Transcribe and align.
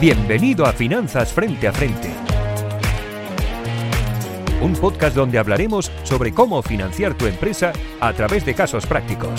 Bienvenido 0.00 0.64
a 0.64 0.72
Finanzas 0.72 1.32
Frente 1.32 1.66
a 1.66 1.72
Frente. 1.72 2.08
Un 4.62 4.72
podcast 4.74 5.16
donde 5.16 5.40
hablaremos 5.40 5.90
sobre 6.04 6.32
cómo 6.32 6.62
financiar 6.62 7.18
tu 7.18 7.26
empresa 7.26 7.72
a 7.98 8.12
través 8.12 8.46
de 8.46 8.54
casos 8.54 8.86
prácticos. 8.86 9.32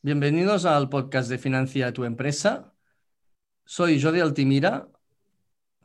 Bienvenidos 0.00 0.64
al 0.64 0.88
podcast 0.88 1.28
de 1.28 1.36
Financia 1.36 1.92
tu 1.92 2.04
empresa. 2.04 2.72
Soy 3.66 4.00
Jordi 4.00 4.20
Altimira, 4.20 4.88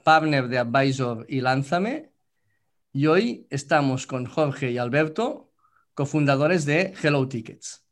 partner 0.06 0.48
de 0.48 0.60
Advisor 0.60 1.26
y 1.28 1.42
Lánzame, 1.42 2.14
y 2.94 3.08
hoy 3.08 3.48
estamos 3.50 4.08
con 4.08 4.26
Jorge 4.26 4.72
y 4.72 4.78
Alberto, 4.78 5.45
cofundadores 5.96 6.66
de 6.66 6.94
Hello 7.02 7.28
Tickets. 7.28 7.84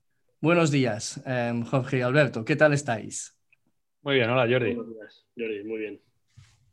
Buenos 0.41 0.71
días, 0.71 1.21
em, 1.25 1.63
Jorge 1.63 1.99
y 1.99 2.01
Alberto, 2.01 2.43
¿qué 2.43 2.57
tal 2.57 2.73
estáis? 2.73 3.39
Muy 4.01 4.15
bien, 4.15 4.29
hola 4.29 4.41
Jordi. 4.41 4.75
Buenos 4.75 4.93
días, 4.93 5.25
Jordi, 5.37 5.63
muy 5.63 5.79
bien. 5.79 6.01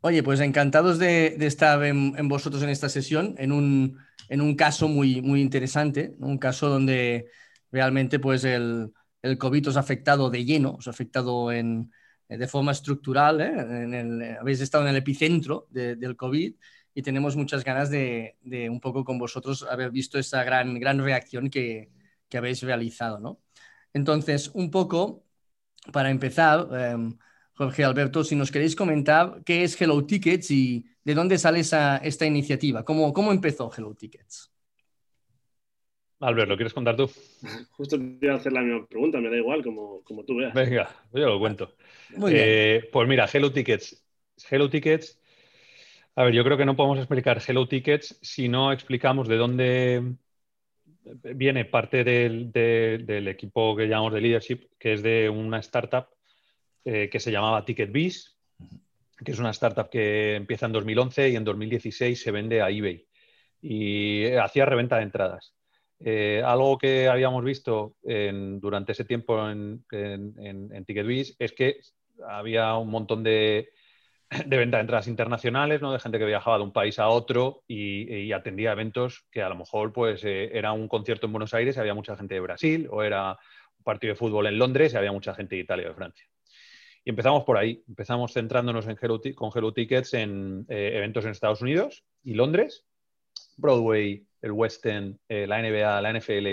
Oye, 0.01 0.23
pues 0.23 0.41
encantados 0.41 0.99
de, 0.99 1.37
estar 1.39 1.81
en, 1.85 2.27
vosotros 2.27 2.61
en 2.63 2.69
esta 2.69 2.89
sesión, 2.89 3.35
en 3.37 3.53
un, 3.53 3.97
en 4.27 4.41
un 4.41 4.55
caso 4.55 4.89
muy, 4.89 5.21
muy 5.21 5.39
interesante, 5.39 6.15
un 6.19 6.37
caso 6.37 6.67
donde 6.67 7.27
realmente 7.71 8.19
pues 8.19 8.43
el, 8.43 8.91
el 9.21 9.37
COVID 9.37 9.69
os 9.69 9.77
ha 9.77 9.81
afectado 9.81 10.29
de 10.29 10.43
lleno, 10.43 10.75
os 10.79 10.87
ha 10.87 10.91
afectado 10.91 11.51
en, 11.53 11.91
de 12.27 12.47
forma 12.47 12.73
estructural, 12.73 13.39
¿eh? 13.39 13.53
en 13.83 13.93
el, 13.93 14.37
habéis 14.37 14.59
estado 14.59 14.83
en 14.83 14.89
el 14.89 14.97
epicentro 14.97 15.67
del 15.69 16.17
COVID 16.17 16.55
y 16.93 17.01
tenemos 17.01 17.35
muchas 17.35 17.63
ganas 17.63 17.89
de, 17.89 18.35
un 18.69 18.79
poco 18.79 19.03
con 19.03 19.17
vosotros 19.17 19.63
haber 19.63 19.91
visto 19.91 20.19
esa 20.19 20.43
gran, 20.43 20.79
gran 20.79 21.03
reacción 21.03 21.49
que, 21.49 21.89
habéis 22.33 22.63
realizado. 22.63 23.19
¿no? 23.19 23.41
Entonces, 23.93 24.51
un 24.53 24.71
poco 24.71 25.25
para 25.91 26.09
empezar, 26.09 26.67
em, 26.73 27.17
Jorge 27.53 27.83
Alberto, 27.83 28.23
si 28.23 28.35
nos 28.35 28.51
queréis 28.51 28.75
comentar 28.75 29.41
qué 29.45 29.63
es 29.63 29.79
Hello 29.79 30.05
Tickets 30.05 30.49
y 30.51 30.85
de 31.03 31.13
dónde 31.13 31.37
sale 31.37 31.59
esa, 31.59 31.97
esta 31.97 32.25
iniciativa, 32.25 32.85
cómo, 32.85 33.11
cómo 33.11 33.31
empezó 33.31 33.71
Hello 33.75 33.93
Tickets. 33.95 34.51
Albert, 36.19 36.49
¿lo 36.49 36.55
quieres 36.55 36.73
contar 36.73 36.95
tú? 36.95 37.09
Justo 37.71 37.97
te 37.97 38.25
iba 38.25 38.35
a 38.35 38.37
hacer 38.37 38.53
la 38.53 38.61
misma 38.61 38.85
pregunta, 38.85 39.19
me 39.19 39.29
da 39.29 39.37
igual, 39.37 39.63
como, 39.63 40.03
como 40.03 40.23
tú 40.23 40.37
veas. 40.37 40.53
Venga, 40.53 40.89
yo 41.11 41.25
lo 41.25 41.39
cuento. 41.39 41.75
Eh, 42.29 42.87
pues 42.93 43.07
mira, 43.07 43.27
Hello 43.31 43.51
Tickets. 43.51 44.05
Hello 44.49 44.69
Tickets 44.69 45.20
a 46.15 46.23
ver, 46.23 46.33
yo 46.33 46.43
creo 46.43 46.57
que 46.57 46.65
no 46.65 46.75
podemos 46.75 46.97
explicar 46.97 47.41
Hello 47.45 47.67
Tickets 47.67 48.17
si 48.21 48.49
no 48.49 48.71
explicamos 48.73 49.27
de 49.27 49.37
dónde 49.37 50.15
viene 51.03 51.65
parte 51.65 52.03
del, 52.03 53.27
equipo 53.27 53.75
que 53.75 53.87
llamamos 53.87 54.13
de 54.13 54.21
leadership, 54.21 54.69
que 54.77 54.93
es 54.93 55.03
de 55.03 55.29
una 55.29 55.59
startup 55.59 56.07
eh, 56.83 57.09
que 57.09 57.19
se 57.19 57.31
llamaba 57.31 57.63
TicketBiz, 57.63 58.37
que 59.23 59.31
es 59.31 59.39
una 59.39 59.51
startup 59.51 59.89
que 59.89 60.35
empieza 60.35 60.65
en 60.65 60.73
2011 60.73 61.29
y 61.29 61.35
en 61.35 61.43
2016 61.43 62.21
se 62.21 62.31
vende 62.31 62.61
a 62.61 62.69
eBay 62.69 63.07
y 63.61 64.25
hacía 64.33 64.65
reventa 64.65 64.97
de 64.97 65.03
entradas. 65.03 65.53
Eh, 66.03 66.41
algo 66.43 66.77
que 66.77 67.07
habíamos 67.07 67.43
visto 67.43 67.95
durante 68.03 68.91
ese 68.91 69.05
tiempo 69.05 69.49
en, 69.49 69.85
en, 69.91 70.69
en 70.73 70.85
TicketBiz 70.85 71.35
es 71.39 71.53
que 71.53 71.79
había 72.27 72.75
un 72.75 72.89
montón 72.89 73.23
de, 73.23 73.69
de 74.45 74.57
venta 74.57 74.77
de 74.77 74.81
entradas 74.81 75.07
internacionales, 75.07 75.81
¿no? 75.81 75.91
de 75.91 75.99
gente 75.99 76.17
que 76.17 76.25
viajaba 76.25 76.57
de 76.57 76.63
un 76.63 76.71
país 76.71 76.99
a 76.99 77.09
otro 77.09 77.63
y, 77.67 78.31
atendía 78.31 78.71
eventos 78.71 79.25
que 79.29 79.41
a 79.41 79.49
lo 79.49 79.55
mejor 79.55 79.91
pues, 79.91 80.23
eh, 80.23 80.49
era 80.53 80.71
un 80.71 80.87
concierto 80.87 81.25
en 81.25 81.33
Buenos 81.33 81.53
Aires 81.53 81.75
y 81.75 81.79
había 81.79 81.93
mucha 81.93 82.15
gente 82.15 82.35
de 82.35 82.39
Brasil, 82.39 82.87
o 82.89 83.03
era 83.03 83.31
un 83.77 83.83
partido 83.83 84.13
de 84.13 84.17
fútbol 84.17 84.47
en 84.47 84.57
Londres 84.57 84.93
y 84.93 84.97
había 84.97 85.11
mucha 85.11 85.35
gente 85.35 85.55
de 85.55 85.61
Italia 85.61 85.85
o 85.87 85.89
de 85.89 85.95
Francia. 85.95 86.25
Y 87.03 87.09
empezamos 87.09 87.43
por 87.43 87.57
ahí, 87.57 87.83
empezamos 87.87 88.31
centrándonos 88.31 88.87
en 88.87 88.95
con 89.35 89.51
Hello 89.53 89.73
Tickets 89.73 90.13
en 90.13 90.65
eh, 90.69 90.91
eventos 90.95 91.25
en 91.25 91.31
Estados 91.31 91.61
Unidos 91.61 92.05
y 92.23 92.35
Londres, 92.35 92.85
Broadway, 93.57 94.25
el 94.41 94.51
West 94.51 94.85
End, 94.85 95.17
eh, 95.27 95.45
la 95.45 95.61
NBA, 95.61 96.01
la 96.01 96.13
NFL, 96.13 96.47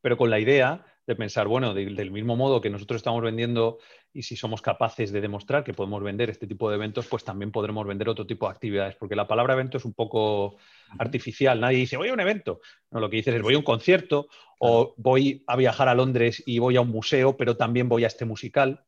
pero 0.00 0.16
con 0.16 0.30
la 0.30 0.40
idea 0.40 0.84
de 1.08 1.16
pensar, 1.16 1.48
bueno, 1.48 1.72
del 1.72 2.10
mismo 2.10 2.36
modo 2.36 2.60
que 2.60 2.68
nosotros 2.68 2.98
estamos 2.98 3.22
vendiendo 3.22 3.78
y 4.12 4.24
si 4.24 4.36
somos 4.36 4.60
capaces 4.60 5.10
de 5.10 5.22
demostrar 5.22 5.64
que 5.64 5.72
podemos 5.72 6.02
vender 6.02 6.28
este 6.28 6.46
tipo 6.46 6.68
de 6.68 6.76
eventos, 6.76 7.06
pues 7.06 7.24
también 7.24 7.50
podremos 7.50 7.86
vender 7.86 8.10
otro 8.10 8.26
tipo 8.26 8.46
de 8.46 8.52
actividades, 8.52 8.94
porque 8.96 9.16
la 9.16 9.26
palabra 9.26 9.54
evento 9.54 9.78
es 9.78 9.86
un 9.86 9.94
poco 9.94 10.58
artificial. 10.98 11.58
Nadie 11.60 11.78
dice, 11.78 11.96
voy 11.96 12.10
a 12.10 12.12
un 12.12 12.20
evento. 12.20 12.60
No, 12.90 13.00
lo 13.00 13.08
que 13.08 13.16
dices 13.16 13.34
es, 13.34 13.40
voy 13.40 13.54
a 13.54 13.58
un 13.58 13.64
concierto 13.64 14.28
o 14.60 14.92
voy 14.98 15.44
a 15.46 15.56
viajar 15.56 15.88
a 15.88 15.94
Londres 15.94 16.42
y 16.44 16.58
voy 16.58 16.76
a 16.76 16.82
un 16.82 16.90
museo, 16.90 17.38
pero 17.38 17.56
también 17.56 17.88
voy 17.88 18.04
a 18.04 18.08
este 18.08 18.26
musical. 18.26 18.84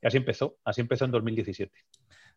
Y 0.00 0.06
así 0.06 0.16
empezó, 0.16 0.56
así 0.64 0.80
empezó 0.80 1.04
en 1.04 1.10
2017. 1.10 1.70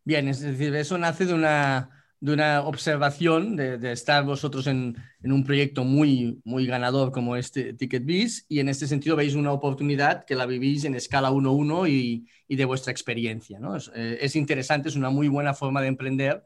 Bien, 0.03 0.28
es 0.28 0.42
decir, 0.42 0.75
eso 0.75 0.98
nace 0.98 1.25
de 1.25 1.34
una 1.34 2.00
de 2.21 2.33
una 2.33 2.61
observación 2.61 3.55
de, 3.55 3.91
estar 3.91 4.23
vosotros 4.23 4.67
en, 4.67 4.95
un 5.23 5.43
proyecto 5.43 5.83
muy, 5.83 6.39
muy 6.45 6.67
ganador 6.67 7.11
como 7.11 7.35
este 7.35 7.73
TicketBiz 7.73 8.45
y 8.47 8.59
en 8.59 8.69
este 8.69 8.87
sentido 8.87 9.15
veis 9.15 9.33
una 9.33 9.51
oportunidad 9.51 10.23
que 10.23 10.35
la 10.35 10.45
vivís 10.45 10.85
en 10.85 10.93
escala 10.93 11.31
1-1 11.31 11.89
y, 11.89 12.27
y, 12.47 12.55
de 12.55 12.65
vuestra 12.65 12.91
experiencia. 12.91 13.59
¿no? 13.59 13.75
Eh, 13.95 14.19
es, 14.21 14.35
interesante, 14.35 14.89
es 14.89 14.95
una 14.95 15.09
muy 15.09 15.29
buena 15.29 15.55
forma 15.55 15.81
de 15.81 15.87
emprender 15.87 16.43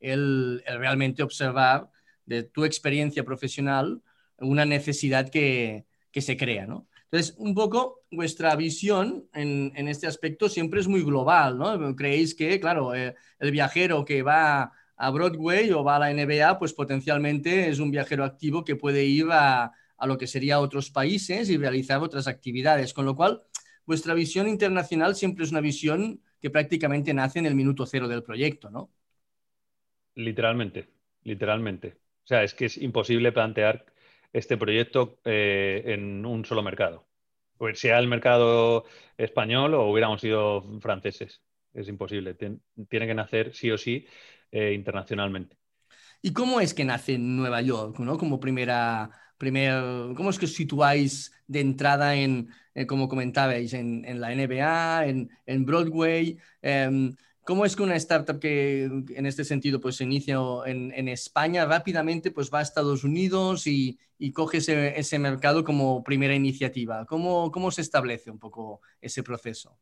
el, 0.00 0.62
realmente 0.66 1.22
observar 1.22 1.90
de 2.24 2.44
tu 2.44 2.64
experiencia 2.64 3.22
profesional 3.22 4.00
una 4.38 4.64
necesidad 4.64 5.28
que, 5.28 5.84
que 6.10 6.22
se 6.22 6.38
crea. 6.38 6.66
¿no? 6.66 6.88
Entonces, 7.10 7.34
un 7.36 7.54
poco 7.54 8.00
vuestra 8.10 8.56
visión 8.56 9.28
en, 9.34 9.72
en, 9.76 9.88
este 9.88 10.06
aspecto 10.06 10.48
siempre 10.48 10.80
es 10.80 10.88
muy 10.88 11.02
global, 11.02 11.58
¿no? 11.58 11.96
Creéis 11.96 12.34
que, 12.34 12.60
claro, 12.60 12.94
eh, 12.94 13.14
el 13.38 13.50
viajero 13.50 14.04
que 14.04 14.22
va 14.22 14.72
a 14.98 15.10
Broadway 15.10 15.70
o 15.70 15.84
va 15.84 15.96
a 15.96 15.98
la 16.00 16.10
NBA, 16.10 16.58
pues 16.58 16.72
potencialmente 16.74 17.68
es 17.68 17.78
un 17.78 17.90
viajero 17.90 18.24
activo 18.24 18.64
que 18.64 18.76
puede 18.76 19.04
ir 19.04 19.26
a, 19.30 19.72
lo 20.04 20.18
que 20.18 20.26
sería 20.26 20.60
otros 20.60 20.90
países 20.90 21.48
y 21.50 21.56
realizar 21.56 22.02
otras 22.02 22.26
actividades. 22.26 22.92
Con 22.92 23.04
lo 23.04 23.14
cual, 23.14 23.42
vuestra 23.86 24.14
visión 24.14 24.48
internacional 24.48 25.14
siempre 25.14 25.44
es 25.44 25.52
una 25.52 25.60
visión 25.60 26.20
que 26.40 26.50
prácticamente 26.50 27.14
nace 27.14 27.38
en 27.38 27.46
el 27.46 27.54
minuto 27.54 27.86
cero 27.86 28.08
del 28.08 28.22
proyecto, 28.22 28.70
¿no? 28.70 28.90
Literalmente, 30.14 30.88
literalmente. 31.22 31.96
O 32.24 32.26
sea, 32.26 32.42
es 32.42 32.54
que 32.54 32.66
es 32.66 32.76
imposible 32.76 33.32
plantear 33.32 33.86
este 34.32 34.56
proyecto 34.56 35.20
eh, 35.24 35.82
en 35.86 36.26
un 36.26 36.44
solo 36.44 36.62
mercado. 36.62 37.06
Pues 37.56 37.78
sea 37.78 37.98
el 37.98 38.08
mercado 38.08 38.84
español 39.16 39.74
o 39.74 39.90
hubiéramos 39.90 40.20
sido 40.20 40.62
franceses. 40.80 41.40
Es 41.72 41.88
imposible. 41.88 42.34
tiene 42.34 43.06
que 43.06 43.14
nacer 43.14 43.54
sí 43.54 43.70
o 43.70 43.78
sí 43.78 44.06
eh, 44.50 44.72
internacionalmente. 44.74 45.56
¿Y 46.20 46.32
cómo 46.32 46.60
es 46.60 46.74
que 46.74 46.84
nace 46.84 47.14
en 47.14 47.36
Nueva 47.36 47.62
York, 47.62 47.98
¿no? 48.00 48.18
Como 48.18 48.40
primera, 48.40 49.10
primer, 49.38 50.14
¿cómo 50.16 50.30
es 50.30 50.38
que 50.38 50.46
os 50.46 50.54
situáis 50.54 51.32
de 51.46 51.60
entrada 51.60 52.16
en, 52.16 52.48
eh, 52.74 52.86
como 52.86 53.08
comentabais, 53.08 53.72
en, 53.72 54.04
en, 54.04 54.20
la 54.20 54.32
NBA, 54.32 55.06
en, 55.06 55.30
en 55.46 55.64
Broadway? 55.64 56.38
Em, 56.60 57.14
¿Cómo 57.44 57.64
es 57.64 57.76
que 57.76 57.82
una 57.82 57.96
startup 57.96 58.38
que 58.38 58.84
en 58.84 59.24
este 59.24 59.42
sentido 59.42 59.80
pues 59.80 59.96
se 59.96 60.04
inicia 60.04 60.36
en, 60.66 60.92
en 60.94 61.08
España 61.08 61.64
rápidamente 61.64 62.30
pues 62.30 62.50
va 62.52 62.58
a 62.58 62.62
Estados 62.62 63.04
Unidos 63.04 63.66
y, 63.66 63.98
y 64.18 64.32
coge 64.32 64.58
ese, 64.58 64.98
ese, 64.98 65.18
mercado 65.18 65.64
como 65.64 66.04
primera 66.04 66.34
iniciativa? 66.34 67.06
¿Cómo, 67.06 67.50
¿Cómo 67.50 67.70
se 67.70 67.80
establece 67.80 68.30
un 68.30 68.38
poco 68.38 68.82
ese 69.00 69.22
proceso? 69.22 69.78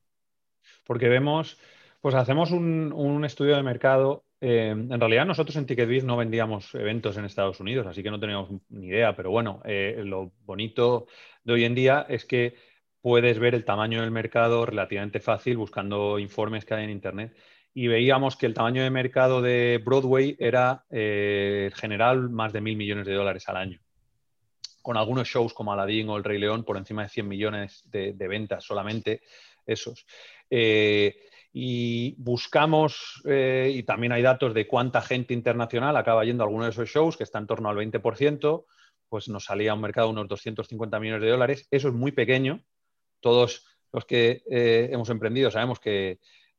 Porque 0.85 1.09
vemos, 1.09 1.59
pues 2.01 2.15
hacemos 2.15 2.53
un, 2.53 2.93
un 2.93 3.25
estudio 3.25 3.57
de 3.57 3.65
mercado 3.65 4.26
eh, 4.41 4.69
en 4.69 5.01
realidad 5.01 5.25
nosotros 5.25 5.57
en 5.57 5.67
TicketBiz 5.67 6.05
no 6.05 6.17
vendíamos 6.17 6.75
eventos 6.75 7.17
en 7.17 7.25
Estados 7.25 7.59
Unidos, 7.61 7.87
así 7.87 8.03
que 8.03 8.11
no 8.11 8.21
teníamos 8.21 8.51
ni 8.69 8.89
idea, 8.89 9.17
pero 9.17 9.31
bueno, 9.31 9.63
eh, 9.65 10.03
lo 10.05 10.33
bonito 10.45 11.07
de 11.43 11.55
hoy 11.55 11.65
en 11.65 11.75
día 11.75 12.05
es 12.09 12.27
que 12.27 12.55
puedes 13.01 13.39
ver 13.39 13.55
el 13.55 13.65
tamaño 13.65 14.03
del 14.03 14.11
mercado 14.11 14.67
relativamente 14.67 15.21
fácil 15.21 15.57
buscando 15.57 16.19
informes 16.19 16.65
que 16.65 16.75
hay 16.75 16.85
en 16.85 16.91
Internet. 16.91 17.37
Y 17.73 17.89
veíamos 17.89 18.37
que 18.37 18.47
el 18.47 18.55
tamaño 18.55 18.83
de 18.83 18.91
mercado 18.91 19.43
de 19.43 19.81
Broadway 19.85 20.35
era 20.39 20.85
eh, 20.91 21.71
general 21.75 22.31
más 22.31 22.53
de 22.53 22.63
mil 22.63 22.77
millones 22.77 23.07
de 23.07 23.15
dólares 23.15 23.49
al 23.49 23.59
año, 23.59 23.81
con 24.81 24.97
algunos 24.97 25.29
shows 25.29 25.53
como 25.53 25.73
Aladdin 25.73 26.09
o 26.09 26.17
El 26.17 26.25
Rey 26.25 26.39
León 26.39 26.65
por 26.65 26.79
encima 26.79 27.03
de 27.03 27.11
100 27.11 27.29
millones 27.29 27.83
de, 27.91 28.13
ventas, 28.29 28.65
solamente 28.65 29.21
esos 29.67 30.07
y 31.59 32.15
buscamos, 32.19 33.23
eh, 33.25 33.73
y 33.75 33.83
también 33.83 34.13
hay 34.13 34.21
datos 34.21 34.53
de 34.53 34.67
cuánta 34.67 35.01
gente 35.01 35.33
internacional 35.33 35.97
acaba 35.97 36.23
yendo 36.23 36.45
a 36.45 36.47
alguno 36.47 36.65
de 36.65 36.71
esos 36.71 36.91
shows, 36.91 37.17
que 37.17 37.25
está 37.25 37.39
en 37.39 37.47
torno 37.47 37.71
al 37.71 37.77
20%, 37.77 38.67
pues 39.09 39.31
nos 39.31 39.47
salía 39.47 39.71
a 39.71 39.75
un 39.75 39.81
mercado 39.81 40.09
de 40.09 40.13
unos 40.13 40.29
250 40.29 41.01
millones 41.01 41.23
de 41.23 41.31
dólares. 41.31 41.67
Eso 41.71 41.89
es 41.89 41.95
muy 41.95 42.13
pequeño. 42.13 42.63
Todos 43.21 43.65
los 43.91 44.05
que 44.05 44.43
eh, 44.51 44.91
hemos 44.93 45.09
emprendido 45.09 45.51
sabemos 45.51 45.81
que 45.81 46.19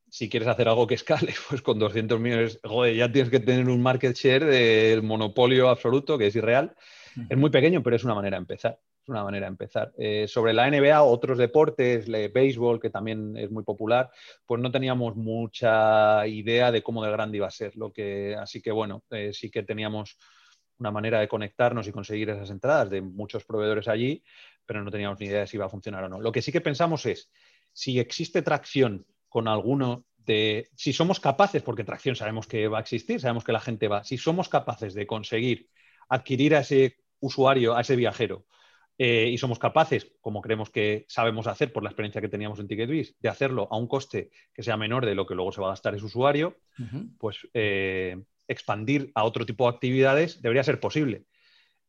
si 0.09 0.29
quieres 0.29 0.49
hacer 0.49 0.67
algo 0.67 0.87
que 0.87 0.95
escale, 0.95 1.31
pues 1.47 1.61
con 1.61 1.77
200 1.77 2.19
millones, 2.19 2.59
joder, 2.63 2.95
ya 2.95 3.11
tienes 3.11 3.29
que 3.29 3.39
tener 3.39 3.69
un 3.69 3.83
market 3.83 4.15
share 4.15 4.45
del 4.45 5.03
monopolio 5.03 5.69
absoluto, 5.69 6.17
que 6.17 6.25
es 6.25 6.35
irreal. 6.35 6.75
Es 7.29 7.37
muy 7.37 7.51
pequeño, 7.51 7.83
pero 7.83 7.95
es 7.95 8.03
una 8.03 8.15
manera 8.15 8.37
de 8.37 8.41
empezar. 8.41 8.79
Una 9.07 9.23
manera 9.23 9.45
de 9.45 9.51
empezar. 9.51 9.93
Eh, 9.97 10.27
sobre 10.27 10.53
la 10.53 10.67
NBA, 10.69 11.01
otros 11.01 11.37
deportes, 11.37 12.09
el 12.09 12.29
béisbol, 12.29 12.79
que 12.81 12.89
también 12.89 13.37
es 13.37 13.49
muy 13.49 13.63
popular, 13.63 14.11
pues 14.45 14.61
no 14.61 14.69
teníamos 14.69 15.15
mucha 15.15 16.27
idea 16.27 16.73
de 16.73 16.83
cómo 16.83 17.05
de 17.05 17.11
grande 17.11 17.37
iba 17.37 17.47
a 17.47 17.51
ser. 17.51 17.77
Lo 17.77 17.93
que, 17.93 18.35
así 18.35 18.61
que 18.61 18.71
bueno, 18.71 19.05
eh, 19.11 19.31
sí 19.31 19.49
que 19.49 19.63
teníamos 19.63 20.17
una 20.79 20.91
manera 20.91 21.21
de 21.21 21.29
conectarnos 21.29 21.87
y 21.87 21.93
conseguir 21.93 22.29
esas 22.29 22.49
entradas 22.49 22.89
de 22.89 23.01
muchos 23.01 23.45
proveedores 23.45 23.87
allí, 23.87 24.23
pero 24.65 24.83
no 24.83 24.91
teníamos 24.91 25.19
ni 25.21 25.27
idea 25.27 25.39
de 25.39 25.47
si 25.47 25.55
iba 25.55 25.65
a 25.65 25.69
funcionar 25.69 26.03
o 26.03 26.09
no. 26.09 26.19
Lo 26.19 26.33
que 26.33 26.41
sí 26.41 26.51
que 26.51 26.59
pensamos 26.59 27.05
es, 27.05 27.31
si 27.71 27.99
existe 27.99 28.41
tracción 28.41 29.05
con 29.29 29.47
alguno 29.47 30.03
de, 30.17 30.69
si 30.75 30.91
somos 30.91 31.21
capaces, 31.21 31.63
porque 31.63 31.85
tracción 31.85 32.17
sabemos 32.17 32.45
que 32.45 32.67
va 32.67 32.79
a 32.79 32.81
existir, 32.81 33.21
sabemos 33.21 33.45
que 33.45 33.53
la 33.53 33.61
gente 33.61 33.87
va, 33.87 34.03
si 34.03 34.17
somos 34.17 34.49
capaces 34.49 34.93
de 34.93 35.07
conseguir 35.07 35.69
adquirir 36.09 36.55
a 36.55 36.59
ese 36.59 36.97
usuario, 37.21 37.75
a 37.75 37.81
ese 37.81 37.95
viajero, 37.95 38.45
eh, 38.99 39.29
y 39.31 39.37
somos 39.37 39.59
capaces, 39.59 40.11
como 40.21 40.41
creemos 40.41 40.71
que 40.71 41.05
sabemos 41.07 41.45
hacer 41.45 41.71
por 41.71 41.83
la 41.83 41.89
experiencia 41.89 42.19
que 42.19 42.29
teníamos 42.29 42.59
en 42.59 42.67
TicketBiz, 42.67 43.15
de 43.19 43.29
hacerlo 43.29 43.67
a 43.69 43.77
un 43.77 43.87
coste 43.87 44.31
que 44.53 44.63
sea 44.63 44.75
menor 44.75 45.05
de 45.05 45.13
lo 45.13 45.27
que 45.27 45.35
luego 45.35 45.51
se 45.51 45.61
va 45.61 45.67
a 45.67 45.71
gastar 45.71 45.93
ese 45.93 46.05
usuario, 46.05 46.57
pues 47.19 47.47
eh, 47.53 48.17
expandir 48.47 49.11
a 49.13 49.23
otro 49.23 49.45
tipo 49.45 49.65
de 49.69 49.75
actividades 49.75 50.41
debería 50.41 50.63
ser 50.63 50.79
posible. 50.79 51.25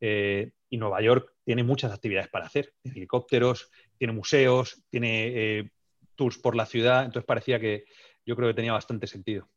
Eh, 0.00 0.52
y 0.68 0.76
Nueva 0.76 1.00
York 1.00 1.32
tiene 1.44 1.64
muchas 1.64 1.92
actividades 1.92 2.28
para 2.28 2.46
hacer. 2.46 2.74
Tiene 2.82 2.98
helicópteros, 2.98 3.70
tiene 3.96 4.12
museos, 4.12 4.82
tiene 4.90 5.72
tours 6.14 6.36
por 6.36 6.54
la 6.54 6.66
ciudad. 6.66 7.06
Entonces 7.06 7.26
parecía 7.26 7.58
que 7.58 7.86
yo 8.26 8.36
creo 8.36 8.48
que 8.48 8.54
tenía 8.54 8.74
bastante 8.74 9.06
sentido. 9.06 9.48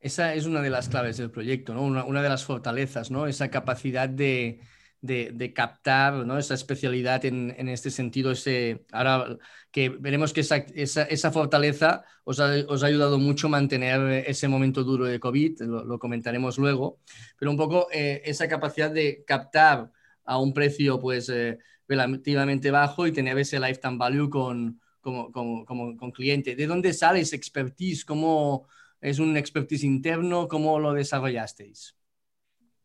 Esa 0.00 0.32
es 0.34 0.46
una 0.46 0.62
de 0.62 0.70
las 0.70 0.88
claves 0.88 1.18
del 1.18 1.30
proyecto, 1.30 1.74
¿no? 1.74 1.82
una, 1.82 2.22
de 2.22 2.28
las 2.30 2.46
fortalezas, 2.46 3.10
¿no? 3.10 3.26
esa 3.26 3.50
capacidad 3.50 4.08
de, 4.08 4.60
de, 5.02 5.52
captar 5.54 6.26
¿no? 6.26 6.38
esa 6.38 6.54
especialidad 6.54 7.24
en, 7.24 7.68
este 7.68 7.90
sentido. 7.90 8.30
Ese, 8.32 8.84
ahora 8.92 9.38
que 9.70 9.88
veremos 9.88 10.32
que 10.32 10.40
esa, 10.40 10.56
esa, 10.56 11.30
fortaleza 11.30 12.04
os 12.24 12.40
ha, 12.40 12.52
os 12.68 12.82
ha, 12.82 12.86
ayudado 12.86 13.18
mucho 13.18 13.46
a 13.46 13.50
mantener 13.50 14.24
ese 14.26 14.48
momento 14.48 14.84
duro 14.84 15.06
de 15.06 15.20
COVID, 15.20 15.62
lo, 15.62 15.98
comentaremos 15.98 16.58
luego, 16.58 17.00
pero 17.38 17.50
un 17.50 17.56
poco 17.56 17.88
eh, 17.92 18.22
esa 18.24 18.48
capacidad 18.48 18.90
de 18.90 19.24
captar 19.26 19.90
a 20.24 20.38
un 20.38 20.52
precio 20.52 21.00
pues 21.00 21.28
eh, 21.28 21.58
relativamente 21.88 22.70
bajo 22.70 23.06
y 23.06 23.12
tener 23.12 23.38
ese 23.38 23.58
lifetime 23.58 23.96
value 23.96 24.28
con, 24.30 24.80
como, 25.00 25.32
como, 25.32 25.96
con 25.96 26.10
cliente. 26.10 26.54
¿De 26.54 26.66
dónde 26.66 26.92
sale 26.92 27.20
ese 27.20 27.36
expertise? 27.36 28.04
¿Cómo 28.04 28.68
es 29.00 29.18
un 29.18 29.36
expertise 29.36 29.84
interno? 29.84 30.46
¿Cómo 30.46 30.78
lo 30.78 30.92
desarrollasteis? 30.92 31.96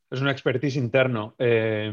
Es 0.10 0.22
un 0.22 0.30
expertise 0.30 0.78
interno. 0.78 1.36
Eh, 1.38 1.92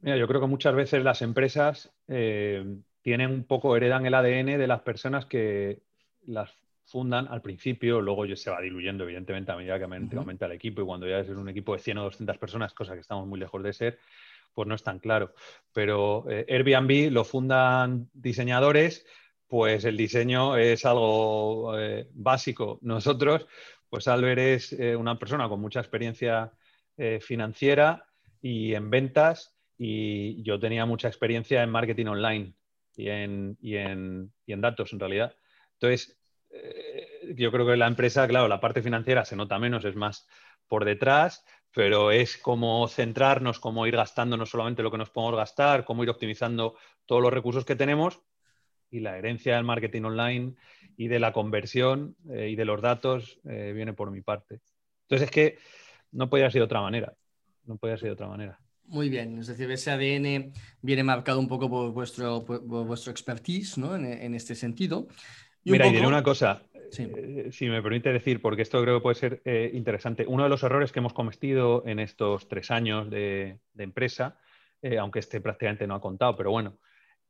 mira, 0.00 0.16
yo 0.16 0.26
creo 0.26 0.40
que 0.40 0.46
muchas 0.46 0.74
veces 0.74 1.02
las 1.02 1.22
empresas 1.22 1.92
eh, 2.08 2.64
tienen 3.02 3.30
un 3.30 3.44
poco, 3.44 3.76
heredan 3.76 4.06
el 4.06 4.14
ADN 4.14 4.58
de 4.58 4.66
las 4.66 4.80
personas 4.80 5.26
que 5.26 5.82
las 6.26 6.50
fundan 6.86 7.26
al 7.28 7.42
principio, 7.42 8.00
luego 8.00 8.26
se 8.36 8.50
va 8.50 8.60
diluyendo, 8.60 9.04
evidentemente, 9.04 9.52
a 9.52 9.56
medida 9.56 9.78
que 9.78 9.84
aumenta 9.84 10.46
el 10.46 10.52
equipo 10.52 10.82
y 10.82 10.84
cuando 10.84 11.06
ya 11.06 11.18
es 11.18 11.28
un 11.28 11.48
equipo 11.48 11.74
de 11.74 11.80
100 11.80 11.98
o 11.98 12.04
200 12.04 12.38
personas, 12.38 12.72
cosa 12.72 12.94
que 12.94 13.00
estamos 13.00 13.26
muy 13.26 13.40
lejos 13.40 13.62
de 13.62 13.72
ser, 13.72 13.98
pues 14.54 14.68
no 14.68 14.74
es 14.74 14.82
tan 14.82 15.00
claro. 15.00 15.34
Pero 15.72 16.24
eh, 16.30 16.46
Airbnb 16.48 17.12
lo 17.12 17.24
fundan 17.24 18.08
diseñadores, 18.12 19.04
pues 19.48 19.84
el 19.84 19.96
diseño 19.96 20.56
es 20.56 20.84
algo 20.84 21.78
eh, 21.78 22.08
básico. 22.12 22.78
Nosotros, 22.82 23.46
pues 23.88 24.08
Albert 24.08 24.38
es 24.38 24.72
eh, 24.72 24.96
una 24.96 25.18
persona 25.18 25.48
con 25.48 25.60
mucha 25.60 25.80
experiencia 25.80 26.52
financiera 27.20 28.06
y 28.40 28.72
en 28.72 28.88
ventas 28.88 29.54
y 29.76 30.42
yo 30.42 30.58
tenía 30.58 30.86
mucha 30.86 31.08
experiencia 31.08 31.62
en 31.62 31.68
marketing 31.68 32.06
online 32.06 32.54
y 32.96 33.10
en, 33.10 33.58
y 33.60 33.76
en, 33.76 34.32
y 34.46 34.54
en 34.54 34.62
datos 34.62 34.94
en 34.94 35.00
realidad. 35.00 35.36
Entonces, 35.74 36.18
yo 37.34 37.52
creo 37.52 37.66
que 37.66 37.76
la 37.76 37.86
empresa, 37.86 38.26
claro, 38.26 38.48
la 38.48 38.60
parte 38.60 38.80
financiera 38.80 39.26
se 39.26 39.36
nota 39.36 39.58
menos, 39.58 39.84
es 39.84 39.94
más 39.94 40.26
por 40.68 40.86
detrás, 40.86 41.44
pero 41.76 42.10
es 42.10 42.38
como 42.38 42.88
centrarnos, 42.88 43.60
como 43.60 43.86
ir 43.86 43.96
gastando 43.96 44.38
no 44.38 44.46
solamente 44.46 44.82
lo 44.82 44.90
que 44.90 44.96
nos 44.96 45.10
podemos 45.10 45.36
gastar, 45.36 45.84
cómo 45.84 46.02
ir 46.02 46.08
optimizando 46.08 46.76
todos 47.04 47.20
los 47.20 47.32
recursos 47.32 47.66
que 47.66 47.76
tenemos 47.76 48.22
y 48.96 49.00
la 49.00 49.16
herencia 49.18 49.56
del 49.56 49.64
marketing 49.64 50.02
online 50.02 50.54
y 50.96 51.08
de 51.08 51.18
la 51.18 51.32
conversión 51.32 52.16
eh, 52.30 52.48
y 52.50 52.56
de 52.56 52.64
los 52.64 52.80
datos 52.80 53.38
eh, 53.48 53.72
viene 53.74 53.92
por 53.92 54.10
mi 54.10 54.22
parte. 54.22 54.60
Entonces 55.02 55.26
es 55.26 55.30
que 55.30 55.58
no 56.12 56.28
podía 56.28 56.50
ser 56.50 56.60
de 56.60 56.64
otra 56.64 56.80
manera, 56.80 57.14
no 57.64 57.76
podía 57.76 57.96
ser 57.96 58.08
de 58.08 58.12
otra 58.12 58.28
manera. 58.28 58.58
Muy 58.84 59.08
bien, 59.08 59.38
es 59.38 59.48
decir, 59.48 59.70
ese 59.70 59.90
ADN 59.90 60.52
viene 60.80 61.02
marcado 61.02 61.40
un 61.40 61.48
poco 61.48 61.68
por 61.68 61.92
vuestro, 61.92 62.42
vuestro 62.42 63.10
expertise 63.10 63.78
¿no? 63.78 63.96
en, 63.96 64.34
este 64.34 64.54
sentido. 64.54 65.08
Mira, 65.64 65.88
y 65.88 65.92
diré 65.92 66.06
una 66.06 66.22
cosa, 66.22 66.62
eh, 66.96 67.48
si 67.50 67.68
me 67.68 67.82
permite 67.82 68.12
decir, 68.12 68.40
porque 68.40 68.62
esto 68.62 68.80
creo 68.82 68.98
que 68.98 69.02
puede 69.02 69.14
ser 69.16 69.42
interesante. 69.74 70.24
Uno 70.26 70.44
de 70.44 70.48
los 70.48 70.62
errores 70.62 70.92
que 70.92 71.00
hemos 71.00 71.12
cometido 71.12 71.82
en 71.86 71.98
estos 71.98 72.48
tres 72.48 72.70
años 72.70 73.10
de, 73.10 73.58
empresa, 73.76 74.38
eh, 74.82 74.98
aunque 74.98 75.18
este 75.18 75.40
prácticamente 75.40 75.86
no 75.86 75.96
ha 75.96 76.00
contado, 76.00 76.36
pero 76.36 76.50
bueno, 76.50 76.78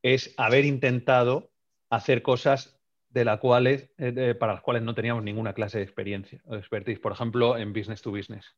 es 0.03 0.35
haber 0.37 0.65
intentado 0.65 1.51
hacer 1.91 2.23
cosas 2.23 2.81
de 3.09 3.25
la 3.25 3.38
cuales, 3.38 3.91
para 4.38 4.55
las 4.55 4.62
cuales 4.62 4.83
no 4.83 4.94
teníamos 4.94 5.23
ninguna 5.23 5.55
clase 5.55 5.79
de 5.79 5.85
experiencia 5.85 6.41
o 6.44 6.56
expertise. 6.56 6.99
Por 6.99 7.12
ejemplo, 7.12 7.56
en 7.56 7.73
business 7.73 8.03
to 8.03 8.11
business. 8.11 8.55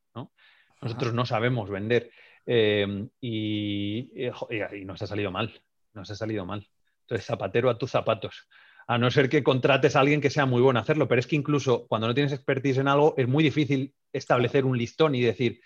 Nosotros 0.80 1.14
no 1.14 1.26
sabemos 1.26 1.70
vender 1.70 2.10
y, 2.46 4.10
y 4.10 4.84
nos 4.84 5.02
ha 5.02 5.06
salido 5.06 5.30
mal. 5.30 5.62
Nos 5.94 6.10
ha 6.10 6.14
salido 6.14 6.44
mal. 6.44 6.68
Entonces, 7.02 7.26
zapatero 7.26 7.70
a 7.70 7.78
tus 7.78 7.90
zapatos 7.90 8.48
a 8.88 8.96
no 8.96 9.10
ser 9.10 9.28
que 9.28 9.42
contrates 9.42 9.94
a 9.94 10.00
alguien 10.00 10.22
que 10.22 10.30
sea 10.30 10.46
muy 10.46 10.62
bueno 10.62 10.80
hacerlo. 10.80 11.06
Pero 11.06 11.20
es 11.20 11.26
que 11.26 11.36
incluso 11.36 11.86
cuando 11.86 12.08
no 12.08 12.14
tienes 12.14 12.32
expertise 12.32 12.78
en 12.78 12.88
algo, 12.88 13.14
es 13.18 13.28
muy 13.28 13.44
difícil 13.44 13.94
establecer 14.12 14.64
un 14.64 14.78
listón 14.78 15.14
y 15.14 15.20
decir, 15.20 15.60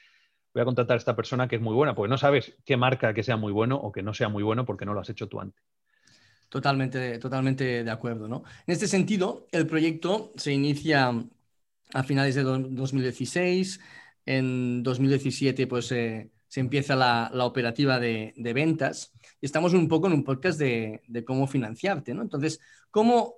voy 0.53 0.63
a 0.63 0.65
contratar 0.65 0.97
a 0.97 0.99
esta 0.99 1.15
persona 1.15 1.47
que 1.47 1.57
es 1.57 1.63
muy 1.63 1.73
buena, 1.73 1.95
porque 1.95 2.11
no 2.11 2.19
sabes 2.19 2.59
qué 2.67 2.77
marca 2.77 3.15
que 3.15 3.23
sea 3.23 3.37
muy 3.37 3.53
bueno 3.53 3.77
o 3.77 3.93
que 3.93 4.03
no 4.03 4.13
sea 4.13 4.29
muy 4.29 4.43
bueno 4.43 4.65
porque 4.65 4.85
no 4.85 4.93
lo 4.93 5.01
has 5.01 5.09
hecho 5.09 5.29
tú 5.29 5.41
antes. 5.41 5.63
Totalmente, 6.53 7.19
totalmente 7.19 7.83
de 7.83 7.91
acuerdo. 7.91 8.29
¿no? 8.29 8.45
En 8.67 8.75
este 8.75 8.87
sentido, 8.87 9.47
el 9.53 9.67
proyecto 9.67 10.33
se 10.37 10.53
inicia 10.53 11.11
a 11.95 12.03
finales 12.03 12.35
de 12.35 12.43
2016. 12.43 13.81
En 14.27 14.83
2017, 14.83 15.67
pues 15.67 15.91
eh, 15.93 16.31
se 16.49 16.61
empieza 16.61 16.95
la, 16.95 17.31
operativa 17.47 17.99
de, 17.99 18.35
ventas. 18.37 19.15
Estamos 19.41 19.73
un 19.73 19.89
poco 19.89 20.09
en 20.09 20.13
un 20.13 20.25
podcast 20.25 20.59
de, 20.59 21.01
cómo 21.27 21.47
financiarte, 21.47 22.13
¿no? 22.13 22.21
Entonces, 22.21 22.61
¿cómo, 22.91 23.37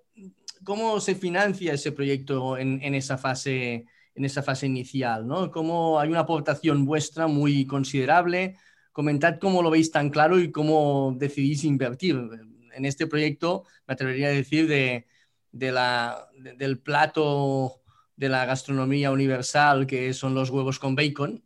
¿cómo 0.64 0.98
se 0.98 1.14
financia 1.14 1.72
ese 1.72 1.92
proyecto 1.92 2.58
en, 2.58 2.96
esa, 2.96 3.16
fase, 3.16 3.86
en 4.16 4.24
esa 4.24 4.42
fase 4.42 4.66
inicial, 4.66 5.24
¿no? 5.24 5.52
¿Cómo 5.52 6.00
hay 6.00 6.08
una 6.08 6.20
aportación 6.20 6.84
vuestra 6.84 7.28
muy 7.28 7.64
considerable? 7.64 8.56
Comentad 8.90 9.38
cómo 9.40 9.62
lo 9.62 9.70
veis 9.70 9.92
tan 9.92 10.10
claro 10.10 10.40
y 10.40 10.50
cómo 10.50 11.14
decidís 11.16 11.62
invertir. 11.62 12.18
En 12.74 12.84
este 12.84 13.06
proyecto, 13.06 13.64
me 13.86 13.94
atrevería 13.94 14.28
a 14.28 14.30
decir, 14.30 14.66
de, 14.68 15.06
del 15.52 16.78
plato 16.78 17.80
de 18.16 18.28
la 18.28 18.44
gastronomía 18.44 19.10
universal, 19.10 19.86
que 19.86 20.12
son 20.14 20.34
los 20.34 20.50
huevos 20.50 20.78
con 20.78 20.94
bacon, 20.94 21.42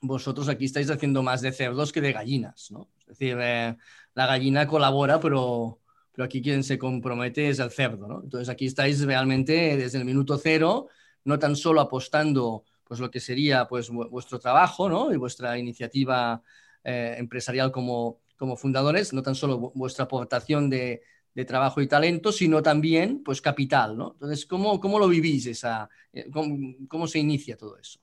vosotros 0.00 0.48
aquí 0.48 0.66
estáis 0.66 0.90
haciendo 0.90 1.22
más 1.22 1.40
de 1.40 1.52
cerdos 1.52 1.92
que 1.92 2.00
de 2.00 2.12
gallinas, 2.12 2.70
¿no? 2.70 2.88
Es 3.00 3.06
decir, 3.06 3.36
eh, 3.40 3.76
la 4.14 4.26
gallina 4.26 4.66
colabora, 4.66 5.18
pero, 5.18 5.80
pero 6.12 6.24
aquí 6.24 6.40
quien 6.40 6.62
se 6.62 6.78
compromete 6.78 7.48
es 7.48 7.58
el 7.58 7.70
cerdo, 7.70 8.06
¿no? 8.06 8.22
Entonces 8.22 8.48
aquí 8.48 8.66
estáis 8.66 9.04
realmente 9.04 9.76
desde 9.76 9.98
el 9.98 10.04
minuto 10.04 10.38
cero, 10.38 10.88
no 11.24 11.38
tan 11.38 11.56
solo 11.56 11.80
apostando 11.80 12.64
pues 12.84 13.00
lo 13.00 13.10
que 13.10 13.20
sería 13.20 13.66
pues 13.66 13.90
vuestro 13.90 14.38
trabajo, 14.38 14.88
¿no? 14.88 15.12
Y 15.12 15.16
vuestra 15.16 15.58
iniciativa 15.58 16.42
eh, 16.84 17.16
empresarial 17.18 17.70
como, 17.70 18.20
como 18.38 18.56
fundadores, 18.56 19.12
no 19.12 19.22
tan 19.22 19.34
solo 19.34 19.58
vuestra 19.74 20.06
aportación 20.06 20.70
de, 20.70 21.02
de, 21.34 21.44
trabajo 21.44 21.82
y 21.82 21.86
talento, 21.86 22.32
sino 22.32 22.62
también 22.62 23.22
pues 23.22 23.42
capital, 23.42 23.98
¿no? 23.98 24.12
Entonces, 24.12 24.46
¿cómo, 24.46 24.80
cómo 24.80 24.98
lo 24.98 25.08
vivís 25.08 25.46
esa, 25.46 25.90
eh, 26.12 26.30
cómo, 26.32 26.74
cómo 26.88 27.06
se 27.06 27.18
inicia 27.18 27.56
todo 27.56 27.76
eso? 27.76 28.00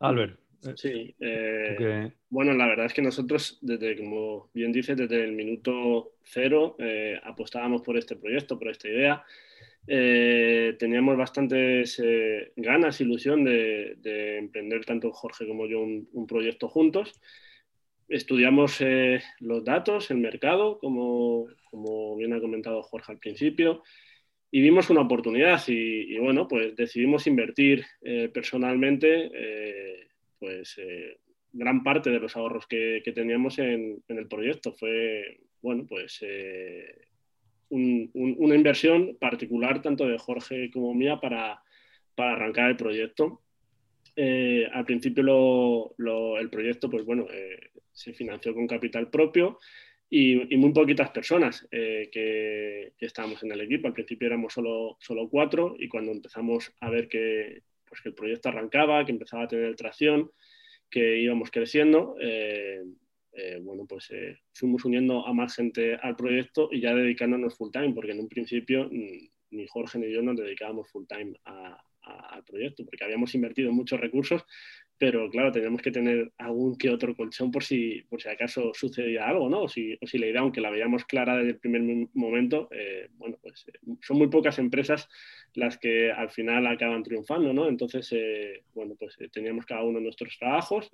Albert. 0.00 0.38
Sí, 0.74 1.14
eh, 1.20 2.10
bueno, 2.28 2.52
la 2.52 2.66
verdad 2.66 2.86
es 2.86 2.92
que 2.92 3.02
nosotros, 3.02 3.58
desde, 3.62 3.96
como 3.96 4.50
bien 4.52 4.72
dices, 4.72 4.96
desde 4.96 5.22
el 5.22 5.32
minuto 5.32 6.14
cero 6.24 6.74
eh, 6.80 7.18
apostábamos 7.22 7.82
por 7.82 7.96
este 7.96 8.16
proyecto, 8.16 8.58
por 8.58 8.68
esta 8.68 8.88
idea. 8.88 9.24
Eh, 9.86 10.76
teníamos 10.78 11.16
bastantes 11.16 12.02
ganas, 12.56 13.00
ilusión 13.00 13.44
de, 13.44 14.38
emprender 14.38 14.84
tanto 14.84 15.12
Jorge 15.12 15.46
como 15.46 15.66
yo 15.66 15.80
un, 15.80 16.26
proyecto 16.26 16.68
juntos. 16.68 17.20
Estudiamos 18.08 18.82
los 19.40 19.64
datos, 19.64 20.10
el 20.10 20.18
mercado, 20.18 20.78
como, 20.78 21.46
como 21.70 22.16
bien 22.16 22.32
ha 22.32 22.40
comentado 22.40 22.82
Jorge 22.82 23.12
al 23.12 23.18
principio 23.18 23.82
y 24.50 24.62
vimos 24.62 24.88
una 24.88 25.02
oportunidad 25.02 25.62
y, 25.66 26.16
bueno, 26.18 26.48
pues 26.48 26.74
decidimos 26.74 27.26
invertir 27.26 27.84
personalmente 28.32 29.30
pues 30.38 30.76
eh, 30.78 31.18
gran 31.52 31.82
parte 31.82 32.10
de 32.10 32.20
los 32.20 32.36
ahorros 32.36 32.66
que, 32.66 33.02
teníamos 33.14 33.58
en, 33.58 34.02
el 34.08 34.28
proyecto. 34.28 34.72
Fue, 34.72 35.40
bueno, 35.62 35.86
pues 35.88 36.18
eh, 36.22 37.08
una 37.70 38.54
inversión 38.54 39.16
particular 39.20 39.82
tanto 39.82 40.06
de 40.06 40.18
Jorge 40.18 40.70
como 40.70 40.94
mía 40.94 41.18
para, 41.20 41.62
para 42.14 42.32
arrancar 42.32 42.70
el 42.70 42.76
proyecto. 42.76 43.42
Eh, 44.16 44.68
al 44.72 44.84
principio 44.84 45.94
el 46.38 46.50
proyecto, 46.50 46.90
pues 46.90 47.04
bueno, 47.04 47.26
se 47.98 48.12
financió 48.12 48.54
con 48.54 48.66
capital 48.66 49.10
propio 49.10 49.58
y, 50.08 50.36
muy 50.56 50.72
poquitas 50.72 51.10
personas 51.10 51.66
que, 51.70 52.92
que, 52.96 53.06
estábamos 53.06 53.42
en 53.42 53.52
el 53.52 53.60
equipo. 53.60 53.88
Al 53.88 53.94
principio 53.94 54.26
éramos 54.26 54.54
solo, 54.54 54.96
solo 55.00 55.28
cuatro 55.28 55.76
y 55.78 55.88
cuando 55.88 56.12
empezamos 56.12 56.72
a 56.80 56.88
ver 56.88 57.08
que, 57.08 57.62
pues, 57.88 58.00
que 58.00 58.10
el 58.10 58.14
proyecto 58.14 58.48
arrancaba, 58.48 59.04
que 59.04 59.12
empezaba 59.12 59.44
a 59.44 59.48
tener 59.48 59.74
tracción, 59.76 60.30
que 60.90 61.20
íbamos 61.20 61.50
creciendo, 61.50 62.16
eh, 62.20 62.82
eh, 63.32 63.58
bueno, 63.62 63.86
pues 63.86 64.10
eh, 64.10 64.38
fuimos 64.52 64.84
uniendo 64.84 65.26
a 65.26 65.32
más 65.32 65.54
gente 65.54 65.96
al 65.96 66.16
proyecto 66.16 66.68
y 66.72 66.80
ya 66.80 66.94
dedicándonos 66.94 67.56
full 67.56 67.70
time, 67.70 67.92
porque 67.92 68.12
en 68.12 68.20
un 68.20 68.28
principio 68.28 68.88
mm, 68.90 69.28
ni 69.50 69.66
Jorge 69.66 69.98
ni 69.98 70.12
yo 70.12 70.22
nos 70.22 70.36
dedicábamos 70.36 70.90
full 70.90 71.04
time 71.06 71.34
al 71.44 72.44
proyecto, 72.44 72.84
porque 72.84 73.04
habíamos 73.04 73.34
invertido 73.34 73.70
muchos 73.70 74.00
recursos, 74.00 74.44
pero 74.98 75.30
claro, 75.30 75.52
teníamos 75.52 75.80
que 75.80 75.92
tener 75.92 76.32
algún 76.38 76.76
que 76.76 76.90
otro 76.90 77.14
colchón 77.14 77.52
por 77.52 77.62
si, 77.62 78.02
por 78.08 78.20
si 78.20 78.28
acaso 78.28 78.72
sucedía 78.74 79.28
algo, 79.28 79.48
¿no? 79.48 79.62
O 79.62 79.68
si, 79.68 79.96
o 80.00 80.06
si 80.06 80.18
la 80.18 80.26
idea, 80.26 80.40
aunque 80.40 80.60
la 80.60 80.70
veíamos 80.70 81.04
clara 81.04 81.36
desde 81.36 81.50
el 81.50 81.58
primer 81.58 82.08
momento, 82.14 82.68
eh, 82.72 83.08
bueno, 83.12 83.38
pues 83.40 83.64
eh, 83.68 83.78
son 84.02 84.18
muy 84.18 84.26
pocas 84.26 84.58
empresas 84.58 85.08
las 85.54 85.78
que 85.78 86.10
al 86.10 86.30
final 86.30 86.66
acaban 86.66 87.04
triunfando, 87.04 87.52
¿no? 87.52 87.68
Entonces, 87.68 88.08
eh, 88.10 88.64
bueno, 88.74 88.96
pues 88.98 89.16
teníamos 89.32 89.66
cada 89.66 89.84
uno 89.84 90.00
nuestros 90.00 90.36
trabajos 90.36 90.90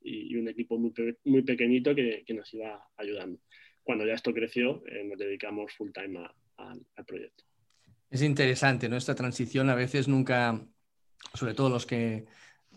y, 0.00 0.36
un 0.36 0.48
equipo 0.48 0.78
muy, 0.78 0.92
muy 1.24 1.42
pequeñito 1.42 1.94
que, 1.94 2.22
que, 2.24 2.34
nos 2.34 2.54
iba 2.54 2.88
ayudando. 2.96 3.40
Cuando 3.82 4.06
ya 4.06 4.14
esto 4.14 4.32
creció, 4.32 4.82
nos 5.04 5.18
dedicamos 5.18 5.72
full 5.74 5.90
time 5.92 6.20
al 6.56 7.04
proyecto. 7.04 7.44
Es 8.10 8.22
interesante, 8.22 8.88
¿no? 8.88 8.96
Esta 8.96 9.14
transición 9.14 9.70
a 9.70 9.74
veces 9.74 10.08
nunca, 10.08 10.60
sobre 11.34 11.54
todo 11.54 11.68
los 11.68 11.86
que 11.86 12.26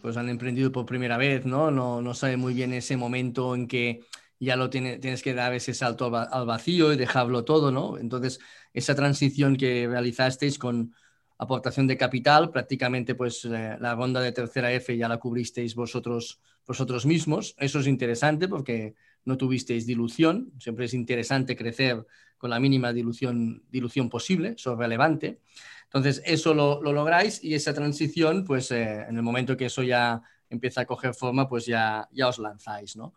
pues 0.02 0.18
han 0.18 0.30
emprendido 0.30 0.72
por 0.72 0.86
primera 0.86 1.18
vez, 1.18 1.46
¿no? 1.46 1.72
No, 1.72 2.02
no 2.02 2.14
sabe 2.14 2.38
muy 2.38 2.54
bien 2.54 2.74
ese 2.74 2.98
momento 2.98 3.56
en 3.56 3.68
que 3.68 4.02
ya 4.40 4.56
lo 4.56 4.70
tiene, 4.70 5.00
tienes 5.00 5.22
que 5.22 5.34
dar 5.34 5.54
ese 5.54 5.74
salto 5.74 6.16
al 6.16 6.46
vacío 6.46 6.94
y 6.94 6.98
dejarlo 6.98 7.46
todo, 7.46 7.72
¿no? 7.72 7.98
Entonces, 7.98 8.40
esa 8.74 8.96
transición 8.96 9.56
que 9.56 9.88
realizasteis 9.88 10.60
con 10.60 10.94
aportación 11.38 11.88
de 11.88 11.98
capital, 11.98 12.52
prácticamente 12.52 13.16
pues 13.16 13.46
eh, 13.46 13.78
la 13.80 13.96
ronda 13.96 14.22
de 14.22 14.32
tercera 14.32 14.72
F 14.72 14.96
ya 14.96 15.08
la 15.08 15.18
cubristeis 15.18 15.76
vosotros, 15.76 16.40
vosotros 16.66 17.06
mismos. 17.06 17.56
Eso 17.58 17.80
es 17.80 17.88
interesante 17.88 18.48
porque 18.48 18.96
no 19.26 19.38
tuvisteis 19.38 19.86
dilución. 19.86 20.52
Siempre 20.60 20.86
es 20.86 20.94
interesante 20.94 21.56
crecer 21.56 22.06
con 22.38 22.50
la 22.50 22.60
mínima 22.60 22.94
dilución, 22.94 23.64
dilución 23.70 24.10
posible, 24.10 24.50
eso 24.58 24.74
es 24.74 24.78
relevante. 24.78 25.40
Entonces, 25.96 26.22
eso 26.26 26.54
lo, 26.54 26.82
lográis 26.82 27.42
y 27.42 27.56
esa 27.56 27.74
transición, 27.74 28.44
pues 28.44 28.70
eh, 28.72 29.06
en 29.08 29.16
el 29.16 29.24
momento 29.24 29.56
que 29.56 29.68
eso 29.68 29.82
ya 29.82 30.22
empieza 30.50 30.82
a 30.82 30.86
coger 30.86 31.14
forma, 31.14 31.48
pues 31.48 31.66
ya, 31.66 32.10
ya 32.12 32.28
os 32.28 32.38
lanzáis, 32.38 32.98
¿no? 32.98 33.14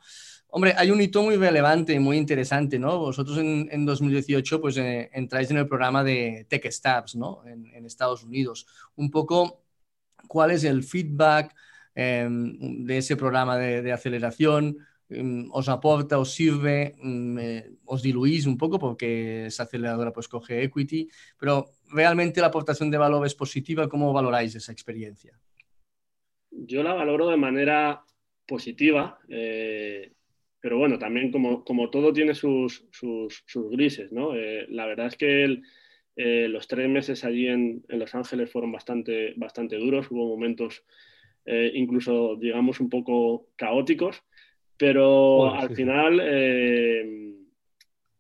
Hombre, 0.47 0.75
hay 0.76 0.92
un 0.92 1.00
hito 1.00 1.20
muy 1.25 1.35
relevante 1.35 1.99
muy 1.99 2.16
interesante, 2.16 2.78
¿no? 2.78 3.00
Vosotros 3.00 3.37
en, 3.38 3.68
en 3.73 3.85
2018 3.85 4.61
pues 4.61 4.76
eh, 4.76 5.11
entráis 5.12 5.50
en 5.50 5.56
el 5.56 5.66
programa 5.66 6.04
de 6.04 6.47
TechStars, 6.49 7.16
¿no? 7.16 7.42
En, 7.47 7.66
en, 7.66 7.85
Estados 7.85 8.23
Unidos. 8.23 8.68
Un 8.94 9.11
poco, 9.11 9.64
¿cuál 10.28 10.52
es 10.52 10.62
el 10.62 10.85
feedback 10.85 11.52
em, 11.97 12.85
de 12.87 12.99
ese 12.99 13.16
programa 13.16 13.58
de, 13.58 13.82
de 13.82 13.92
aceleración? 13.92 14.78
Em, 15.08 15.49
¿Os 15.52 15.68
aporta, 15.68 16.18
os 16.18 16.32
sirve? 16.32 16.94
Em, 17.02 17.38
eh, 17.38 17.70
¿Os 17.85 18.02
diluís 18.02 18.47
un 18.47 18.56
poco 18.56 18.78
porque 18.78 19.47
esa 19.47 19.64
aceleradora 19.64 20.12
pues 20.12 20.28
coge 20.28 20.62
equity? 20.62 21.08
Pero 21.38 21.73
realmente 21.90 22.40
la 22.40 22.49
aportación 22.49 22.90
de 22.90 22.99
valor 22.99 23.26
es 23.26 23.35
positiva. 23.35 23.88
¿Cómo 23.88 24.12
valoráis 24.12 24.54
esa 24.54 24.73
experiencia? 24.73 25.38
Yo 26.50 26.83
la 26.83 26.95
valoro 26.95 27.28
de 27.28 27.37
manera 27.37 28.02
positiva, 28.47 29.18
eh, 29.28 30.12
pero 30.61 30.78
bueno, 30.78 30.99
también 30.99 31.30
como, 31.30 31.64
como 31.64 31.90
todo 31.90 32.12
tiene 32.12 32.35
sus, 32.35 32.87
sus, 32.90 33.45
grises, 33.71 34.11
¿no? 34.11 34.35
Eh, 34.35 34.66
la 34.71 34.87
verdad 34.87 35.07
es 35.07 35.16
que 35.16 35.61
eh, 36.16 36.49
los 36.49 36.66
tres 36.66 36.88
meses 36.88 37.25
allí 37.25 37.47
en, 37.47 37.85
en, 37.88 37.99
Los 37.99 38.14
Ángeles 38.14 38.50
fueron 38.50 38.73
bastante, 38.73 39.35
bastante 39.37 39.76
duros, 39.76 40.11
hubo 40.11 40.26
momentos 40.28 40.83
incluso, 41.50 42.37
digamos, 42.37 42.78
un 42.78 42.90
poco 42.90 43.49
caóticos, 43.57 44.23
pero 44.76 45.54
al 45.54 45.75
final 45.75 46.21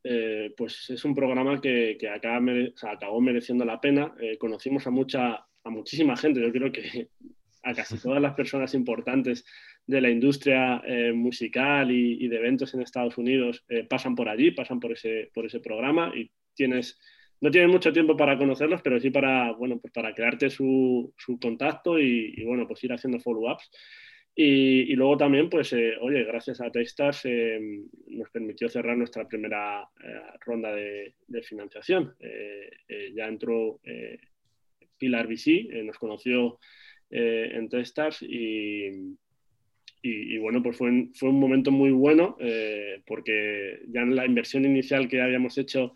eh, 0.04 0.54
pues 0.56 0.90
es 0.90 1.04
un 1.04 1.14
programa 1.14 1.60
que, 1.60 1.96
que 1.98 2.08
acabó 2.08 3.20
mereciendo 3.20 3.64
la 3.64 3.80
pena. 3.80 4.14
Eh, 4.20 4.38
conocimos 4.38 4.86
a, 4.86 4.90
mucha, 4.90 5.34
a 5.34 5.70
muchísima 5.70 6.16
gente, 6.16 6.40
yo 6.40 6.52
creo 6.52 6.72
que 6.72 7.08
a 7.62 7.74
casi 7.74 7.98
todas 8.02 8.22
las 8.22 8.34
personas 8.34 8.74
importantes 8.74 9.44
de 9.86 10.00
la 10.00 10.10
industria 10.10 10.82
eh, 10.86 11.12
musical 11.12 11.90
y, 11.90 12.28
de 12.28 12.36
eventos 12.36 12.74
en 12.74 12.82
Estados 12.82 13.16
Unidos 13.16 13.64
pasan 13.88 14.14
por 14.14 14.28
allí, 14.28 14.50
pasan 14.50 14.80
por 14.80 14.92
ese, 14.92 15.30
por 15.32 15.46
ese 15.46 15.60
programa 15.60 16.12
y 16.14 16.30
tienes, 16.54 17.00
no 17.40 17.50
tienes 17.50 17.70
mucho 17.70 17.92
tiempo 17.92 18.16
para 18.16 18.36
conocerlos, 18.36 18.82
pero 18.82 19.00
sí 19.00 19.10
para, 19.10 19.52
bueno, 19.52 19.78
pues 19.80 19.92
para 19.92 20.14
crearte 20.14 20.50
su, 20.50 21.14
su 21.16 21.38
contacto 21.38 21.98
y, 21.98 22.34
y, 22.36 22.44
bueno, 22.44 22.66
pues 22.68 22.84
ir 22.84 22.92
haciendo 22.92 23.18
follow-ups. 23.18 23.70
Y, 24.40 24.94
luego 24.94 25.16
también, 25.16 25.50
pues, 25.50 25.72
eh, 25.72 25.94
oye, 26.00 26.22
gracias 26.22 26.60
a 26.60 26.70
Techstars 26.70 27.22
eh, 27.24 27.58
nos 28.06 28.30
permitió 28.30 28.68
cerrar 28.68 28.96
nuestra 28.96 29.26
primera 29.26 29.82
eh, 30.00 30.20
ronda 30.46 30.72
de, 30.72 31.12
financiación. 31.42 32.14
ya 33.14 33.26
entró 33.26 33.80
Pilar 34.96 35.26
VC, 35.26 35.82
nos 35.82 35.98
conoció 35.98 36.60
en 37.10 37.68
Techstars 37.68 38.22
y, 38.22 39.16
bueno, 40.38 40.62
pues 40.62 40.76
fue, 40.76 40.88
un, 40.88 41.12
fue 41.16 41.30
un 41.30 41.40
momento 41.40 41.72
muy 41.72 41.90
bueno 41.90 42.36
porque 43.04 43.80
ya 43.88 44.02
en 44.02 44.14
la 44.14 44.24
inversión 44.24 44.64
inicial 44.64 45.08
que 45.08 45.20
habíamos 45.20 45.58
hecho 45.58 45.94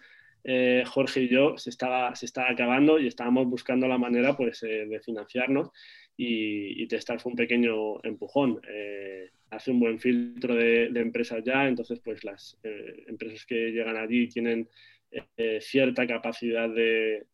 Jorge 0.86 1.22
y 1.22 1.28
yo 1.28 1.56
se 1.58 1.70
estaba, 1.70 2.12
se 2.16 2.26
estaba 2.26 2.50
acabando 2.50 2.98
y 2.98 3.06
estábamos 3.06 3.46
buscando 3.46 3.86
la 3.86 3.98
manera 3.98 4.36
pues, 4.36 4.62
de 4.62 5.00
financiarnos 5.04 5.70
y, 6.16 6.86
Testar 6.86 7.20
fue 7.20 7.30
un 7.30 7.36
pequeño 7.36 8.02
empujón. 8.04 8.60
Eh, 8.68 9.30
hace 9.50 9.70
un 9.70 9.80
buen 9.80 9.98
filtro 9.98 10.54
de, 10.54 10.86
empresas 10.94 11.42
ya, 11.44 11.66
entonces 11.66 12.00
pues 12.00 12.24
las 12.24 12.58
eh, 12.62 13.04
empresas 13.06 13.44
que 13.46 13.70
llegan 13.70 13.96
allí 13.96 14.28
tienen 14.28 14.68
eh, 15.10 15.58
cierta 15.60 16.06
capacidad 16.06 16.68
de, 16.68 17.26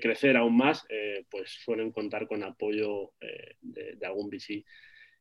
crecer 0.00 0.36
aún 0.36 0.56
más, 0.56 0.86
pues 1.30 1.50
suelen 1.64 1.90
contar 1.92 2.26
con 2.26 2.42
apoyo 2.42 3.12
de, 3.60 3.96
algún 4.06 4.28
VC. 4.30 4.64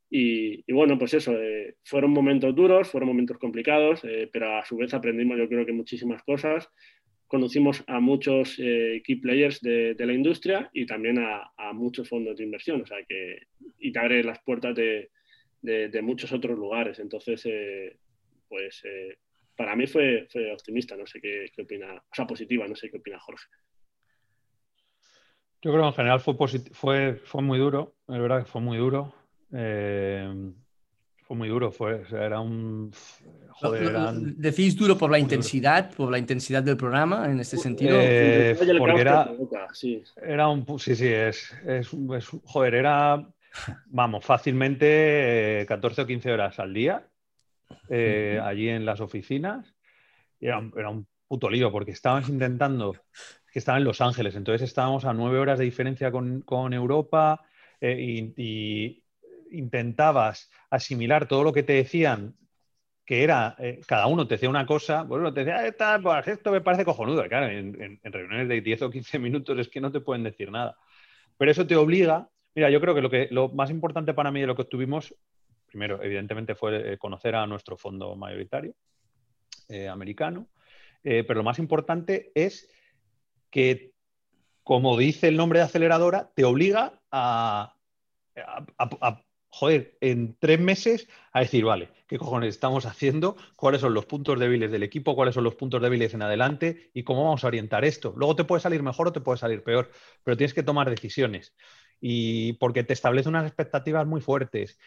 Y, 0.10 0.72
bueno, 0.72 0.98
pues 0.98 1.14
eso, 1.16 1.36
fueron 1.84 2.12
momentos 2.12 2.56
duros, 2.56 2.90
fueron 2.90 3.10
momentos 3.10 3.38
complicados, 3.38 4.02
pero 4.32 4.58
a 4.58 4.66
su 4.66 4.78
vez 4.78 4.94
aprendimos 4.94 5.38
yo 5.38 5.50
creo 5.50 5.66
que 5.66 5.74
muchísimas 5.74 6.24
cosas 6.24 6.70
conocimos 7.28 7.84
a 7.88 8.00
muchos 8.00 8.56
eh, 8.58 9.02
key 9.04 9.18
players 9.18 9.62
de, 9.62 9.96
la 10.00 10.14
industria 10.14 10.70
y 10.74 10.86
también 10.86 11.20
a, 11.20 11.52
muchos 11.74 12.08
fondos 12.08 12.38
de 12.38 12.46
inversión, 12.46 12.82
o 12.82 12.86
sea 12.86 12.98
que, 13.08 13.48
y 13.78 13.92
te 13.92 14.00
abre 14.00 14.24
las 14.24 14.40
puertas 14.40 14.76
de, 14.76 15.10
muchos 16.02 16.32
otros 16.32 16.58
lugares. 16.58 17.00
Entonces, 17.00 17.46
eh, 17.46 17.98
pues 18.48 18.82
eh, 18.86 19.18
para 19.56 19.76
mí 19.76 19.86
fue, 19.88 20.28
optimista, 20.54 20.96
no 20.96 21.06
sé 21.06 21.20
qué, 21.20 21.52
opina, 21.62 21.96
o 21.96 22.16
sea, 22.16 22.26
positiva, 22.26 22.68
no 22.68 22.76
sé 22.76 22.90
qué 22.90 22.98
opina 22.98 23.20
Jorge. 23.20 23.48
Yo 25.62 25.72
creo 25.72 25.82
que 25.82 25.88
en 25.88 25.94
general 25.94 26.20
fue, 26.22 26.36
fue, 26.72 27.16
fue 27.16 27.42
muy 27.42 27.60
duro, 27.60 27.96
es 28.08 28.20
verdad 28.20 28.44
que 28.44 28.50
fue 28.50 28.62
muy 28.62 28.78
duro. 28.78 29.14
Fue 31.28 31.36
muy 31.36 31.50
duro, 31.50 31.74
fue, 31.74 32.04
era 32.10 32.40
un... 32.40 32.90
Joder, 33.50 34.14
¿Decís 34.14 34.78
duro 34.78 34.98
por 34.98 35.12
la 35.12 35.20
intensidad, 35.20 35.94
por 35.94 36.10
la 36.10 36.20
intensidad 36.20 36.64
del 36.64 36.78
programa 36.78 37.30
en 37.30 37.42
este 37.42 37.58
sentido? 37.58 37.98
Eh, 38.00 38.56
porque 38.78 39.02
era, 39.02 39.30
era 40.24 40.48
un... 40.48 40.66
Sí, 40.80 40.96
sí, 40.96 41.08
es, 41.08 41.54
es, 41.66 41.90
Joder, 42.46 42.76
era, 42.76 43.28
vamos, 43.88 44.24
fácilmente 44.24 45.66
14 45.68 46.00
eh, 46.00 46.04
o 46.06 46.08
15 46.08 46.32
horas 46.32 46.60
al 46.60 46.74
día 46.74 47.06
eh, 47.90 48.40
allí 48.42 48.70
en 48.70 48.86
las 48.86 49.02
oficinas. 49.02 49.76
Y 50.40 50.48
era, 50.48 50.64
era, 50.78 50.90
un 50.90 51.06
puto 51.28 51.50
lío 51.50 51.74
porque 51.74 51.92
estábamos 51.92 52.30
intentando, 52.30 52.96
que 53.52 53.60
estaba 53.60 53.78
en 53.78 53.84
Los 53.84 54.00
Ángeles, 54.00 54.34
entonces 54.36 54.62
estábamos 54.62 55.04
a 55.04 55.12
nueve 55.12 55.40
horas 55.40 55.60
de 55.60 55.66
diferencia 55.66 56.10
con, 56.10 56.40
con 56.40 56.72
Europa 56.72 57.44
y 57.82 59.04
intentabas 59.52 60.50
asimilar 60.70 61.28
todo 61.28 61.44
lo 61.44 61.54
que 61.54 61.64
te 61.64 61.74
decían, 61.74 62.36
que 63.08 63.24
era, 63.24 63.56
eh, 63.58 63.80
cada 63.88 64.08
uno 64.08 64.28
te 64.28 64.36
decía 64.36 64.50
una 64.50 64.66
cosa, 64.66 65.04
bueno, 65.04 65.34
te 65.34 65.46
decía, 65.46 65.74
ah, 65.80 66.00
pues 66.04 66.28
esto 66.28 66.52
me 66.52 66.60
parece 66.60 66.84
cojonudo. 66.84 67.26
Claro, 67.30 67.48
en, 67.48 68.00
reuniones 68.04 68.50
de 68.50 68.60
10 68.60 68.82
o 68.82 68.92
15 68.92 69.18
minutos 69.20 69.58
es 69.58 69.70
que 69.70 69.80
no 69.80 69.92
te 69.94 70.02
pueden 70.02 70.24
decir 70.24 70.52
nada. 70.52 70.76
Pero 71.38 71.50
eso 71.50 71.66
te 71.66 71.78
obliga, 71.78 72.30
mira, 72.54 72.70
yo 72.70 72.82
creo 72.82 72.94
que 72.94 73.02
lo, 73.02 73.10
que 73.10 73.30
lo 73.32 73.48
más 73.48 73.70
importante 73.70 74.14
para 74.14 74.30
mí 74.30 74.42
de 74.42 74.48
lo 74.48 74.56
que 74.58 74.64
obtuvimos 74.64 75.16
primero, 75.68 76.04
evidentemente, 76.04 76.54
fue 76.54 76.94
eh, 76.94 76.98
conocer 76.98 77.36
a 77.36 77.48
nuestro 77.48 77.78
fondo 77.78 78.14
mayoritario 78.16 78.74
eh, 79.70 79.88
americano, 79.88 80.48
pero 81.04 81.36
lo 81.36 81.44
más 81.44 81.60
importante 81.60 82.32
es 82.36 82.70
que, 83.50 83.94
como 84.64 84.98
dice 84.98 85.30
el 85.30 85.38
nombre 85.38 85.60
de 85.60 85.66
aceleradora, 85.66 86.30
te 86.36 86.44
obliga 86.44 87.00
a, 87.12 87.74
joder, 89.50 89.98
en 90.02 90.36
tres 90.40 90.60
meses 90.60 91.08
a 91.32 91.40
decir, 91.42 91.66
vale, 91.66 91.90
¿qué 92.08 92.18
cojones 92.18 92.50
estamos 92.50 92.86
haciendo? 92.86 93.38
¿Cuáles 93.56 93.82
son 93.82 93.94
los 93.94 94.06
puntos 94.06 94.40
débiles 94.40 94.72
del 94.72 94.84
equipo? 94.84 95.16
¿Cuáles 95.16 95.36
son 95.36 95.44
los 95.44 95.56
puntos 95.56 95.82
débiles 95.82 96.14
en 96.14 96.22
adelante? 96.22 96.92
¿Y 96.94 97.04
cómo 97.04 97.24
vamos 97.24 97.44
a 97.44 97.48
orientar 97.48 97.86
esto? 97.86 98.14
Luego 98.16 98.36
te 98.36 98.44
puede 98.44 98.62
salir 98.62 98.84
mejor 98.84 99.08
o 99.08 99.14
te 99.14 99.22
puede 99.22 99.38
salir 99.38 99.64
peor, 99.64 99.90
pero 100.24 100.38
tienes 100.38 100.54
que 100.54 100.64
tomar 100.64 100.90
decisiones. 100.90 101.56
Y 102.00 102.54
porque 102.54 102.84
te 102.84 102.94
establece 102.94 103.30
unas 103.30 103.46
expectativas 103.48 104.06
muy 104.06 104.22
fuertes. 104.22 104.78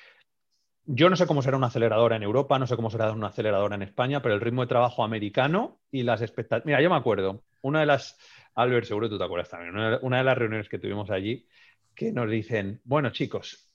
Yo 0.85 1.11
no 1.11 1.17
sé 1.17 1.26
cómo 1.26 1.43
será 1.43 1.57
una 1.57 1.69
aceleradora 1.69 2.17
en 2.17 2.23
Europa, 2.23 2.59
no 2.59 2.67
sé 2.67 2.76
cómo 2.76 2.90
será 2.90 3.12
una 3.12 3.29
aceleradora 3.29 3.76
en 3.76 3.83
España, 3.83 4.23
pero 4.23 4.35
el 4.35 4.40
ritmo 4.40 4.62
de 4.62 4.69
trabajo 4.69 5.05
americano 5.05 5.81
y 5.90 6.02
las 6.02 6.23
expectativas. 6.23 6.67
Mira, 6.67 6.83
yo 6.83 6.90
me 6.90 6.97
acuerdo, 6.97 7.45
una 7.62 7.81
de 7.81 7.87
las, 7.87 8.19
Albert, 8.55 8.87
seguro 8.87 9.09
tú 9.09 9.19
te 9.19 9.25
acuerdas 9.25 9.50
también, 9.50 9.75
una 10.02 10.19
de 10.19 10.25
las 10.25 10.38
reuniones 10.38 10.69
que 10.69 10.79
tuvimos 10.79 11.11
allí, 11.11 11.47
que 11.95 12.12
nos 12.12 12.31
dicen, 12.31 12.81
bueno, 12.85 13.11
chicos, 13.11 13.70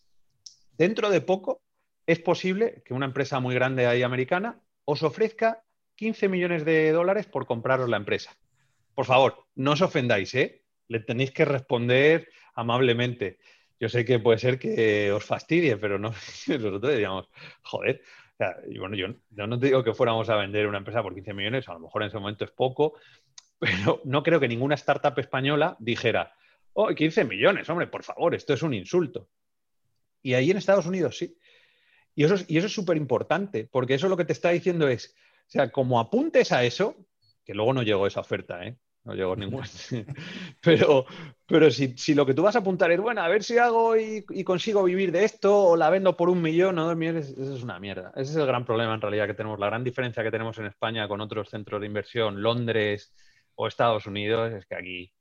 dentro 0.77 1.09
de 1.09 1.21
poco 1.21 1.61
es 2.05 2.19
posible 2.19 2.83
que 2.85 2.93
una 2.93 3.05
empresa 3.05 3.39
muy 3.39 3.55
grande 3.55 3.87
ahí 3.87 4.03
americana 4.03 4.61
os 4.85 5.03
ofrezca 5.03 5.63
15 5.95 6.29
millones 6.29 6.65
de 6.65 6.91
dólares 6.91 7.25
por 7.25 7.45
compraros 7.45 7.89
la 7.89 7.97
empresa. 7.97 8.35
Por 8.93 9.05
favor, 9.05 9.45
no 9.55 9.71
os 9.71 9.81
ofendáis, 9.81 10.33
¿eh? 10.35 10.63
Le 10.87 10.99
tenéis 10.99 11.31
que 11.31 11.45
responder 11.45 12.29
amablemente. 12.53 13.39
Yo 13.79 13.89
sé 13.89 14.05
que 14.05 14.19
puede 14.19 14.37
ser 14.37 14.59
que 14.59 15.11
os 15.11 15.23
fastidie, 15.23 15.77
pero 15.77 15.97
no, 15.99 16.09
nosotros 16.47 16.81
diríamos, 16.81 17.29
joder, 17.63 18.01
bueno, 18.77 18.95
yo, 18.95 19.07
no 19.31 19.59
te 19.59 19.67
digo 19.67 19.83
que 19.83 19.93
fuéramos 19.93 20.29
a 20.29 20.35
vender 20.35 20.67
una 20.67 20.77
empresa 20.77 21.01
por 21.01 21.13
15 21.13 21.33
millones, 21.33 21.67
a 21.67 21.73
lo 21.73 21.79
mejor 21.79 22.01
en 22.01 22.07
ese 22.09 22.19
momento 22.19 22.45
es 22.45 22.51
poco, 22.51 22.93
pero 23.59 24.01
no 24.03 24.23
creo 24.23 24.39
que 24.39 24.47
ninguna 24.47 24.75
startup 24.75 25.17
española 25.19 25.75
dijera, 25.79 26.33
oh, 26.73 26.93
15 26.93 27.25
millones, 27.25 27.69
hombre, 27.69 27.87
por 27.87 28.03
favor, 28.03 28.35
esto 28.35 28.53
es 28.53 28.61
un 28.61 28.73
insulto. 28.73 29.29
Y 30.25 30.33
ahí 30.33 30.49
en 30.49 30.57
Estados 30.57 30.87
Unidos 30.87 31.19
sí. 31.19 31.37
Y 32.15 32.23
eso, 32.23 32.35
y 32.47 32.57
eso 32.57 32.65
es 32.65 32.73
súper 32.73 32.97
importante, 32.97 33.69
porque 33.71 33.93
eso 33.93 34.09
lo 34.09 34.17
que 34.17 34.25
te 34.25 34.33
está 34.33 34.49
diciendo 34.49 34.87
es, 34.87 35.13
o 35.47 35.51
sea, 35.51 35.71
como 35.71 35.99
apuntes 35.99 36.51
a 36.51 36.63
eso, 36.63 36.95
que 37.43 37.53
luego 37.53 37.73
no 37.73 37.83
llegó 37.83 38.07
esa 38.07 38.21
oferta, 38.21 38.65
¿eh? 38.65 38.75
no 39.03 39.13
llegó 39.13 39.35
ninguna. 39.37 39.67
pero 40.61 41.05
pero 41.45 41.69
si, 41.69 42.15
lo 42.15 42.25
que 42.25 42.33
tú 42.33 42.41
vas 42.41 42.55
a 42.55 42.59
apuntar 42.59 42.91
es, 42.91 42.99
bueno, 42.99 43.21
a 43.21 43.27
ver 43.27 43.43
si 43.43 43.59
hago 43.59 43.95
y, 43.95 44.23
consigo 44.43 44.83
vivir 44.83 45.11
de 45.11 45.25
esto 45.25 45.55
o 45.55 45.77
la 45.77 45.91
vendo 45.91 46.17
por 46.17 46.29
un 46.29 46.41
millón 46.41 46.79
o 46.79 46.85
dos 46.85 46.97
millones, 46.97 47.29
eso 47.29 47.55
es 47.55 47.61
una 47.61 47.79
mierda. 47.79 48.11
Ese 48.15 48.31
es 48.31 48.37
el 48.37 48.47
gran 48.47 48.65
problema 48.65 48.95
en 48.95 49.01
realidad 49.01 49.27
que 49.27 49.35
tenemos. 49.35 49.59
La 49.59 49.67
gran 49.67 49.83
diferencia 49.83 50.23
que 50.23 50.31
tenemos 50.31 50.57
en 50.57 50.65
España 50.65 51.07
con 51.07 51.21
otros 51.21 51.51
centros 51.51 51.81
de 51.81 51.85
inversión, 51.85 52.41
Londres 52.41 53.13
o 53.53 53.67
Estados 53.67 54.07
Unidos, 54.07 54.53
es 54.53 54.65
que 54.65 54.73
aquí 54.73 55.13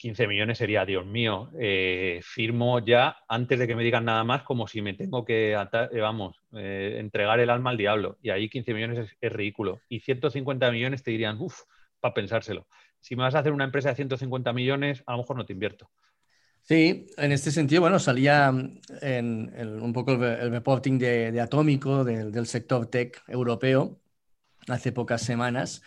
15 0.00 0.26
millones 0.26 0.56
sería, 0.56 0.86
Dios 0.86 1.04
mío, 1.04 1.50
eh, 1.58 2.20
firmo 2.22 2.78
ya 2.78 3.18
antes 3.28 3.58
de 3.58 3.66
que 3.66 3.76
me 3.76 3.84
digan 3.84 4.06
nada 4.06 4.24
más 4.24 4.44
como 4.44 4.66
si 4.66 4.80
me 4.80 4.94
tengo 4.94 5.26
que, 5.26 5.52
eh, 5.52 6.00
vamos, 6.00 6.40
eh, 6.54 6.96
entregar 6.98 7.38
el 7.38 7.50
alma 7.50 7.68
al 7.68 7.76
diablo. 7.76 8.16
Y 8.22 8.30
ahí 8.30 8.48
15 8.48 8.72
millones 8.72 9.14
es, 9.20 9.32
ridículo. 9.32 9.82
Y 9.90 10.00
150 10.00 10.70
millones 10.70 11.02
te 11.02 11.10
dirían, 11.10 11.36
uff, 11.38 11.64
para 12.00 12.14
pensárselo 12.14 12.66
si 13.00 13.14
me 13.14 13.22
vas 13.22 13.34
a 13.34 13.40
hacer 13.40 13.52
una 13.52 13.64
empresa 13.64 13.90
de 13.90 13.96
150 13.96 14.52
millones, 14.52 15.02
a 15.06 15.12
lo 15.12 15.18
mejor 15.18 15.36
no 15.36 15.46
te 15.46 15.52
invierto. 15.52 15.90
Sí, 16.62 17.06
en 17.16 17.32
este 17.32 17.50
sentido, 17.50 17.80
bueno, 17.82 17.98
salía 17.98 18.50
mm, 18.52 18.80
en, 19.02 19.82
un 19.82 19.92
poco 19.92 20.12
el, 20.12 20.50
reporting 20.50 20.98
de, 20.98 21.40
Atómico, 21.40 22.04
del 22.04 22.46
sector 22.46 22.86
tech 22.86 23.22
europeo, 23.28 23.98
hace 24.68 24.92
pocas 24.92 25.22
semanas, 25.22 25.82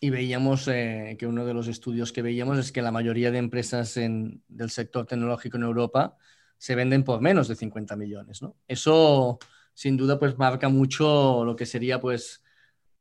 y 0.00 0.10
veíamos 0.10 0.68
eh, 0.68 1.16
que 1.18 1.26
uno 1.26 1.44
de 1.44 1.54
los 1.54 1.68
estudios 1.68 2.12
que 2.12 2.22
veíamos 2.22 2.58
es 2.58 2.72
que 2.72 2.82
la 2.82 2.92
mayoría 2.92 3.30
de 3.30 3.38
empresas 3.38 3.94
del 3.94 4.70
sector 4.70 5.06
tecnológico 5.06 5.56
en 5.56 5.64
Europa 5.64 6.16
se 6.56 6.74
venden 6.74 7.04
por 7.04 7.20
menos 7.20 7.48
de 7.48 7.56
50 7.56 7.96
millones, 7.96 8.42
¿no? 8.42 8.56
Eso, 8.66 9.38
sin 9.74 9.96
duda, 9.96 10.18
pues 10.18 10.38
marca 10.38 10.68
mucho 10.68 11.44
lo 11.44 11.56
que 11.56 11.66
sería, 11.66 12.00
pues, 12.00 12.42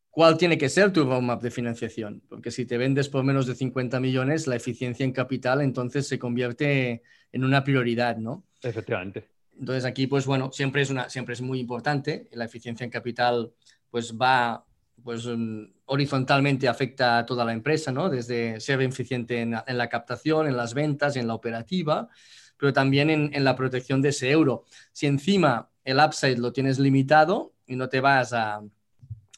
cuál 0.09 0.37
tiene 0.37 0.57
que 0.57 0.69
ser 0.69 0.91
tu 0.91 1.03
roadmap 1.03 1.41
de 1.41 1.51
financiación, 1.51 2.23
porque 2.27 2.51
si 2.51 2.65
te 2.65 2.77
vendes 2.77 3.09
por 3.09 3.23
menos 3.23 3.45
de 3.45 3.55
50 3.55 3.99
millones, 3.99 4.47
la 4.47 4.55
eficiencia 4.55 5.03
en 5.03 5.11
capital 5.11 5.61
entonces 5.61 6.07
se 6.07 6.17
convierte 6.17 7.03
en 7.31 7.43
una 7.43 7.63
prioridad, 7.63 8.17
¿no? 8.17 8.43
Efectivamente. 8.61 9.27
Entonces 9.59 9.85
aquí, 9.85 10.07
pues 10.07 10.25
bueno, 10.25 10.51
siempre 10.51 10.81
es, 10.81 10.89
una, 10.89 11.09
siempre 11.09 11.33
es 11.33 11.41
muy 11.41 11.59
importante. 11.59 12.29
La 12.31 12.45
eficiencia 12.45 12.83
en 12.83 12.91
capital, 12.91 13.53
pues 13.89 14.15
va, 14.15 14.66
pues 15.07 15.25
mm, 15.25 15.63
horizontalmente 15.85 16.67
afecta 16.67 17.19
a 17.19 17.25
toda 17.25 17.45
la 17.45 17.53
empresa, 17.53 17.93
¿no? 17.93 18.09
Desde 18.09 18.59
ser 18.59 18.81
eficiente 18.81 19.39
en, 19.39 19.51
la 19.51 19.87
captación, 19.87 20.47
en 20.47 20.57
las 20.57 20.73
ventas, 20.73 21.15
en 21.15 21.27
la 21.27 21.33
operativa, 21.33 22.09
pero 22.57 22.73
también 22.73 23.09
en, 23.09 23.43
la 23.45 23.55
protección 23.55 24.01
de 24.01 24.09
ese 24.09 24.29
euro. 24.29 24.65
Si 24.91 25.05
encima 25.05 25.69
el 25.85 25.99
upside 25.99 26.39
lo 26.39 26.51
tienes 26.51 26.77
limitado 26.77 27.53
y 27.65 27.77
no 27.77 27.87
te 27.87 28.01
vas 28.01 28.33
a 28.33 28.61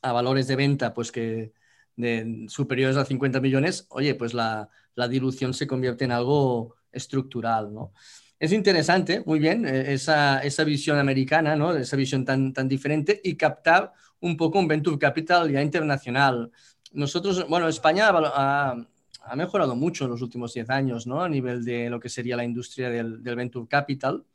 a 0.02 0.12
valores 0.12 0.48
de 0.48 0.56
venta 0.56 0.92
pues 0.92 1.12
que 1.12 1.54
de, 1.96 2.46
superiores 2.48 2.98
a 2.98 3.06
50 3.06 3.40
millones, 3.40 3.86
oye, 3.90 4.16
pues 4.16 4.34
la, 4.34 4.70
dilución 5.08 5.54
se 5.54 5.68
convierte 5.68 6.06
en 6.06 6.12
algo 6.12 6.78
estructural, 6.92 7.72
¿no? 7.72 7.94
Es 8.40 8.52
interesante, 8.54 9.22
muy 9.24 9.38
bien, 9.38 9.68
eh, 9.68 9.94
esa, 9.94 10.42
visión 10.66 10.98
americana, 10.98 11.56
¿no? 11.56 11.76
Esa 11.76 11.96
visión 11.96 12.26
tan, 12.26 12.54
tan 12.54 12.68
diferente 12.68 13.22
y 13.24 13.36
captar 13.36 13.94
un 14.22 14.38
poco 14.38 14.60
un 14.60 14.68
venture 14.68 14.98
capital 14.98 15.52
ya 15.52 15.62
internacional. 15.62 16.52
Nosotros, 16.92 17.48
bueno, 17.48 17.68
España 17.68 18.10
ha, 18.10 19.36
mejorado 19.36 19.76
mucho 19.76 20.06
en 20.06 20.12
los 20.12 20.22
últimos 20.22 20.54
10 20.54 20.70
años, 20.70 21.08
¿no? 21.08 21.22
A 21.22 21.30
nivel 21.30 21.64
de 21.64 21.90
lo 21.90 22.00
que 22.00 22.10
sería 22.10 22.36
la 22.36 22.44
industria 22.44 22.90
del, 22.90 23.20
venture 23.20 23.68
capital. 23.68 24.26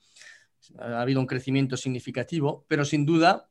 Ha 0.78 1.02
habido 1.02 1.20
un 1.20 1.26
crecimiento 1.26 1.76
significativo, 1.76 2.64
pero 2.68 2.84
sin 2.84 3.04
duda 3.04 3.48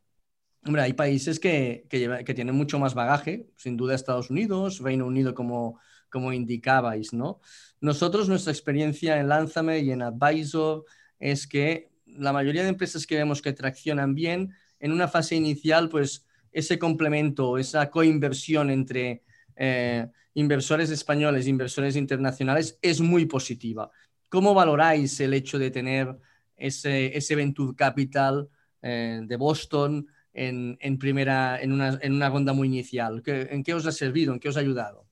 Hombre, 0.66 0.82
hay 0.82 0.94
países 0.94 1.42
que, 1.42 1.86
que, 1.90 2.34
tienen 2.34 2.56
mucho 2.56 2.80
más 2.80 2.94
bagaje, 2.94 3.50
sin 3.58 3.76
duda 3.76 3.96
Estados 3.96 4.30
Unidos, 4.30 4.80
Reino 4.80 5.06
Unido, 5.06 5.36
como, 5.36 5.78
como 6.10 6.32
indicabais, 6.32 7.12
¿no? 7.12 7.42
Nosotros, 7.82 8.30
nuestra 8.30 8.54
experiencia 8.54 9.20
en 9.20 9.28
Lánzame 9.28 9.80
y 9.80 9.92
en 9.92 10.02
Advisor 10.02 10.86
es 11.20 11.48
que 11.48 11.92
la 12.06 12.32
mayoría 12.32 12.64
de 12.64 12.70
empresas 12.70 13.06
que 13.06 13.18
vemos 13.18 13.42
que 13.42 13.52
traccionan 13.52 14.16
bien, 14.16 14.54
en 14.84 14.92
una 14.92 15.08
fase 15.08 15.36
inicial, 15.36 15.88
pues 15.88 16.26
ese 16.52 16.78
complemento, 16.78 17.58
esa 17.58 17.90
coinversión 17.90 18.70
entre 18.70 19.24
eh, 19.56 20.08
inversores 20.34 20.90
españoles 20.90 21.46
e 21.46 21.50
inversores 21.50 21.96
internacionales 21.96 22.78
es 22.82 23.00
muy 23.00 23.26
positiva. 23.26 23.90
¿Cómo 24.30 24.54
valoráis 24.54 25.20
el 25.22 25.34
hecho 25.34 25.58
de 25.58 25.72
tener 25.72 26.14
ese, 26.58 27.18
ese 27.18 27.36
Venture 27.36 27.76
Capital 27.76 28.50
eh, 28.82 29.22
de 29.24 29.36
Boston? 29.38 30.08
en, 30.34 30.98
primera, 30.98 31.62
en 31.62 31.72
una, 31.72 32.00
en 32.02 32.14
una, 32.14 32.30
ronda 32.30 32.54
muy 32.54 32.68
inicial? 32.68 33.22
¿En 33.26 33.64
qué 33.64 33.74
os 33.74 33.86
ha 33.86 33.92
servido? 33.92 34.34
¿En 34.34 34.40
qué 34.40 34.50
os 34.50 34.58
ha 34.58 34.62
ayudado? 34.62 35.06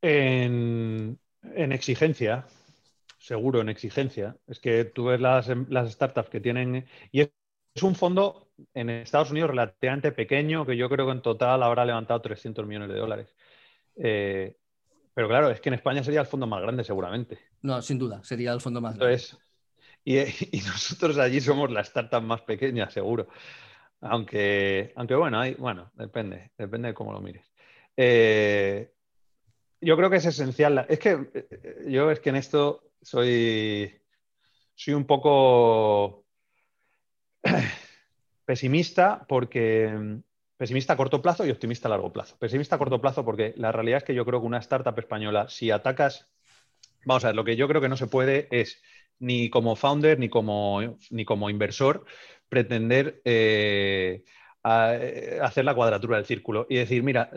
En, 0.00 1.18
exigencia, 1.54 2.46
seguro, 3.18 3.60
en 3.60 3.68
exigencia. 3.68 4.36
Es 4.46 4.58
que 4.58 4.84
tú 4.84 5.04
ves 5.06 5.20
las, 5.20 5.46
startups 5.92 6.30
que 6.30 6.40
tienen... 6.40 6.86
Y 7.12 7.28
un 7.82 7.94
fondo 7.94 8.48
en 8.72 8.90
Estados 8.90 9.30
Unidos 9.30 9.50
relativamente 9.50 10.12
pequeño, 10.12 10.64
que 10.64 10.76
yo 10.76 10.88
creo 10.88 11.06
que 11.06 11.12
en 11.12 11.22
total 11.22 11.62
habrá 11.62 11.84
levantado 11.84 12.20
300 12.20 12.66
millones 12.66 12.88
de 12.88 12.98
dólares. 12.98 13.34
Eh, 13.96 14.56
pero 15.12 15.28
claro, 15.28 15.50
es 15.50 15.60
que 15.60 15.68
en 15.68 15.74
España 15.74 16.02
sería 16.02 16.20
el 16.20 16.26
fondo 16.26 16.46
más 16.46 16.62
grande, 16.62 16.84
seguramente. 16.84 17.38
No, 17.62 17.80
sin 17.82 17.98
duda, 17.98 18.22
sería 18.22 18.52
el 18.52 18.60
fondo 18.60 18.80
más 18.80 18.96
grande. 18.96 19.22
y, 20.04 20.18
y, 20.56 20.60
nosotros 20.66 21.18
allí 21.18 21.40
somos 21.40 21.70
la 21.70 21.80
startup 21.80 22.22
más 22.22 22.42
pequeña, 22.42 22.90
seguro. 22.90 23.28
Aunque, 24.00 24.92
aunque 24.96 25.14
bueno, 25.14 25.40
hay, 25.40 25.54
bueno, 25.54 25.90
depende, 25.94 26.52
depende 26.58 26.88
de 26.88 26.94
cómo 26.94 27.12
lo 27.12 27.20
mires. 27.20 27.50
Eh, 27.96 28.92
yo 29.80 29.96
creo 29.96 30.10
que 30.10 30.16
es 30.16 30.26
esencial. 30.26 30.86
Es 30.88 30.98
que 30.98 31.30
eh, 31.34 31.84
yo 31.88 32.10
es 32.10 32.20
que 32.20 32.30
en 32.30 32.36
esto 32.36 32.92
soy, 33.00 33.94
soy 34.74 34.94
un 34.94 35.06
poco 35.06 36.23
pesimista 38.44 39.24
porque 39.28 40.20
pesimista 40.56 40.92
a 40.94 40.96
corto 40.96 41.20
plazo 41.20 41.46
y 41.46 41.50
optimista 41.50 41.88
a 41.88 41.90
largo 41.90 42.12
plazo. 42.12 42.36
Pesimista 42.38 42.76
a 42.76 42.78
corto 42.78 43.00
plazo 43.00 43.24
porque 43.24 43.54
la 43.56 43.72
realidad 43.72 43.98
es 43.98 44.04
que 44.04 44.14
yo 44.14 44.24
creo 44.24 44.40
que 44.40 44.46
una 44.46 44.58
startup 44.58 44.98
española, 44.98 45.48
si 45.48 45.70
atacas, 45.70 46.28
vamos 47.04 47.24
a 47.24 47.28
ver, 47.28 47.36
lo 47.36 47.44
que 47.44 47.56
yo 47.56 47.68
creo 47.68 47.80
que 47.80 47.88
no 47.88 47.96
se 47.96 48.06
puede 48.06 48.48
es 48.50 48.82
ni 49.18 49.50
como 49.50 49.76
founder 49.76 50.18
ni 50.18 50.28
como, 50.28 50.98
ni 51.10 51.24
como 51.24 51.50
inversor 51.50 52.04
pretender 52.48 53.20
eh, 53.24 54.24
eh, 54.64 55.38
hacer 55.42 55.64
la 55.64 55.74
cuadratura 55.74 56.16
del 56.16 56.26
círculo 56.26 56.66
y 56.68 56.76
decir, 56.76 57.02
mira, 57.02 57.30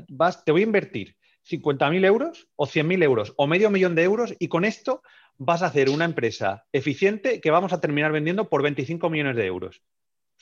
te 0.45 0.51
voy 0.51 0.61
a 0.61 0.65
invertir 0.65 1.17
50.000 1.49 2.05
euros 2.05 2.47
o 2.55 2.67
100.000 2.67 3.03
euros 3.03 3.33
o 3.37 3.47
medio 3.47 3.69
millón 3.69 3.95
de 3.95 4.03
euros 4.03 4.35
y 4.37 4.47
con 4.47 4.65
esto 4.65 5.01
vas 5.37 5.61
a 5.61 5.67
hacer 5.67 5.89
una 5.89 6.05
empresa 6.05 6.65
eficiente 6.71 7.39
que 7.41 7.51
vamos 7.51 7.73
a 7.73 7.79
terminar 7.79 8.11
vendiendo 8.11 8.49
por 8.49 8.63
25 8.63 9.09
millones 9.09 9.35
de 9.35 9.45
euros. 9.45 9.81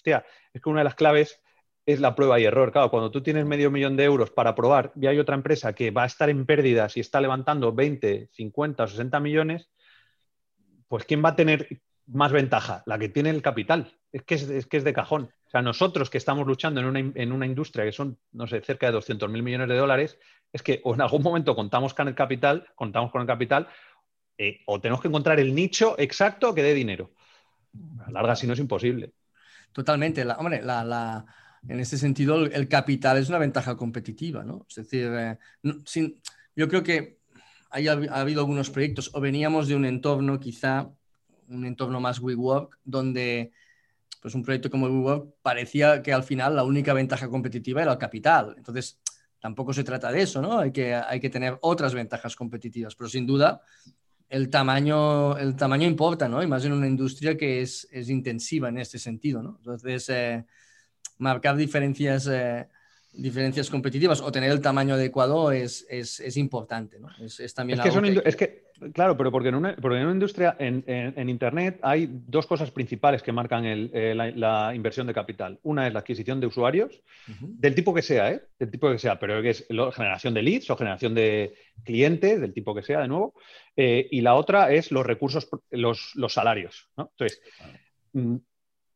Hostia, 0.06 0.26
es 0.54 0.62
que 0.62 0.70
una 0.70 0.82
de 0.82 0.84
las 0.84 0.96
claves 0.96 1.42
es 1.86 2.00
la 2.00 2.16
prueba 2.16 2.40
y 2.40 2.46
error. 2.46 2.72
Claro, 2.72 2.92
cuando 2.92 3.10
tú 3.10 3.22
tienes 3.22 3.46
medio 3.46 3.72
millón 3.72 3.98
de 3.98 4.04
euros 4.04 4.30
para 4.30 4.54
probar 4.54 4.92
y 4.96 5.08
hay 5.08 5.18
otra 5.18 5.36
empresa 5.36 5.74
que 5.74 5.92
va 5.92 6.04
a 6.04 6.08
estar 6.08 6.30
en 6.30 6.46
pérdidas 6.46 6.96
y 6.98 7.00
está 7.00 7.20
levantando 7.22 7.74
20, 7.74 8.30
50 8.32 8.84
o 8.84 8.88
60 8.88 9.20
millones, 9.20 9.70
pues 10.88 11.06
¿quién 11.06 11.24
va 11.24 11.30
a 11.30 11.36
tener 11.36 11.82
más 12.08 12.32
ventaja? 12.32 12.84
La 12.86 13.00
que 13.00 13.10
tiene 13.10 13.32
el 13.32 13.42
capital. 13.42 13.94
Es 14.12 14.24
que 14.24 14.36
es, 14.36 14.70
de 14.84 14.94
cajón. 14.94 15.32
O 15.48 15.50
sea, 15.50 15.62
nosotros 15.62 16.10
que 16.10 16.18
estamos 16.18 16.48
luchando 16.48 16.80
en 16.80 16.86
una, 16.86 17.00
en 17.00 17.32
una 17.32 17.46
industria 17.46 17.84
que 17.84 17.92
son, 17.92 18.18
no 18.32 18.48
sé, 18.48 18.62
cerca 18.62 18.86
de 18.86 18.94
200 18.94 19.30
mil 19.30 19.44
millones 19.44 19.68
de 19.68 19.76
dólares, 19.76 20.18
es 20.54 20.62
que 20.62 20.82
o 20.84 20.94
en 20.94 21.02
algún 21.02 21.22
momento 21.22 21.56
contamos 21.56 21.94
con 21.94 22.08
el 22.08 22.16
capital, 22.16 22.68
contamos 22.76 23.12
con 23.12 23.22
el 23.22 23.28
capital, 23.28 23.68
eh, 24.38 24.62
o 24.68 24.80
tenemos 24.80 25.02
que 25.02 25.08
encontrar 25.08 25.40
el 25.40 25.54
nicho 25.54 25.96
exacto 25.98 26.54
que 26.54 26.64
dé 26.64 26.74
dinero. 26.74 27.12
A 28.06 28.12
larga, 28.12 28.36
si 28.36 28.48
no 28.48 28.54
es 28.54 28.60
imposible. 28.60 29.12
Totalmente. 29.76 30.26
hombre, 30.38 30.62
la 30.62 31.26
en 31.68 31.80
ese 31.80 31.98
sentido, 31.98 32.46
el, 32.46 32.68
capital 32.68 33.18
es 33.18 33.30
una 33.30 33.38
ventaja 33.38 33.76
competitiva, 33.76 34.44
¿no? 34.44 34.66
Es 34.70 34.76
decir, 34.76 35.12
eh, 35.12 35.38
yo 36.56 36.68
creo 36.68 36.84
que 36.84 37.20
hay, 37.70 37.88
ha 37.88 37.94
habido 37.94 38.42
algunos 38.42 38.70
proyectos, 38.70 39.10
o 39.14 39.20
veníamos 39.20 39.68
de 39.68 39.76
un 39.76 39.86
entorno, 39.86 40.40
quizá 40.40 40.90
un 41.48 41.66
entorno 41.66 42.00
más 42.00 42.20
WeWork, 42.20 42.80
donde 42.84 43.52
pues 44.22 44.34
un 44.36 44.44
proyecto 44.44 44.70
como 44.70 44.88
WeWork 44.88 45.36
parecía 45.42 46.02
que 46.02 46.14
al 46.14 46.24
final 46.24 46.56
la 46.56 46.64
única 46.64 46.94
ventaja 46.94 47.30
competitiva 47.30 47.82
era 47.82 47.94
el 47.94 47.98
capital. 47.98 48.54
Entonces, 48.58 49.00
tampoco 49.40 49.74
se 49.74 49.84
trata 49.84 50.12
de 50.12 50.22
eso, 50.22 50.42
¿no? 50.42 50.60
Hay 50.60 50.72
que, 50.72 50.94
hay 50.94 51.20
que 51.20 51.30
tener 51.30 51.58
otras 51.62 51.94
ventajas 51.94 52.36
competitivas, 52.36 52.96
pero 52.96 53.10
sin 53.10 53.26
duda 53.26 53.62
el 54.30 54.50
tamaño, 54.50 55.38
el 55.38 55.56
tamaño 55.56 55.88
importa, 55.88 56.28
¿no? 56.28 56.42
Y 56.42 56.48
más 56.48 56.66
en 56.66 56.74
una 56.74 56.88
industria 56.88 57.38
que 57.38 57.62
es, 57.62 57.88
es 57.92 58.10
intensiva 58.10 58.70
en 58.70 58.80
este 58.80 59.00
sentido, 59.00 59.42
¿no? 59.44 59.56
Entonces, 59.58 60.10
eh, 60.10 60.46
marcar 61.20 61.56
diferencias, 61.56 62.28
eh, 62.28 62.68
diferencias 63.18 63.70
competitivas 63.70 64.22
o 64.22 64.32
tener 64.32 64.52
el 64.52 64.62
tamaño 64.62 64.96
adecuado 64.96 65.52
es, 65.52 65.86
es, 65.90 66.20
es 66.20 66.38
importante. 66.38 67.00
¿no? 67.00 67.10
Es, 67.20 67.54
también 67.54 67.80
es 68.26 68.36
que, 68.36 68.66
claro, 68.94 69.18
pero 69.18 69.32
porque 69.32 69.50
en 69.50 69.56
una, 69.56 69.76
porque 69.76 69.98
en 69.98 70.04
una 70.04 70.14
industria, 70.14 70.56
en, 70.60 70.84
en, 70.88 71.30
Internet, 71.30 71.80
hay 71.82 72.10
dos 72.12 72.46
cosas 72.46 72.72
principales 72.72 73.24
que 73.24 73.32
marcan 73.32 73.66
el, 73.66 73.92
eh, 73.94 74.14
la, 74.16 74.74
inversión 74.76 75.08
de 75.08 75.14
capital. 75.14 75.60
Una 75.64 75.88
es 75.88 75.94
la 75.94 76.00
adquisición 76.00 76.40
de 76.40 76.48
usuarios, 76.48 77.02
del 77.28 77.76
tipo 77.76 77.94
que 77.94 78.02
sea, 78.02 78.32
¿eh? 78.32 78.42
del 78.60 78.72
tipo 78.72 78.92
que 78.92 79.00
sea, 79.00 79.20
pero 79.20 79.42
que 79.42 79.52
es 79.52 79.66
la 79.70 79.92
generación 79.92 80.34
de 80.34 80.42
leads 80.42 80.70
o 80.70 80.78
generación 80.78 81.14
de 81.14 81.56
clientes, 81.84 82.42
del 82.42 82.54
tipo 82.54 82.76
que 82.76 82.84
sea, 82.84 83.02
de 83.02 83.08
nuevo. 83.08 83.34
Eh, 83.76 84.08
y 84.12 84.22
la 84.22 84.36
otra 84.36 84.72
es 84.72 84.92
los 84.92 85.06
recursos, 85.06 85.48
los, 85.72 86.12
los 86.16 86.34
salarios. 86.34 86.90
¿no? 86.98 87.12
Entonces, 87.12 87.42
mm, 88.14 88.36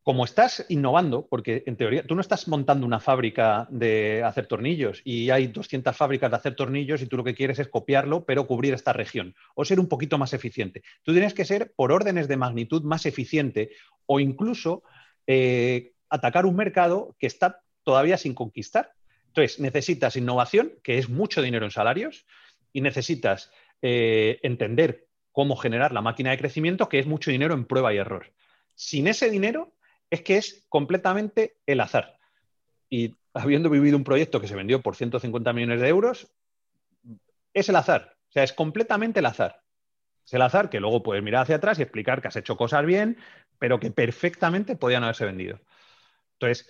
como 0.10 0.26
estás 0.26 0.66
innovando, 0.70 1.28
porque 1.28 1.62
en 1.68 1.76
teoría 1.76 2.02
tú 2.02 2.16
no 2.16 2.22
estás 2.22 2.48
montando 2.48 2.84
una 2.84 3.00
fábrica 3.00 3.68
de 3.70 4.24
hacer 4.24 4.48
tornillos 4.48 5.04
y 5.04 5.30
hay 5.30 5.46
200 5.46 5.96
fábricas 5.96 6.32
de 6.32 6.38
hacer 6.38 6.56
tornillos 6.56 7.04
y 7.04 7.06
tú 7.06 7.16
lo 7.16 7.24
que 7.24 7.36
quieres 7.36 7.60
es 7.60 7.68
copiarlo, 7.68 8.26
pero 8.26 8.48
cubrir 8.48 8.74
esta 8.74 8.92
región 8.92 9.36
o 9.54 9.64
ser 9.66 9.80
un 9.80 9.88
poquito 9.88 10.18
más 10.18 10.34
eficiente. 10.34 10.82
Tú 11.04 11.12
tienes 11.12 11.36
que 11.36 11.46
ser 11.46 11.74
por 11.76 11.92
órdenes 11.92 12.28
de 12.28 12.38
magnitud 12.38 12.82
más 12.82 13.06
eficiente 13.06 13.70
o 14.08 14.20
incluso 14.20 14.82
eh, 15.28 15.94
atacar 16.10 16.48
un 16.48 16.56
mercado 16.56 17.16
que 17.20 17.28
está 17.28 17.62
todavía 17.84 18.18
sin 18.18 18.34
conquistar. 18.34 18.94
Entonces, 19.28 19.60
necesitas 19.60 20.16
innovación, 20.16 20.72
que 20.82 20.98
es 20.98 21.08
mucho 21.08 21.44
dinero 21.44 21.66
en 21.66 21.72
salarios, 21.72 22.26
y 22.74 22.82
necesitas 22.82 23.52
eh, 23.84 24.40
entender 24.42 25.06
cómo 25.32 25.56
generar 25.56 25.92
la 25.92 26.02
máquina 26.02 26.32
de 26.32 26.40
crecimiento, 26.40 26.90
que 26.90 26.98
es 26.98 27.06
mucho 27.06 27.30
dinero 27.30 27.54
en 27.54 27.66
prueba 27.66 27.94
y 27.94 27.98
error. 27.98 28.34
Sin 28.74 29.08
ese 29.08 29.30
dinero, 29.30 29.76
es 30.10 30.22
que 30.22 30.38
es 30.38 30.66
completamente 30.70 31.58
el 31.66 31.80
azar. 31.82 32.18
Y 32.90 33.16
habiendo 33.34 33.70
vivido 33.70 33.98
un 33.98 34.04
proyecto 34.04 34.42
que 34.42 34.48
se 34.48 34.56
vendió 34.56 34.82
por 34.82 34.96
150 34.96 35.54
millones 35.54 35.82
de 35.82 35.88
euros, 35.88 36.32
es 37.54 37.70
el 37.70 37.76
azar. 37.76 38.16
O 38.30 38.32
sea, 38.32 38.44
es 38.44 38.54
completamente 38.54 39.20
el 39.20 39.26
azar. 39.26 39.62
Es 40.26 40.34
el 40.34 40.42
azar 40.42 40.70
que 40.70 40.80
luego 40.80 41.04
puedes 41.04 41.24
mirar 41.24 41.44
hacia 41.44 41.56
atrás 41.56 41.80
y 41.80 41.84
explicar 41.84 42.22
que 42.22 42.28
has 42.28 42.36
hecho 42.36 42.58
cosas 42.58 42.86
bien, 42.86 43.18
pero 43.58 43.80
que 43.80 43.92
perfectamente 43.92 44.76
podían 44.76 45.04
haberse 45.04 45.26
vendido. 45.26 45.60
Entonces, 46.34 46.70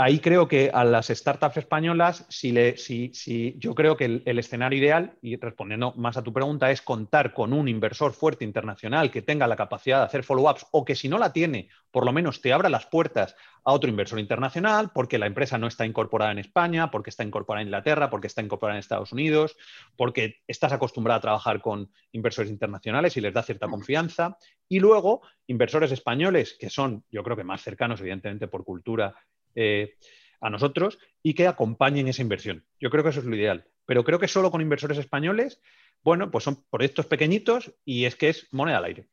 ahí 0.00 0.18
creo 0.18 0.48
que 0.48 0.70
a 0.72 0.82
las 0.82 1.08
startups 1.08 1.58
españolas, 1.58 2.24
si, 2.30 2.52
le, 2.52 2.78
si, 2.78 3.12
si 3.12 3.54
yo 3.58 3.74
creo 3.74 3.98
que 3.98 4.22
el, 4.24 4.38
escenario 4.38 4.78
ideal, 4.78 5.18
y 5.20 5.36
respondiendo 5.36 5.92
más 5.94 6.16
a 6.16 6.22
tu 6.22 6.32
pregunta, 6.32 6.70
es 6.70 6.80
contar 6.80 7.34
con 7.34 7.52
un 7.52 7.68
inversor 7.68 8.14
fuerte 8.14 8.46
internacional 8.46 9.10
que 9.10 9.20
tenga 9.20 9.46
la 9.46 9.56
capacidad 9.56 9.98
de 9.98 10.04
hacer 10.06 10.24
follow-ups 10.24 10.66
o 10.70 10.86
que 10.86 10.94
si 10.94 11.10
no 11.10 11.18
la 11.18 11.34
tiene, 11.34 11.68
por 11.90 12.06
lo 12.06 12.12
menos 12.12 12.40
te 12.40 12.50
abra 12.50 12.70
las 12.70 12.86
puertas 12.86 13.36
a 13.62 13.72
otro 13.72 13.90
inversor 13.90 14.18
internacional, 14.18 14.90
porque 14.94 15.18
la 15.18 15.26
empresa 15.26 15.58
no 15.58 15.66
está 15.66 15.84
incorporada 15.84 16.32
en 16.32 16.38
España, 16.38 16.90
porque 16.90 17.10
está 17.10 17.22
incorporada 17.22 17.60
en 17.60 17.68
Inglaterra, 17.68 18.08
porque 18.08 18.28
está 18.28 18.40
incorporada 18.40 18.76
en 18.76 18.80
Estados 18.80 19.12
Unidos, 19.12 19.58
porque 19.96 20.36
estás 20.46 20.72
acostumbrada 20.72 21.18
a 21.18 21.22
trabajar 21.22 21.60
con 21.60 21.90
inversores 22.12 22.50
internacionales 22.50 23.18
y 23.18 23.20
les 23.20 23.34
da 23.34 23.42
cierta 23.42 23.68
confianza. 23.68 24.38
Y 24.66 24.80
luego, 24.80 25.20
inversores 25.46 25.92
españoles, 25.92 26.56
que 26.58 26.70
son, 26.70 27.04
yo 27.10 27.22
creo 27.22 27.36
que 27.36 27.44
más 27.44 27.60
cercanos, 27.60 28.00
evidentemente, 28.00 28.48
por 28.48 28.64
cultura 28.64 29.14
eh, 29.54 29.94
a 30.40 30.50
nosotros 30.50 30.98
y 31.22 31.34
que 31.34 31.46
acompañen 31.46 32.08
esa 32.08 32.22
inversión. 32.22 32.64
Yo 32.80 32.90
creo 32.90 33.02
que 33.02 33.10
eso 33.10 33.20
es 33.20 33.26
lo 33.26 33.36
ideal. 33.36 33.66
Pero 33.86 34.04
creo 34.04 34.18
que 34.18 34.28
solo 34.28 34.50
con 34.50 34.60
inversores 34.60 34.98
españoles, 34.98 35.60
bueno, 36.02 36.30
pues 36.30 36.44
son 36.44 36.64
proyectos 36.70 37.06
pequeñitos 37.06 37.72
y 37.84 38.04
es 38.04 38.16
que 38.16 38.28
es 38.28 38.46
moneda 38.52 38.78
al 38.78 38.84
aire. 38.84 39.08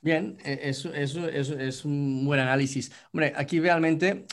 Bien, 0.00 0.36
e, 0.44 0.60
eso, 0.64 0.92
es 0.94 1.84
un 1.84 2.24
buen 2.26 2.40
análisis. 2.40 2.92
Hombre, 3.12 3.32
aquí 3.36 3.60
realmente 3.60 4.26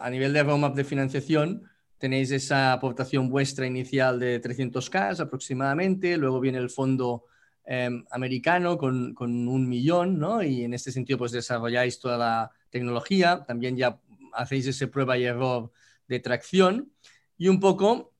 a 0.00 0.10
nivel 0.10 0.32
de 0.32 0.42
roadmap 0.42 0.74
de 0.74 0.84
financiación 0.84 1.68
tenéis 1.98 2.32
esa 2.32 2.72
aportación 2.72 3.30
vuestra 3.30 3.66
inicial 3.66 4.18
de 4.18 4.42
300K 4.42 5.20
aproximadamente, 5.20 6.16
luego 6.16 6.40
viene 6.40 6.58
el 6.58 6.68
fondo 6.68 7.24
em, 7.64 8.04
americano 8.10 8.76
con, 8.76 9.14
un 9.18 9.68
millón, 9.68 10.18
¿no? 10.18 10.42
Y 10.42 10.64
en 10.64 10.74
este 10.74 10.92
sentido 10.92 11.18
pues 11.18 11.32
desarrolláis 11.32 11.98
toda 11.98 12.18
la 12.18 12.50
tecnología, 12.70 13.44
también 13.46 13.76
ya 13.76 13.98
hacéis 14.34 14.66
ese 14.66 14.88
prueba 14.88 15.16
y 15.18 15.24
error 15.24 15.72
de 16.08 16.20
tracción 16.20 16.92
y 17.36 17.48
un 17.48 17.60
poco 17.60 18.12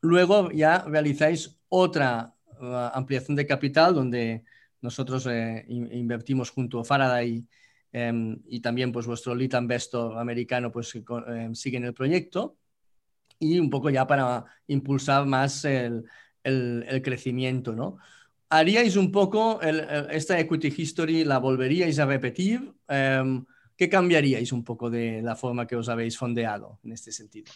luego 0.00 0.50
ya 0.50 0.84
realizáis 0.84 1.60
otra 1.68 2.34
uh, 2.60 2.90
ampliación 2.94 3.36
de 3.36 3.46
capital 3.46 3.94
donde 3.94 4.44
nosotros 4.80 5.26
eh, 5.26 5.64
invertimos 5.68 6.50
junto 6.50 6.80
a 6.80 6.84
Faraday 6.84 7.44
em, 7.92 8.40
y 8.46 8.60
también 8.60 8.92
pues 8.92 9.06
vuestro 9.06 9.34
lead 9.34 9.60
investor 9.60 10.18
americano 10.18 10.72
pues 10.72 10.94
em, 10.94 11.52
en 11.54 11.84
el 11.84 11.94
proyecto 11.94 12.56
y 13.38 13.58
un 13.58 13.70
poco 13.70 13.90
ya 13.90 14.06
para 14.06 14.44
impulsar 14.66 15.26
más 15.26 15.64
el, 15.64 16.04
crecimiento, 16.42 17.74
¿no? 17.74 17.98
¿Haríais 18.48 18.96
un 18.96 19.12
poco 19.12 19.60
esta 19.60 20.40
equity 20.40 20.72
history, 20.74 21.24
la 21.24 21.38
volveríais 21.38 21.98
a 21.98 22.06
repetir? 22.06 22.72
¿Qué 23.80 23.88
cambiaríais 23.88 24.52
un 24.52 24.62
poco 24.62 24.90
de 24.90 25.22
la 25.22 25.34
forma 25.34 25.66
que 25.66 25.74
os 25.74 25.88
habéis 25.88 26.18
fondeado 26.18 26.78
en 26.84 26.92
este 26.92 27.12
sentido? 27.12 27.50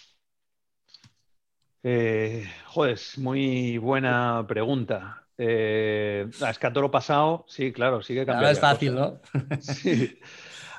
Eh, 1.82 2.48
joder, 2.64 2.98
muy 3.18 3.76
buena 3.76 4.42
pregunta. 4.48 5.26
Eh, 5.36 6.26
es 6.48 6.58
que 6.58 6.66
a 6.66 6.72
toro 6.72 6.90
pasado, 6.90 7.44
sí, 7.46 7.74
claro, 7.74 8.00
sigue 8.00 8.24
cambiando. 8.24 8.46
Ahora 8.46 8.52
es 8.52 8.58
fácil, 8.58 8.94
¿no? 8.94 9.20
sí. 9.60 10.18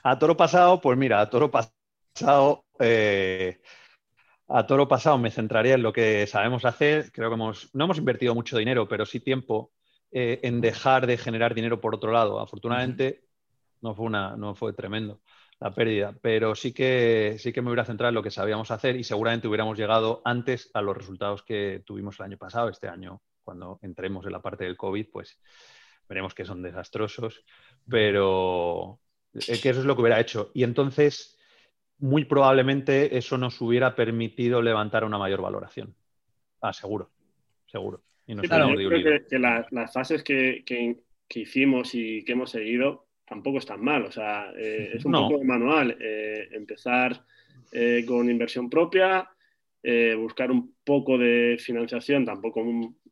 A 0.01 0.17
toro 0.17 0.35
pasado, 0.35 0.81
pues 0.81 0.97
mira, 0.97 1.21
a 1.21 1.29
toro 1.29 1.51
pasado, 1.51 2.65
eh, 2.79 3.61
a 4.47 4.65
toro 4.65 4.87
pasado 4.87 5.19
me 5.19 5.29
centraría 5.29 5.75
en 5.75 5.83
lo 5.83 5.93
que 5.93 6.25
sabemos 6.25 6.65
hacer. 6.65 7.11
Creo 7.11 7.29
que 7.29 7.35
hemos, 7.35 7.69
no 7.75 7.83
hemos 7.83 7.99
invertido 7.99 8.33
mucho 8.33 8.57
dinero, 8.57 8.87
pero 8.87 9.05
sí 9.05 9.19
tiempo 9.19 9.71
en 10.11 10.59
dejar 10.61 11.05
de 11.05 11.17
generar 11.17 11.53
dinero 11.53 11.79
por 11.81 11.93
otro 11.93 12.11
lado. 12.11 12.39
Afortunadamente, 12.39 13.24
no 13.85 13.95
fue, 13.95 14.05
una, 14.07 14.35
no 14.35 14.55
fue 14.55 14.73
tremendo 14.73 15.21
la 15.59 15.73
pérdida, 15.73 16.13
pero 16.21 16.53
sí 16.53 16.73
que, 16.73 17.37
sí 17.39 17.53
que 17.53 17.61
me 17.61 17.69
hubiera 17.69 17.85
centrado 17.85 18.09
en 18.09 18.15
lo 18.15 18.23
que 18.23 18.31
sabíamos 18.31 18.71
hacer 18.71 18.97
y 18.97 19.03
seguramente 19.03 19.47
hubiéramos 19.47 19.77
llegado 19.77 20.21
antes 20.25 20.69
a 20.73 20.81
los 20.81 20.97
resultados 20.97 21.43
que 21.43 21.81
tuvimos 21.85 22.19
el 22.19 22.25
año 22.25 22.37
pasado. 22.37 22.69
Este 22.69 22.89
año, 22.89 23.21
cuando 23.43 23.79
entremos 23.81 24.25
en 24.25 24.33
la 24.33 24.41
parte 24.41 24.65
del 24.65 24.75
COVID, 24.75 25.07
pues 25.11 25.39
veremos 26.09 26.33
que 26.33 26.45
son 26.45 26.61
desastrosos, 26.61 27.45
pero 27.89 28.99
eh, 29.33 29.59
que 29.61 29.69
eso 29.69 29.79
es 29.79 29.85
lo 29.85 29.95
que 29.95 30.01
hubiera 30.01 30.19
hecho. 30.19 30.51
Y 30.53 30.63
entonces, 30.63 31.37
muy 31.99 32.25
probablemente 32.25 33.17
eso 33.17 33.37
nos 33.37 33.59
hubiera 33.61 33.95
permitido 33.95 34.61
levantar 34.61 35.05
una 35.05 35.17
mayor 35.17 35.41
valoración. 35.41 35.95
Ah, 36.61 36.73
seguro, 36.73 37.11
seguro. 37.65 38.03
Y 38.27 38.35
creo 38.35 39.27
que, 39.29 39.39
las 39.39 39.93
fases 39.93 40.23
que, 40.23 40.63
que, 40.65 40.97
hicimos 41.39 41.93
y 41.93 42.23
que 42.25 42.31
hemos 42.31 42.51
seguido 42.51 43.04
tampoco 43.25 43.57
es 43.57 43.65
tan 43.65 43.81
mal. 43.81 44.05
O 44.05 44.11
sea, 44.11 44.51
eh, 44.57 44.91
es 44.95 45.05
un 45.05 45.13
poco 45.13 45.43
manual. 45.43 45.97
Eh, 45.99 46.49
empezar 46.51 47.23
eh, 47.71 48.03
con 48.07 48.29
inversión 48.29 48.69
propia, 48.69 49.29
buscar 50.17 50.49
un 50.49 50.73
poco 50.83 51.15
de 51.17 51.57
financiación, 51.59 52.25
tampoco 52.25 52.63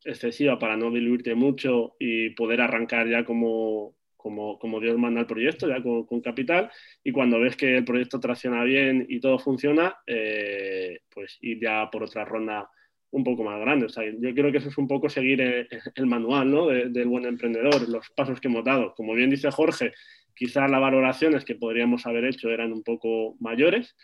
excesiva 0.04 0.58
para 0.58 0.76
no 0.76 0.92
diluirte 0.92 1.36
mucho 1.36 1.96
y 2.00 2.32
poder 2.32 2.62
arrancar 2.62 3.08
ya 3.08 3.24
como, 3.24 3.96
como, 4.18 4.58
como, 4.58 4.80
Dios 4.80 4.98
manda 4.98 5.20
el 5.20 5.28
proyecto, 5.28 5.68
ya 5.68 5.82
con, 5.82 6.22
capital, 6.22 6.72
y 7.04 7.12
cuando 7.12 7.40
ves 7.40 7.56
que 7.56 7.78
el 7.78 7.86
proyecto 7.86 8.20
tracciona 8.20 8.64
bien 8.64 9.06
y 9.10 9.20
todo 9.20 9.38
funciona, 9.38 9.98
eh, 10.08 11.02
pues 11.10 11.38
ir 11.42 11.60
ya 11.60 11.90
por 11.92 12.04
otra 12.04 12.26
ronda 12.26 12.70
un 13.14 13.24
poco 13.24 13.44
más 13.44 13.60
grande. 13.60 13.86
O 13.86 13.90
sea, 13.90 14.04
yo 14.06 14.34
creo 14.34 14.52
que 14.52 14.58
eso 14.58 14.70
es 14.70 14.78
un 14.78 14.88
poco 14.88 15.08
seguir 15.08 15.40
el, 15.96 16.06
manual 16.06 16.52
¿no? 16.52 16.68
del 16.68 17.08
buen 17.08 17.26
emprendedor, 17.26 17.88
los 17.88 18.10
pasos 18.10 18.42
que 18.42 18.48
hemos 18.48 18.66
dado. 18.66 18.94
Como 18.96 19.14
bien 19.14 19.30
dice 19.30 19.52
Jorge, 19.52 19.94
quizás 20.36 20.70
las 20.70 20.82
valoraciones 20.82 21.46
que 21.46 21.56
podríamos 21.56 22.06
haber 22.06 22.26
hecho 22.26 22.50
eran 22.50 22.74
un 22.74 22.84
poco 22.84 23.36
mayores, 23.40 23.96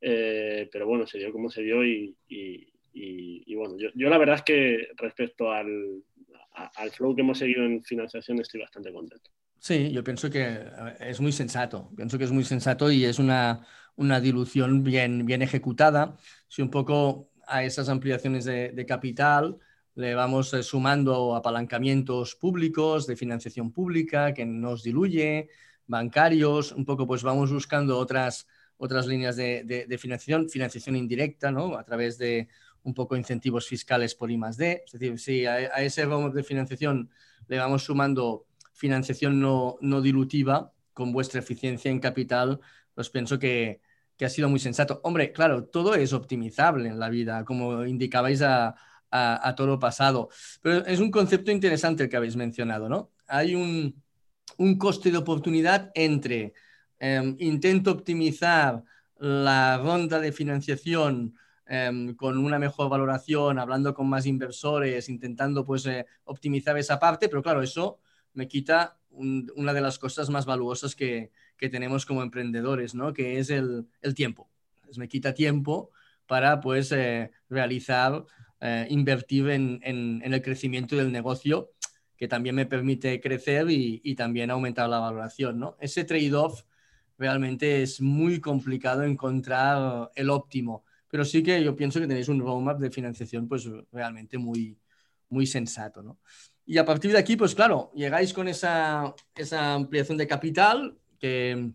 eh, 0.00 0.68
pero 0.72 0.86
bueno, 0.86 1.06
se 1.06 1.18
dio 1.18 1.32
como 1.32 1.48
se 1.48 1.62
dio 1.62 1.84
y, 1.84 2.16
y, 2.28 3.54
bueno, 3.54 3.76
yo, 3.78 3.88
yo, 3.94 4.10
la 4.10 4.18
verdad 4.18 4.36
es 4.36 4.42
que 4.42 4.88
respecto 4.96 5.52
al, 5.52 6.02
al 6.52 6.90
flow 6.90 7.14
que 7.14 7.22
hemos 7.22 7.38
seguido 7.38 7.64
en 7.64 7.82
financiación 7.84 8.40
estoy 8.40 8.60
bastante 8.60 8.92
contento. 8.92 9.30
Sí, 9.58 9.90
yo 9.92 10.04
pienso 10.04 10.28
que 10.28 10.58
es 11.00 11.20
muy 11.20 11.32
sensato, 11.32 11.90
pienso 11.96 12.18
que 12.18 12.24
es 12.24 12.32
muy 12.32 12.44
sensato 12.44 12.90
y 12.90 13.04
es 13.04 13.18
una, 13.18 13.66
una 13.94 14.20
dilución 14.20 14.82
bien, 14.82 15.24
bien 15.24 15.42
ejecutada. 15.42 16.16
Si 16.48 16.62
un 16.62 16.70
poco 16.70 17.30
a 17.46 17.64
esas 17.64 17.88
ampliaciones 17.88 18.44
de, 18.44 18.86
capital 18.86 19.58
le 19.94 20.14
vamos 20.14 20.52
eh, 20.52 20.62
sumando 20.62 21.34
apalancamientos 21.34 22.34
públicos, 22.34 23.06
de 23.06 23.16
financiación 23.16 23.72
pública 23.72 24.34
que 24.34 24.44
nos 24.44 24.82
diluye, 24.82 25.48
bancarios, 25.86 26.72
un 26.72 26.84
poco 26.84 27.06
pues 27.06 27.22
vamos 27.22 27.50
buscando 27.50 27.98
otras, 27.98 28.46
otras 28.76 29.06
líneas 29.06 29.36
de, 29.36 29.96
financiación, 29.98 30.50
financiación 30.50 30.96
indirecta, 30.96 31.50
¿no? 31.50 31.76
A 31.78 31.84
través 31.84 32.18
de 32.18 32.48
un 32.82 32.92
poco 32.92 33.16
incentivos 33.16 33.66
fiscales 33.66 34.14
por 34.14 34.30
I. 34.30 34.38
Es 34.50 34.92
decir, 34.92 35.18
si 35.18 35.46
a, 35.46 35.58
ese 35.82 36.04
romo 36.04 36.30
de 36.30 36.44
financiación 36.44 37.10
le 37.48 37.58
vamos 37.58 37.84
sumando 37.84 38.46
financiación 38.74 39.40
no, 39.40 39.76
no, 39.80 40.02
dilutiva 40.02 40.72
con 40.92 41.12
vuestra 41.12 41.40
eficiencia 41.40 41.90
en 41.90 42.00
capital, 42.00 42.60
pues 42.94 43.08
pienso 43.08 43.38
que, 43.38 43.80
que, 44.16 44.24
ha 44.24 44.28
sido 44.28 44.48
muy 44.48 44.58
sensato. 44.60 45.00
Hombre, 45.04 45.32
claro, 45.32 45.64
todo 45.64 45.94
es 45.94 46.12
optimizable 46.12 46.88
en 46.88 46.98
la 46.98 47.08
vida, 47.08 47.44
como 47.44 47.84
indicabais 47.84 48.42
a, 48.42 48.74
a, 49.10 49.48
a 49.48 49.54
todo 49.54 49.78
pasado. 49.78 50.28
Pero 50.62 50.84
es 50.86 51.00
un 51.00 51.10
concepto 51.10 51.50
interesante 51.50 52.04
el 52.04 52.08
que 52.08 52.16
habéis 52.16 52.36
mencionado, 52.36 52.88
¿no? 52.88 53.10
Hay 53.26 53.54
un, 53.54 54.02
un 54.58 54.78
coste 54.78 55.10
de 55.10 55.18
oportunidad 55.18 55.90
entre 55.94 56.54
eh, 56.98 57.34
intento 57.38 57.90
optimizar 57.92 58.82
la 59.18 59.78
ronda 59.78 60.20
de 60.20 60.32
financiación 60.32 61.34
Em, 61.68 62.14
con 62.14 62.38
una 62.38 62.60
mejor 62.60 62.88
valoración, 62.88 63.58
hablando 63.58 63.92
con 63.92 64.08
más 64.08 64.24
inversores, 64.24 65.08
intentando 65.08 65.64
pues 65.64 65.84
eh, 65.86 66.06
optimizar 66.24 66.78
esa 66.78 67.00
parte, 67.00 67.28
pero 67.28 67.42
claro, 67.42 67.60
eso 67.60 67.98
me 68.34 68.46
quita 68.46 68.98
una 69.10 69.72
de 69.72 69.80
las 69.80 69.98
cosas 69.98 70.30
más 70.30 70.46
valuosas 70.46 70.94
que, 70.94 71.32
que 71.56 71.68
tenemos 71.68 72.06
como 72.06 72.22
emprendedores, 72.22 72.94
¿no? 72.94 73.12
que 73.12 73.38
es 73.38 73.50
el, 73.50 73.86
el 74.02 74.14
tiempo. 74.14 74.48
me 74.96 75.08
quita 75.08 75.34
tiempo 75.34 75.90
para 76.26 76.60
pues 76.60 76.92
eh, 76.92 77.30
realizar, 77.48 78.24
eh, 78.60 78.86
invertir 78.90 79.48
en, 79.50 79.80
en, 79.82 80.22
en, 80.24 80.34
el 80.34 80.42
crecimiento 80.42 80.96
del 80.96 81.12
negocio, 81.12 81.70
que 82.16 82.28
también 82.28 82.54
me 82.54 82.66
permite 82.66 83.20
crecer 83.20 83.70
y, 83.70 84.00
y 84.02 84.14
también 84.14 84.50
aumentar 84.50 84.88
la 84.88 84.98
valoración. 84.98 85.58
¿no? 85.58 85.76
Ese 85.80 86.04
trade-off 86.04 86.62
realmente 87.18 87.82
es 87.82 88.00
muy 88.00 88.40
complicado 88.40 89.02
encontrar 89.04 90.10
el 90.14 90.30
óptimo 90.30 90.84
pero 91.08 91.24
sí 91.24 91.42
que 91.42 91.62
yo 91.62 91.76
pienso 91.76 92.00
que 92.00 92.06
tenéis 92.06 92.28
un 92.28 92.40
roadmap 92.40 92.78
de 92.78 92.90
financiación 92.90 93.48
pues 93.48 93.68
realmente 93.92 94.38
muy, 94.38 94.78
muy 95.28 95.46
sensato, 95.46 96.02
¿no? 96.02 96.18
Y 96.66 96.78
a 96.78 96.84
partir 96.84 97.12
de 97.12 97.18
aquí, 97.18 97.36
pues 97.36 97.54
claro, 97.54 97.92
llegáis 97.94 98.32
con 98.32 98.48
esa, 98.48 99.14
esa 99.36 99.74
ampliación 99.74 100.18
de 100.18 100.26
capital 100.26 100.98
que 101.18 101.70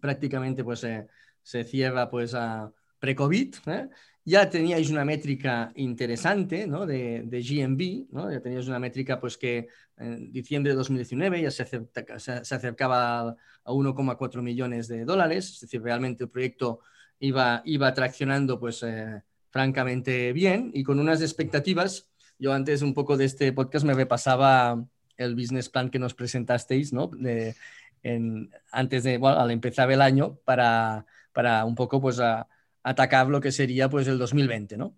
prácticamente 0.00 0.64
pues 0.64 0.84
eh, 0.84 1.06
se 1.42 1.64
cierra 1.64 2.10
pues 2.10 2.34
a 2.34 2.72
pre-COVID, 2.98 3.54
¿eh? 3.66 3.88
ya 4.24 4.50
teníais 4.50 4.90
una 4.90 5.04
métrica 5.04 5.70
interesante 5.76 6.66
¿no? 6.66 6.86
de, 6.86 7.22
de, 7.24 7.42
GMB, 7.42 8.12
¿no? 8.12 8.30
ya 8.30 8.40
teníais 8.40 8.66
una 8.66 8.80
métrica 8.80 9.20
pues 9.20 9.36
que 9.38 9.68
en 9.96 10.32
diciembre 10.32 10.72
de 10.72 10.76
2019 10.76 11.42
ya 11.42 11.50
se, 11.50 11.64
se, 11.64 12.44
se 12.44 12.54
acercaba 12.54 13.28
a 13.28 13.34
1,4 13.72 14.42
millones 14.42 14.88
de 14.88 15.04
dólares, 15.04 15.50
es 15.52 15.60
decir, 15.60 15.82
realmente 15.82 16.24
el 16.24 16.30
proyecto 16.30 16.80
iba, 17.20 17.62
iba 17.64 17.94
traccionando 17.94 18.58
pues 18.58 18.82
eh, 18.82 19.22
francamente 19.50 20.32
bien 20.32 20.70
y 20.74 20.82
con 20.82 20.98
unas 20.98 21.22
expectativas. 21.22 22.08
Yo 22.38 22.52
antes 22.52 22.82
un 22.82 22.94
poco 22.94 23.16
de 23.16 23.24
este 23.24 23.52
podcast 23.52 23.86
me 23.86 23.94
repasaba 23.94 24.84
el 25.16 25.34
business 25.34 25.68
plan 25.68 25.88
que 25.88 25.98
nos 25.98 26.14
presentasteis, 26.14 26.92
¿no? 26.92 27.10
En, 28.14 28.50
antes 28.70 29.04
de, 29.04 29.18
bueno, 29.18 29.40
al 29.40 29.50
empezar 29.50 29.90
el 29.90 30.02
año 30.02 30.38
para, 30.44 31.06
para 31.32 31.64
un 31.64 31.74
poco 31.74 32.00
pues 32.00 32.20
a, 32.20 32.48
atacar 32.82 33.28
lo 33.28 33.40
que 33.40 33.52
sería 33.52 33.88
pues 33.88 34.06
el 34.06 34.18
2020, 34.18 34.76
¿no? 34.76 34.96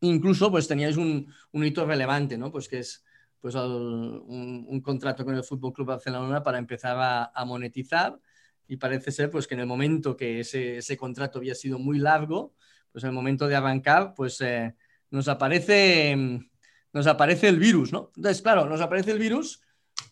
Incluso 0.00 0.50
pues 0.50 0.66
teníais 0.66 0.96
un, 0.96 1.32
un 1.52 1.64
hito 1.64 1.86
relevante, 1.86 2.36
¿no? 2.36 2.50
Pues 2.50 2.68
que 2.68 2.80
es 2.80 3.04
pues 3.40 3.54
el, 3.54 3.60
un, 3.60 4.66
un, 4.68 4.80
contrato 4.80 5.24
con 5.24 5.34
el 5.34 5.44
Fútbol 5.44 5.72
Club 5.72 5.88
Barcelona 5.88 6.42
para 6.42 6.58
empezar 6.58 6.96
a, 6.98 7.24
a 7.26 7.44
monetizar 7.44 8.18
y 8.66 8.76
parece 8.76 9.12
ser 9.12 9.30
pues 9.30 9.46
que 9.46 9.54
en 9.54 9.60
el 9.60 9.66
momento 9.66 10.16
que 10.16 10.40
ese, 10.40 10.78
ese 10.78 10.96
contrato 10.96 11.38
había 11.38 11.54
sido 11.54 11.78
muy 11.78 11.98
largo, 11.98 12.54
pues 12.90 13.04
en 13.04 13.08
el 13.08 13.14
momento 13.14 13.46
de 13.46 13.56
arrancar, 13.56 14.14
pues 14.14 14.40
eh, 14.40 14.74
nos, 15.10 15.28
aparece, 15.28 16.16
nos 16.92 17.06
aparece 17.06 17.48
el 17.48 17.58
virus, 17.58 17.92
¿no? 17.92 18.10
Entonces, 18.16 18.42
claro, 18.42 18.66
nos 18.66 18.80
aparece 18.80 19.10
el 19.10 19.18
virus 19.18 19.60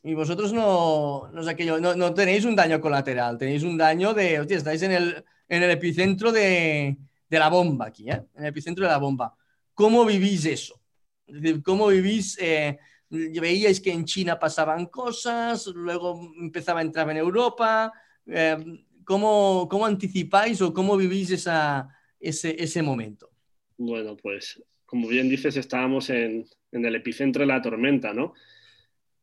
y 0.05 0.15
vosotros 0.15 0.53
no, 0.53 1.31
no, 1.33 1.49
aquello, 1.49 1.79
no, 1.81 1.95
no 1.95 2.13
tenéis 2.13 2.45
un 2.45 2.57
daño 2.57 2.81
colateral, 2.81 3.39
tenéis 3.39 3.63
un 3.63 3.79
daño 3.79 4.13
de, 4.15 4.41
hostia, 4.41 4.57
estáis 4.57 4.83
en 4.83 4.93
el, 4.93 5.25
en 5.49 5.63
el 5.63 5.71
epicentro 5.71 6.33
de, 6.33 6.97
de 7.29 7.39
la 7.39 7.49
bomba 7.49 7.87
aquí, 7.87 8.11
¿eh? 8.11 8.23
En 8.35 8.45
el 8.45 8.51
epicentro 8.51 8.85
de 8.85 8.91
la 8.91 8.99
bomba. 8.99 9.35
¿Cómo 9.75 10.05
vivís 10.05 10.45
eso? 10.45 10.81
Es 11.27 11.41
decir, 11.41 11.63
¿cómo 11.63 11.87
vivís? 11.87 12.37
Eh, 12.41 12.77
veíais 13.09 13.81
que 13.81 13.93
en 13.93 14.05
China 14.05 14.39
pasaban 14.39 14.87
cosas, 14.87 15.67
luego 15.69 16.33
empezaba 16.41 16.81
a 16.81 16.83
entrar 16.83 17.09
en 17.11 17.19
Europa, 17.19 17.93
eh, 18.27 18.57
¿cómo, 19.05 19.69
¿cómo, 19.71 19.87
anticipáis 19.87 20.61
o 20.63 20.73
cómo 20.73 20.97
vivís 20.97 21.31
esa, 21.31 21.89
ese, 22.19 22.57
ese, 22.59 22.83
momento? 22.83 23.31
Bueno, 23.77 24.17
pues 24.17 24.63
como 24.85 25.09
bien 25.09 25.29
dices, 25.29 25.57
estábamos 25.57 26.11
en, 26.11 26.45
en 26.73 26.85
el 26.85 26.97
epicentro 26.97 27.41
de 27.41 27.47
la 27.47 27.63
tormenta, 27.63 28.13
¿no? 28.13 28.35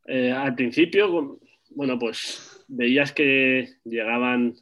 Eh, 0.06 0.32
al 0.32 0.54
principio, 0.54 1.38
bueno, 1.70 1.98
pues 1.98 2.64
veías 2.68 3.12
que 3.12 3.68
llegaban 3.84 4.54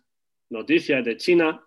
noticias 0.51 1.05
de 1.05 1.17
China, 1.17 1.63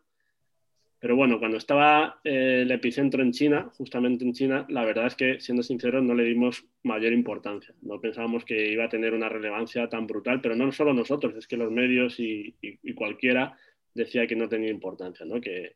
pero 1.00 1.16
bueno, 1.16 1.40
cuando 1.40 1.58
estaba 1.58 2.20
eh, 2.24 2.62
el 2.62 2.72
epicentro 2.72 3.24
en 3.24 3.32
China, 3.32 3.72
justamente 3.76 4.24
en 4.24 4.34
China, 4.34 4.68
la 4.70 4.86
verdad 4.86 5.08
es 5.08 5.16
que, 5.16 5.40
siendo 5.40 5.64
sinceros, 5.64 6.04
no 6.04 6.14
le 6.14 6.26
dimos 6.26 6.64
mayor 6.84 7.12
importancia. 7.12 7.74
No 7.82 8.00
pensábamos 8.00 8.46
que 8.46 8.72
iba 8.72 8.86
a 8.86 8.90
tener 8.90 9.14
una 9.14 9.28
relevancia 9.28 9.90
tan 9.90 10.06
brutal, 10.06 10.42
pero 10.42 10.56
no 10.56 10.72
solo 10.72 10.94
nosotros, 10.94 11.36
es 11.36 11.48
que 11.48 11.58
los 11.58 11.72
medios 11.72 12.20
y, 12.20 12.56
cualquiera 12.94 13.58
decía 13.96 14.28
que 14.28 14.36
no 14.36 14.48
tenía 14.48 14.70
importancia. 14.70 15.26
Que, 15.42 15.76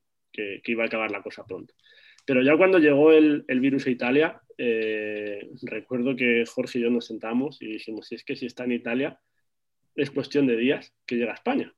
iba 0.66 0.84
a 0.84 0.88
acabar 0.88 1.10
la 1.10 1.24
cosa 1.24 1.44
pronto. 1.44 1.74
Pero 2.26 2.44
ya 2.44 2.56
cuando 2.56 2.78
llegó 2.78 3.12
el 3.12 3.60
virus 3.60 3.88
a 3.88 3.92
Italia, 3.92 4.42
eh, 4.58 5.50
recuerdo 5.64 6.16
que 6.16 6.46
Jorge 6.46 6.80
y 6.80 6.82
yo 6.84 6.90
nos 6.90 7.08
sentamos 7.08 7.62
y 7.62 7.68
dijimos, 7.68 8.08
si 8.08 8.16
es 8.16 8.24
que 8.24 8.36
si 8.36 8.46
está 8.46 8.64
en 8.64 8.74
Italia, 8.74 9.20
es 9.96 10.12
cuestión 10.12 10.48
de 10.48 10.58
días 10.58 10.94
que 11.06 11.16
llega 11.16 11.32
a 11.32 11.36
España. 11.36 11.74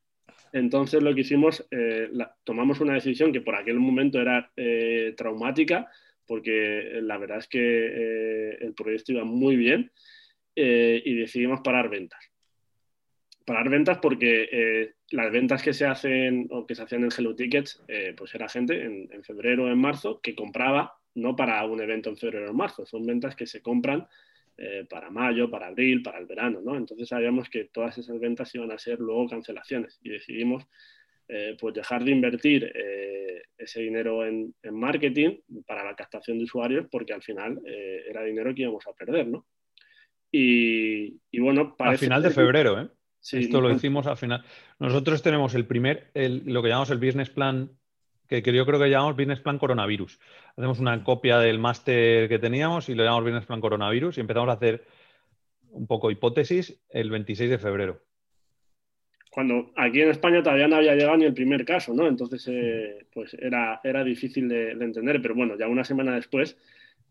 Entonces 0.54 1.02
lo 1.04 1.14
que 1.14 1.22
hicimos, 1.22 1.68
eh, 1.72 2.10
tomamos 2.44 2.80
una 2.80 2.94
decisión 2.94 3.34
que 3.34 3.42
por 3.42 3.56
aquel 3.56 3.80
momento 3.80 4.22
era 4.22 4.52
eh, 4.56 5.14
traumática, 5.18 5.90
porque 6.26 7.00
la 7.02 7.18
verdad 7.18 7.38
es 7.38 7.48
que 7.48 8.58
el 8.60 8.74
proyecto 8.74 9.14
iba 9.14 9.24
muy 9.24 9.56
bien 9.56 9.92
y 10.56 11.14
decidimos 11.14 11.62
parar 11.62 11.90
ventas. 11.90 12.20
Parar 13.46 13.70
ventas 13.70 14.00
porque 14.00 14.94
las 15.12 15.32
ventas 15.32 15.64
que 15.64 15.72
se 15.72 15.86
hacen 15.86 16.48
o 16.50 16.68
que 16.68 16.76
se 16.76 16.84
hacían 16.84 17.06
en 17.06 17.12
Hello 17.18 17.34
Tickets, 17.34 17.82
pues 18.18 18.36
era 18.36 18.50
gente 18.50 18.84
en, 18.84 19.08
en 19.10 19.24
febrero 19.24 19.66
o 19.66 19.68
en 19.70 19.78
marzo 19.78 20.20
que 20.20 20.36
compraba 20.36 20.97
no 21.18 21.36
para 21.36 21.66
un 21.66 21.82
evento 21.82 22.10
en 22.10 22.18
febrero 22.18 22.52
o 22.52 22.54
marzo, 22.54 22.86
son 22.86 23.06
ventas 23.06 23.36
que 23.36 23.48
se 23.48 23.62
compran 23.62 24.08
eh, 24.58 24.86
para 24.90 25.10
mayo, 25.10 25.50
para 25.50 25.68
abril, 25.68 26.02
para 26.02 26.20
el 26.20 26.26
verano, 26.26 26.62
¿no? 26.64 26.76
Entonces 26.76 27.08
sabíamos 27.10 27.50
que 27.50 27.66
todas 27.66 27.98
esas 27.98 28.20
ventas 28.20 28.54
iban 28.56 28.72
a 28.72 28.78
ser 28.78 29.00
luego 29.00 29.28
cancelaciones 29.28 30.00
y 30.04 30.10
decidimos 30.10 30.68
eh, 31.28 31.58
pues 31.60 31.74
dejar 31.74 32.04
de 32.04 32.12
invertir 32.12 32.72
eh, 32.74 33.44
ese 33.58 33.82
dinero 33.82 34.26
en, 34.26 34.54
en, 34.64 34.76
marketing 34.76 35.40
para 35.66 35.84
la 35.84 35.96
captación 35.96 36.38
de 36.38 36.46
usuarios 36.46 36.86
porque 36.90 37.14
al 37.14 37.22
final 37.22 37.60
eh, 37.66 38.04
era 38.10 38.24
dinero 38.24 38.56
que 38.56 38.62
íbamos 38.62 38.88
a 38.88 38.94
perder, 38.94 39.28
¿no? 39.28 39.46
Y, 40.32 41.20
y 41.32 41.40
bueno, 41.40 41.76
Al 41.80 41.98
final 41.98 42.22
de 42.22 42.30
febrero, 42.30 42.80
¿eh? 42.80 42.90
Sí, 43.20 43.40
Esto 43.40 43.60
lo 43.60 43.72
hicimos 43.72 44.08
al 44.08 44.16
final. 44.16 44.46
Nosotros 44.80 45.22
tenemos 45.22 45.54
el 45.56 45.66
primer, 45.66 46.12
el, 46.14 46.44
lo 46.46 46.62
que 46.62 46.70
llamamos 46.70 46.92
el 46.92 47.00
business 47.00 47.30
plan 47.30 47.77
que, 48.28 48.42
yo 48.42 48.66
creo 48.66 48.80
que 48.80 48.90
llamamos 48.90 49.16
Business 49.16 49.40
Plan 49.40 49.58
Coronavirus. 49.58 50.20
Hacemos 50.56 50.80
una 50.80 51.04
copia 51.04 51.40
del 51.40 51.60
máster 51.60 52.28
que 52.30 52.40
teníamos 52.40 52.90
y 52.90 52.96
lo 52.96 53.04
llamamos 53.04 53.26
Business 53.26 53.46
Plan 53.46 53.62
Coronavirus 53.62 54.18
y 54.18 54.22
empezamos 54.22 54.50
a 54.50 54.54
hacer 54.54 54.86
un 55.72 55.88
poco 55.88 56.12
hipótesis 56.12 56.80
el 56.90 57.10
26 57.10 57.50
de 57.50 57.58
febrero. 57.58 58.02
cuando 59.32 59.72
aquí 59.76 60.02
en 60.02 60.10
España 60.10 60.42
todavía 60.42 60.68
no 60.68 60.78
había 60.78 60.96
llegado 60.96 61.18
ni 61.18 61.26
el 61.26 61.34
primer 61.34 61.64
caso, 61.64 61.94
¿no? 61.94 62.08
Entonces, 62.08 62.48
eh, 62.48 63.06
pues 63.14 63.36
era, 63.36 63.80
era 63.84 64.04
difícil 64.04 64.50
de, 64.50 64.72
entender, 64.72 65.22
pero 65.22 65.36
bueno, 65.36 65.56
ya 65.58 65.68
una 65.68 65.84
semana 65.84 66.16
después 66.16 66.58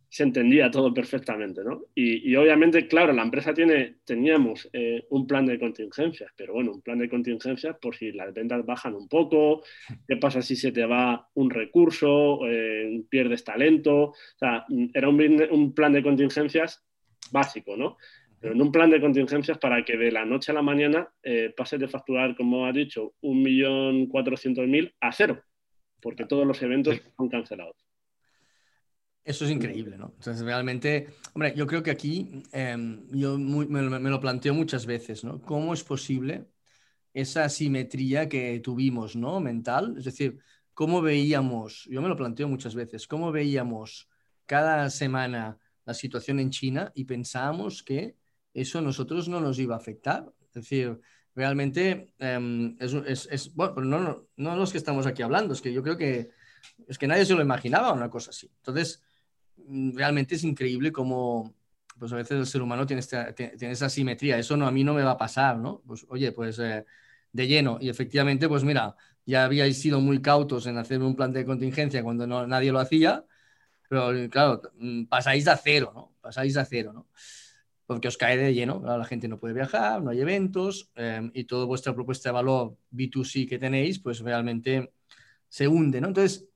se 0.09 0.23
entendía 0.23 0.71
todo 0.71 0.95
perfectamente, 0.95 1.63
¿no? 1.65 1.83
Y, 1.95 2.35
obviamente, 2.37 2.87
claro, 2.87 3.13
la 3.13 3.23
empresa 3.23 3.53
tiene, 3.53 3.97
teníamos 4.05 4.69
eh, 4.73 5.07
un 5.11 5.27
plan 5.27 5.47
de 5.47 5.59
contingencias, 5.59 6.31
pero 6.37 6.55
bueno, 6.55 6.73
un 6.73 6.83
plan 6.83 6.99
de 6.99 7.09
contingencias 7.09 7.77
por 7.81 7.97
si 7.97 8.13
las 8.13 8.33
ventas 8.33 8.65
bajan 8.65 8.95
un 8.95 9.09
poco, 9.09 9.63
qué 10.07 10.17
pasa 10.17 10.43
si 10.43 10.57
se 10.57 10.73
te 10.73 10.87
va 10.87 11.29
un 11.35 11.51
recurso, 11.51 12.41
eh, 12.47 13.03
pierdes 13.09 13.45
talento, 13.45 13.97
o 13.97 14.15
sea, 14.37 14.65
era 14.95 15.09
un, 15.09 15.47
un 15.51 15.75
plan 15.75 15.93
de 15.93 16.03
contingencias 16.03 16.85
básico, 17.31 17.77
¿no? 17.77 17.97
pero 18.41 18.55
en 18.55 18.63
un 18.63 18.71
plan 18.71 18.91
de 18.91 19.01
contingencias 19.01 19.59
para 19.59 19.85
que 19.85 19.97
de 19.97 20.13
la 20.13 20.25
noche 20.25 20.53
a 20.53 20.55
la 20.55 20.63
mañana 20.63 21.09
eh, 21.23 21.53
pases 21.57 21.81
de 21.81 21.89
facturar, 21.89 22.37
como 22.37 22.67
ha 22.67 22.73
dicho, 22.73 23.15
1.400.000 23.23 24.95
a 25.01 25.13
cero, 25.13 25.43
porque 26.01 26.27
todos 26.27 26.47
los 26.47 26.63
eventos 26.63 27.01
son 27.17 27.29
cancelados. 27.29 27.86
Eso 29.27 29.45
es 29.45 29.51
increíble, 29.51 29.99
¿no? 29.99 30.13
Entonces, 30.15 30.45
realmente, 30.45 31.09
hombre, 31.35 31.53
yo 31.57 31.67
creo 31.67 31.83
que 31.83 31.91
aquí 31.91 32.45
em, 32.53 33.09
yo 33.11 33.37
me, 33.37 33.83
lo 33.83 34.21
planteo 34.21 34.55
muchas 34.55 34.87
veces, 34.87 35.25
¿no? 35.25 35.43
¿Cómo 35.43 35.75
es 35.75 35.83
posible 35.83 36.47
esa 37.13 37.43
asimetría 37.43 38.29
que 38.29 38.61
tuvimos, 38.61 39.17
¿no? 39.17 39.41
Mental, 39.41 39.97
es 39.99 40.05
decir, 40.05 40.39
¿cómo 40.75 41.03
veíamos, 41.03 41.89
yo 41.91 42.01
me 42.01 42.09
lo 42.09 42.17
planteo 42.17 42.47
muchas 42.47 42.77
veces, 42.77 43.09
cómo 43.09 43.33
veíamos 43.33 44.09
cada 44.47 44.89
semana 44.91 45.59
la 45.85 45.95
situación 45.95 46.39
en 46.39 46.51
China 46.51 46.93
y 46.95 47.05
pensábamos 47.05 47.83
que 47.83 48.15
eso 48.55 48.79
a 48.79 48.83
nosotros 48.83 49.29
no 49.29 49.41
nos 49.41 49.59
iba 49.59 49.75
a 49.75 49.79
afectar. 49.79 50.33
Es 50.41 50.53
decir, 50.53 51.01
realmente 51.35 52.13
em, 52.21 52.77
es, 52.79 53.53
bueno, 53.57 53.75
pero 53.75 53.87
no, 53.87 53.99
no, 53.99 54.29
no 54.37 54.55
los 54.55 54.71
que 54.71 54.79
estamos 54.79 55.05
aquí 55.05 55.23
hablando, 55.23 55.53
es 55.53 55.61
que 55.61 55.73
yo 55.73 55.83
creo 55.83 55.97
que 55.97 56.31
es 56.87 56.97
que 56.97 57.09
nadie 57.09 57.27
se 57.27 57.35
lo 57.35 57.43
imaginaba 57.43 57.93
una 57.93 58.09
cosa 58.09 58.31
así. 58.31 58.49
Entonces, 58.59 59.03
realmente 59.95 60.35
es 60.37 60.45
increíble 60.45 60.93
cómo, 60.93 61.55
pues 61.99 62.13
a 62.13 62.17
veces 62.17 62.39
el 62.39 62.47
ser 62.47 62.63
humano 62.63 62.87
tiene, 62.87 63.03
tiene 63.03 63.73
esa 63.73 63.89
simetría. 63.89 64.39
Eso 64.39 64.57
no, 64.57 64.67
a 64.67 64.71
mí 64.71 64.85
no 64.85 64.95
me 64.95 65.03
va 65.03 65.13
a 65.13 65.19
pasar, 65.19 65.59
¿no? 65.59 65.83
Pues 65.87 66.07
oye, 66.09 66.33
pues 66.33 66.59
eh, 66.59 66.85
de 67.33 67.47
lleno. 67.47 67.79
Y 67.81 67.89
efectivamente, 67.89 68.49
pues 68.49 68.65
mira, 68.65 68.97
ya 69.25 69.45
habíais 69.45 69.81
sido 69.81 70.01
muy 70.01 70.21
cautos 70.23 70.67
en 70.67 70.79
hacer 70.79 71.03
un 71.03 71.17
plan 71.17 71.33
de 71.33 71.45
contingencia 71.45 72.03
cuando 72.03 72.27
no, 72.27 72.47
nadie 72.47 72.73
lo 72.73 72.81
hacía, 72.81 73.25
pero 73.89 74.13
claro, 74.31 74.63
mm, 74.79 75.05
pasáis 75.07 75.49
a 75.49 75.57
cero, 75.57 75.93
¿no? 75.95 76.15
Pasáis 76.21 76.57
a 76.57 76.65
cero, 76.65 76.93
¿no? 76.93 77.09
porque 77.87 78.09
os 78.09 78.17
cae 78.17 78.37
de 78.37 78.53
lleno. 78.53 78.83
La 78.85 79.05
gente 79.05 79.29
no 79.29 79.39
puede 79.39 79.55
viajar, 79.55 80.03
no 80.03 80.11
hay 80.11 80.21
eventos 80.21 80.91
em, 80.97 81.31
y 81.35 81.45
toda 81.45 81.65
vuestra 81.65 81.95
propuesta 81.95 82.29
de 82.29 82.35
valor 82.35 82.77
B2C 82.91 83.49
que 83.49 83.59
tenéis, 83.59 84.01
pues 84.01 84.21
realmente 84.21 84.93
se 85.49 85.69
hunde. 85.69 86.01
¿no? 86.01 86.09
Entonces, 86.09 86.49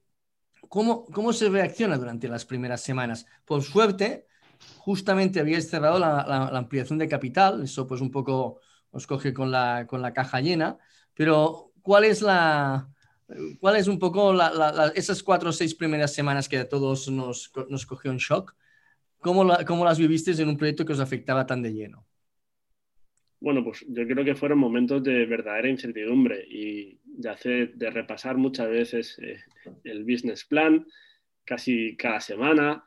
¿cómo, 0.70 1.04
¿cómo 1.06 1.32
se 1.34 1.50
reacciona 1.50 1.98
durante 1.98 2.28
las 2.28 2.46
primeras 2.46 2.80
semanas? 2.80 3.26
Por 3.44 3.62
suerte, 3.62 4.28
justamente 4.78 5.40
habíais 5.40 5.68
cerrado 5.68 5.98
la, 5.98 6.48
ampliación 6.56 6.98
de 6.98 7.08
capital, 7.08 7.64
eso 7.64 7.86
pues 7.86 8.00
un 8.00 8.10
poco 8.10 8.60
os 8.92 9.06
coge 9.06 9.34
con 9.34 9.50
la, 9.50 9.86
con 9.88 10.00
la 10.00 10.12
caja 10.14 10.40
llena, 10.40 10.78
pero 11.14 11.72
¿cuál 11.82 12.04
es 12.04 12.22
la... 12.22 12.88
¿Cuál 13.60 13.76
es 13.76 13.86
un 13.86 14.00
poco 14.00 14.34
esas 14.96 15.22
cuatro 15.22 15.50
o 15.50 15.52
seis 15.52 15.76
primeras 15.76 16.12
semanas 16.12 16.48
que 16.48 16.58
a 16.58 16.68
todos 16.68 17.08
nos, 17.08 17.52
nos 17.68 17.86
cogió 17.86 18.10
un 18.10 18.16
shock? 18.16 18.56
¿Cómo, 19.20 19.44
las 19.84 19.98
viviste 19.98 20.32
en 20.32 20.48
un 20.48 20.56
proyecto 20.56 20.84
que 20.84 20.94
os 20.94 21.00
afectaba 21.00 21.46
tan 21.46 21.62
de 21.62 21.72
lleno? 21.72 22.06
Bueno, 23.40 23.64
pues 23.64 23.84
yo 23.88 24.06
creo 24.06 24.24
que 24.24 24.34
fueron 24.34 24.58
momentos 24.58 25.02
de 25.02 25.24
verdadera 25.24 25.68
incertidumbre 25.68 26.46
y 26.46 26.98
de 27.04 27.28
hacer, 27.30 27.74
de 27.74 27.90
repasar 27.90 28.36
muchas 28.36 28.68
veces 28.68 29.18
eh, 29.18 29.40
el 29.84 30.04
business 30.04 30.44
plan, 30.44 30.86
casi 31.44 31.96
cada 31.96 32.20
semana, 32.20 32.84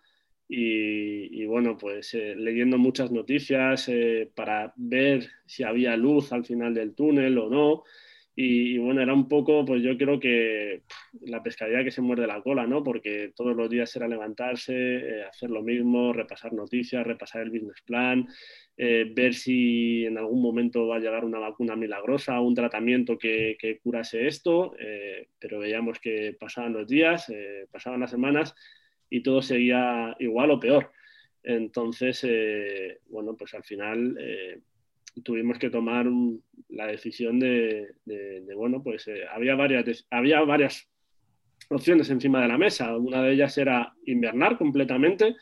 y, 0.56 1.46
bueno, 1.46 1.78
pues 1.78 2.13
eh, 2.13 2.36
leyendo 2.36 2.78
muchas 2.78 3.12
noticias 3.12 3.89
eh, 3.89 4.30
para 4.36 4.72
ver 4.76 5.28
si 5.48 5.63
había 5.63 5.98
luz 5.98 6.32
al 6.32 6.46
final 6.46 6.76
del 6.76 6.94
túnel 6.94 7.38
o 7.39 7.50
no. 7.50 7.84
Y, 8.36 8.80
bueno, 8.80 9.02
era 9.02 9.13
un 9.13 9.28
poco, 9.28 9.63
pues 9.63 9.84
yo 9.84 9.96
creo 9.96 10.19
que 10.19 10.82
la 11.22 11.43
pescadilla 11.43 11.84
que 11.84 11.91
se 11.91 12.02
muerde 12.02 12.26
la 12.26 12.41
cola, 12.41 12.65
¿no? 12.65 12.84
Porque 12.84 13.32
todos 13.36 13.56
los 13.56 13.69
días 13.69 13.96
era 13.96 14.08
levantarse, 14.08 14.74
eh, 14.74 15.24
hacer 15.24 15.52
lo 15.52 15.62
mismo, 15.62 16.13
repasar 16.13 16.52
noticias, 16.52 17.06
repasar 17.06 17.43
el 17.43 17.52
business 17.52 17.82
plan, 17.86 18.28
eh, 18.76 19.06
ver 19.13 19.36
si 19.36 20.06
en 20.06 20.17
algún 20.17 20.41
momento 20.41 20.88
va 20.88 20.96
a 20.96 21.00
llegar 21.00 21.26
una 21.26 21.38
vacuna 21.38 21.76
milagrosa, 21.76 22.39
un 22.39 22.56
tratamiento 22.56 23.19
que, 23.19 23.56
que 23.60 23.78
curase 23.78 24.26
esto, 24.26 24.76
eh, 24.80 25.28
pero 25.38 25.60
veíamos 25.60 26.00
que 26.00 26.36
pasaban 26.39 26.74
los 26.74 26.88
días, 26.88 27.32
pasaban 27.72 28.00
las 28.00 28.10
semanas 28.10 28.56
y 29.12 29.22
todo 29.22 29.43
seguía 29.43 30.15
igual 30.17 30.50
o 30.50 30.60
peor. 30.60 30.91
Entonces, 31.43 32.26
bueno, 33.10 33.36
pues 33.38 33.54
al 33.54 33.63
final 33.63 34.17
tuvimos 35.21 35.60
que 35.60 35.69
tomar 35.69 36.08
la 36.69 36.88
decisión 36.88 37.39
de, 37.39 37.93
bueno, 38.56 38.82
pues 38.82 39.08
eh, 39.08 39.21
había, 39.32 39.56
varias, 39.56 40.06
había 40.10 40.41
varias 40.41 40.89
opciones 41.69 42.10
encima 42.10 42.41
de 42.41 42.47
la 42.47 42.58
mesa. 42.58 42.95
Una 42.97 43.21
de 43.21 43.34
ellas 43.34 43.58
era 43.58 43.93
invernar 44.06 44.58
completamente. 44.58 45.36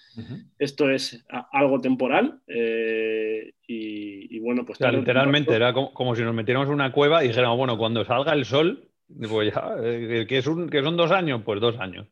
Esto 0.59 0.89
es 0.89 1.25
algo 1.51 1.79
temporal. 1.79 2.39
Eh, 2.47 3.53
y, 3.67 4.39
bueno, 4.39 4.65
pues... 4.65 4.79
literalmente 4.79 5.55
era 5.55 5.73
como, 5.73 6.15
si 6.15 6.23
nos 6.23 6.35
metiéramos 6.35 6.67
en 6.67 6.73
una 6.73 6.91
cueva 6.91 7.23
y 7.23 7.29
dijéramos, 7.29 7.57
bueno, 7.57 7.77
cuando 7.77 8.03
salga 8.03 8.33
el 8.33 8.45
sol, 8.45 8.89
pues 9.29 9.53
ya, 9.53 9.75
eh, 9.83 10.25
que, 10.27 10.37
es 10.37 10.47
un, 10.47 10.69
que 10.69 10.81
son 10.81 10.97
dos 10.97 11.11
años, 11.11 11.41
pues 11.45 11.61
dos 11.61 11.79
años. 11.79 12.07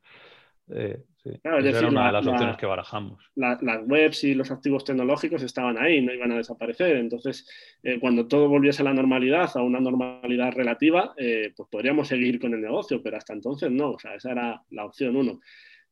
Claro, 1.41 1.59
era 1.65 1.87
una 1.87 2.07
de 2.07 2.13
las 2.13 2.27
opciones 2.27 2.57
que 2.57 2.65
barajamos. 2.65 3.31
las 3.35 3.81
webs 3.85 4.23
y 4.23 4.33
los 4.33 4.51
activos 4.51 4.83
tecnológicos 4.83 5.43
estaban 5.43 5.77
ahí, 5.77 6.01
no 6.01 6.13
iban 6.13 6.31
a 6.31 6.37
desaparecer. 6.37 6.97
Entonces, 6.97 7.47
eh, 7.83 7.99
cuando 7.99 8.27
todo 8.27 8.47
volviese 8.47 8.81
a 8.81 8.85
la 8.85 8.93
normalidad, 8.93 9.49
a 9.55 9.61
una 9.61 9.79
normalidad 9.79 10.53
relativa, 10.53 11.13
eh, 11.17 11.51
pues 11.55 11.67
podríamos 11.69 12.07
seguir 12.07 12.39
con 12.39 12.53
el 12.53 12.61
negocio, 12.61 13.01
pero 13.03 13.17
hasta 13.17 13.33
entonces 13.33 13.69
no. 13.71 13.91
O 13.91 13.99
sea, 13.99 14.15
esa 14.15 14.31
era 14.31 14.61
la 14.69 14.85
opción 14.85 15.15
uno. 15.15 15.41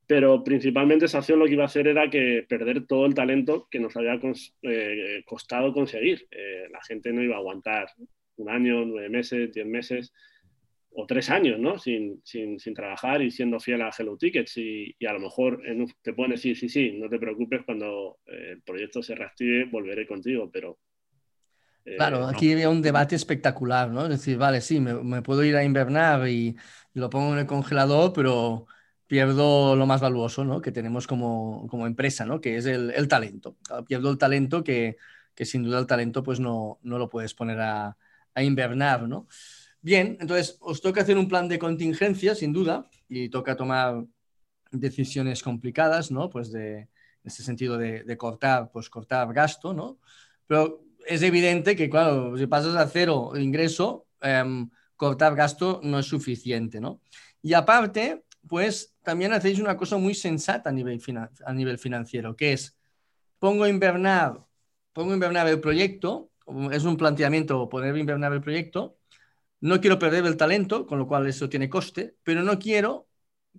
Pero 0.05 0.43
principalmente 0.43 1.05
esa 1.05 1.19
opción 1.19 1.39
lo 1.39 1.45
que 1.45 1.53
iba 1.53 1.63
a 1.63 1.67
hacer 1.67 1.87
era 1.87 2.09
que 2.09 2.45
perder 2.47 2.87
todo 2.87 3.05
el 3.05 3.13
talento 3.13 3.67
que 3.69 3.79
nos 3.79 3.97
había 3.97 4.19
eh, 4.61 5.23
costado 5.25 5.73
conseguir. 5.73 6.27
la 6.71 6.81
gente 6.83 7.11
no 7.11 7.21
iba 7.21 7.35
a 7.35 7.39
aguantar 7.39 7.87
un 8.37 8.49
año, 8.49 8.85
nueve 8.85 9.09
meses, 9.09 9.51
diez 9.51 9.65
meses 9.65 10.13
o 10.99 11.05
tres 11.05 11.29
años, 11.29 11.59
¿no? 11.59 11.77
Sin, 11.77 12.21
sin, 12.25 12.59
sin, 12.59 12.73
trabajar 12.73 13.21
y 13.21 13.29
siendo 13.29 13.59
fiel 13.59 13.83
a 13.83 13.91
Hello 13.95 14.17
Tickets. 14.17 14.57
Y, 14.57 14.95
y 14.97 15.05
a 15.05 15.13
lo 15.13 15.19
mejor 15.19 15.61
te 16.01 16.13
pueden 16.13 16.31
decir, 16.31 16.57
sí, 16.57 16.69
sí, 16.69 16.91
no 16.93 17.07
te 17.07 17.19
preocupes, 17.19 17.61
cuando 17.63 18.17
eh, 18.25 18.53
el 18.53 18.61
proyecto 18.63 19.03
se 19.03 19.13
reactive, 19.13 19.65
volveré 19.65 20.07
contigo, 20.07 20.49
pero... 20.51 20.79
Eh, 21.85 21.97
claro, 21.97 22.25
aquí 22.25 22.51
había 22.51 22.69
un 22.69 22.81
debate 22.81 23.15
espectacular, 23.15 23.91
¿no? 23.91 24.05
Es 24.05 24.09
decir, 24.09 24.39
vale, 24.39 24.59
sí, 24.59 24.79
me, 24.79 24.95
me 24.95 25.21
puedo 25.21 25.43
ir 25.43 25.55
a 25.55 25.63
invernar 25.63 26.27
y, 26.27 26.55
lo 26.95 27.11
pongo 27.11 27.33
en 27.33 27.39
el 27.39 27.45
congelador, 27.45 28.11
pero 28.11 28.65
pierdo 29.05 29.75
lo 29.75 29.85
más 29.85 30.01
valuoso, 30.01 30.45
¿no? 30.45 30.61
Que 30.61 30.71
tenemos 30.71 31.05
como, 31.05 31.67
como 31.69 31.85
empresa, 31.85 32.25
¿no? 32.25 32.41
Que 32.41 32.57
es 32.57 32.65
el, 32.65 32.89
el 32.89 33.07
talento. 33.07 33.55
Pierdo 33.87 34.09
el 34.09 34.17
talento 34.17 34.63
que, 34.63 34.97
que, 35.35 35.45
sin 35.45 35.61
duda 35.61 35.77
el 35.77 35.85
talento 35.85 36.23
pues 36.23 36.39
no, 36.39 36.79
no 36.81 36.97
lo 36.97 37.07
puedes 37.07 37.35
poner 37.35 37.59
a, 37.59 37.97
a 38.33 38.43
invernar, 38.43 39.07
¿no? 39.07 39.27
Bien, 39.87 40.17
entonces 40.19 40.57
os 40.59 40.81
toca 40.81 40.99
hacer 40.99 41.17
un 41.17 41.29
plan 41.29 41.47
de 41.47 41.57
contingencia, 41.57 42.35
sin 42.35 42.51
duda, 42.51 42.89
y 43.07 43.29
toca 43.29 43.55
tomar 43.55 44.03
decisiones 44.69 45.41
complicadas, 45.41 46.11
¿no? 46.11 46.29
Pues 46.29 46.51
de, 46.51 46.79
en 46.79 46.89
ese 47.23 47.41
sentido 47.41 47.77
de, 47.77 48.17
cortar, 48.17 48.69
pues 48.69 48.89
cortar 48.89 49.31
gasto, 49.31 49.73
¿no? 49.73 49.97
Pero 50.45 50.83
es 51.05 51.21
evidente 51.21 51.77
que, 51.77 51.89
claro, 51.89 52.37
si 52.37 52.47
pasas 52.47 52.75
a 52.75 52.85
cero 52.89 53.31
ingreso, 53.37 54.07
em, 54.19 54.69
cortar 54.97 55.35
gasto 55.35 55.79
no 55.81 55.99
es 55.99 56.05
suficiente, 56.05 56.81
¿no? 56.81 56.99
Y 57.41 57.53
aparte, 57.53 58.25
pues 58.45 58.93
también 59.03 59.31
hacéis 59.31 59.57
una 59.57 59.77
cosa 59.77 59.95
muy 59.95 60.15
sensata 60.15 60.69
a 60.69 60.73
nivel, 60.73 61.01
a 61.45 61.53
nivel 61.53 61.77
financiero, 61.79 62.35
que 62.35 62.51
es, 62.51 62.77
pongo 63.39 63.63
a 63.63 63.69
invernar, 63.69 64.45
pongo 64.91 65.11
a 65.11 65.13
invernar 65.13 65.47
el 65.47 65.61
proyecto, 65.61 66.29
es 66.73 66.83
un 66.83 66.97
planteamiento 66.97 67.69
poner 67.69 67.95
a 67.95 67.99
invernar 67.99 68.33
el 68.33 68.41
proyecto, 68.41 68.96
no 69.59 69.81
quiero 69.81 69.99
perder 69.99 70.25
el 70.25 70.37
talento, 70.37 70.85
con 70.85 70.99
lo 70.99 71.07
cual 71.07 71.27
eso 71.27 71.49
tiene 71.49 71.69
coste, 71.69 72.15
pero 72.23 72.43
no 72.43 72.59
quiero 72.59 73.07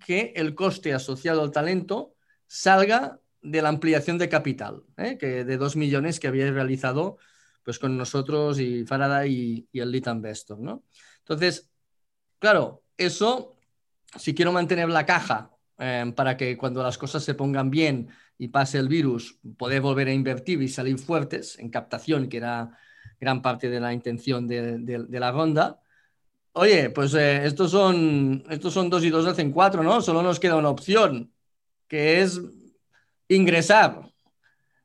que 0.05 0.33
el 0.37 0.55
coste 0.55 0.95
asociado 0.95 1.43
al 1.43 1.51
talento 1.51 2.15
salga 2.47 3.21
de 3.41 3.63
la 3.63 3.69
ampliación 3.69 4.19
de 4.19 4.29
capital, 4.29 4.83
¿eh? 4.97 5.17
que 5.19 5.45
de 5.45 5.57
dos 5.57 5.77
millones 5.77 6.21
que 6.21 6.29
había 6.29 6.51
realizado 6.51 7.19
pues, 7.65 7.79
con 7.79 7.97
nosotros 7.97 8.59
y 8.59 8.85
Faraday 8.85 9.67
y, 9.73 9.79
el 9.79 9.91
Lead 9.91 10.13
Investor. 10.13 10.59
¿no? 10.59 10.85
Entonces, 11.19 11.71
claro, 12.39 12.83
eso, 12.97 13.57
si 14.17 14.35
quiero 14.35 14.53
mantener 14.53 14.89
la 14.89 15.07
caja 15.07 15.51
eh, 15.79 16.13
para 16.17 16.37
que 16.37 16.57
cuando 16.57 16.83
las 16.83 16.99
cosas 16.99 17.23
se 17.25 17.35
pongan 17.35 17.71
bien 17.71 18.09
y 18.39 18.49
pase 18.49 18.79
el 18.79 18.89
virus, 18.89 19.39
poder 19.57 19.81
volver 19.81 20.09
a 20.09 20.13
invertir 20.13 20.63
y 20.63 20.69
salir 20.69 20.99
fuertes 20.99 21.59
en 21.59 21.71
captación, 21.71 22.29
que 22.29 22.39
era 22.39 22.77
gran 23.21 23.43
parte 23.43 23.69
de 23.69 23.81
la 23.81 23.93
intención 23.93 24.47
de, 24.47 25.07
la 25.09 25.33
ronda. 25.33 25.81
Oye, 26.61 26.91
pues 26.91 27.15
eh, 27.15 27.47
estos, 27.47 27.71
son, 27.71 28.43
estos 28.51 28.75
son 28.75 28.91
dos 28.91 29.05
y 29.05 29.11
dos 29.11 29.25
hacen 29.27 29.53
cuatro, 29.53 29.85
¿no? 29.85 30.03
Solo 30.03 30.23
nos 30.23 30.41
queda 30.41 30.57
una 30.57 30.71
opción, 30.71 31.33
que 31.87 32.21
es 32.21 32.41
ingresar. 33.29 34.11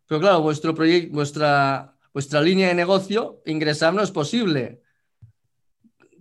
Pero 0.05 0.21
claro, 0.21 0.41
vuestro 0.43 0.75
proyecto, 0.75 1.15
vuestra, 1.15 1.97
vuestra 2.13 2.43
línea 2.43 2.67
de 2.67 2.75
negocio, 2.75 3.41
ingresar 3.47 3.91
no 3.91 4.03
es 4.03 4.11
posible. 4.11 4.83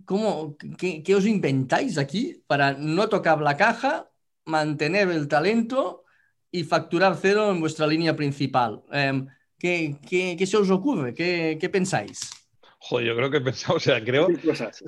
¿Cómo, 0.05 0.57
qué, 0.57 1.15
os 1.15 1.27
inventáis 1.27 1.99
aquí 1.99 2.43
para 2.47 2.73
no 2.73 3.07
tocar 3.07 3.39
la 3.39 3.55
caja, 3.55 4.09
mantener 4.45 5.09
el 5.09 5.27
talento 5.27 6.03
y 6.49 6.63
facturar 6.63 7.15
cero 7.21 7.51
en 7.51 7.59
vuestra 7.59 7.85
línea 7.85 8.15
principal? 8.15 8.81
Em, 8.91 9.27
¿qué, 9.59 9.99
qué, 10.09 10.47
se 10.47 10.57
os 10.57 10.71
ocurre? 10.71 11.13
¿Qué, 11.13 11.59
qué 11.61 11.69
pensáis? 11.69 12.42
Joder, 12.85 13.07
yo 13.07 13.15
creo 13.15 13.31
que 13.31 13.37
he 13.37 13.41
pensado, 13.41 13.77
o 13.77 13.79
sea, 13.79 14.03
creo. 14.05 14.27
Mil 14.27 14.41
cosas. 14.41 14.83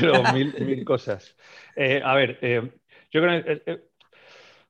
pero 0.00 0.22
mil, 0.32 0.84
cosas. 0.84 1.36
Eh, 1.76 2.00
a 2.04 2.14
ver, 2.14 2.38
eh, 2.42 2.62
yo 3.10 3.22
creo 3.22 3.44
que 3.44 3.62
eh, 3.64 3.88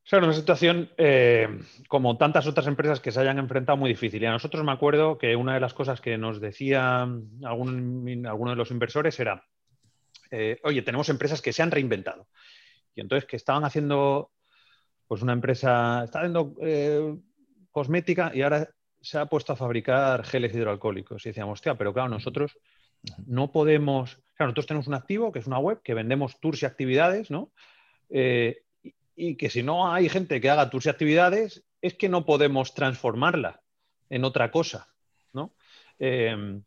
o 0.09 0.11
sea, 0.11 0.21
una 0.21 0.33
situación 0.33 0.91
eh, 0.97 1.61
como 1.87 2.17
tantas 2.17 2.47
otras 2.47 2.67
empresas 2.67 2.99
que 2.99 3.13
se 3.13 3.21
hayan 3.21 3.39
enfrentado 3.39 3.77
muy 3.77 3.91
difícil. 3.91 4.23
Y 4.23 4.25
a 4.25 4.31
nosotros 4.31 4.65
me 4.65 4.73
acuerdo 4.73 5.19
que 5.19 5.37
una 5.37 5.53
de 5.53 5.61
las 5.61 5.75
cosas 5.75 6.01
que 6.01 6.17
nos 6.17 6.41
decía 6.41 7.03
algún, 7.03 8.27
alguno 8.27 8.53
de 8.53 8.57
los 8.57 8.71
inversores 8.71 9.21
era, 9.21 9.45
eh, 10.31 10.61
oye, 10.65 10.81
tenemos 10.81 11.11
empresas 11.11 11.43
que 11.43 11.53
se 11.53 11.63
han 11.63 11.71
reinventado. 11.71 12.27
Y 12.95 13.03
entonces 13.03 13.29
que 13.29 13.37
estaban 13.37 13.67
haciendo, 13.67 14.31
pues 15.07 15.21
una 15.21 15.35
empresa, 15.35 16.05
está 16.05 16.21
haciendo 16.21 16.55
eh, 16.63 17.15
cosmética 17.71 18.31
y 18.33 18.41
ahora 18.41 18.67
se 19.01 19.19
ha 19.19 19.27
puesto 19.27 19.53
a 19.53 19.57
fabricar 19.57 20.25
geles 20.25 20.55
hidroalcohólicos. 20.55 21.25
Y 21.25 21.31
decíamos, 21.31 21.55
hostia, 21.55 21.77
pero 21.77 21.93
claro, 21.93 22.09
nosotros 22.09 22.59
no 23.27 23.53
podemos, 23.53 24.17
claro, 24.35 24.49
nosotros 24.49 24.67
tenemos 24.67 24.89
un 24.89 24.95
activo 24.95 25.33
que 25.33 25.39
es 25.39 25.47
una 25.47 25.59
web 25.59 25.81
que 25.83 25.95
vendemos 25.95 26.41
tours 26.41 26.63
y 26.63 26.67
actividades, 26.67 27.31
¿no? 27.31 27.53
y 29.19 29.37
que 29.37 29.51
si 29.51 29.65
no 29.65 29.93
hay 29.93 30.09
gente 30.09 30.41
que 30.41 30.49
haga 30.49 30.71
tus 30.71 30.87
actividades, 30.87 31.65
es 31.83 31.95
que 31.95 32.09
no 32.09 32.25
podemos 32.25 32.73
transformarla 32.73 33.61
en 34.09 34.25
otra 34.25 34.51
cosa, 34.53 34.89
¿no? 35.33 35.55
Em, 35.99 36.63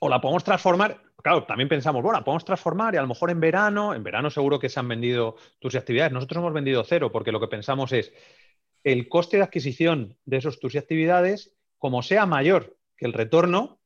o 0.00 0.08
la 0.08 0.20
podemos 0.20 0.42
transformar, 0.42 1.00
claro, 1.22 1.44
también 1.44 1.68
pensamos, 1.68 2.02
bueno, 2.02 2.18
la 2.18 2.24
podemos 2.24 2.44
transformar 2.44 2.94
y 2.94 2.96
a 2.96 3.02
lo 3.02 3.08
mejor 3.08 3.30
en 3.30 3.40
verano, 3.40 3.94
en 3.94 4.02
verano 4.02 4.28
seguro 4.28 4.58
que 4.58 4.68
se 4.68 4.80
han 4.80 4.88
vendido 4.88 5.36
tus 5.60 5.76
actividades, 5.76 6.12
nosotros 6.12 6.38
hemos 6.38 6.52
vendido 6.52 6.82
cero 6.84 7.12
porque 7.12 7.32
lo 7.32 7.40
que 7.40 7.48
pensamos 7.48 7.92
es 7.92 8.12
el 8.84 9.08
coste 9.08 9.36
de 9.36 9.42
adquisición 9.42 10.16
de 10.24 10.36
esos 10.38 10.60
tus 10.60 10.76
actividades, 10.76 11.54
como 11.78 12.02
sea 12.02 12.26
mayor 12.26 12.76
que 12.96 13.06
el 13.06 13.12
retorno, 13.12 13.80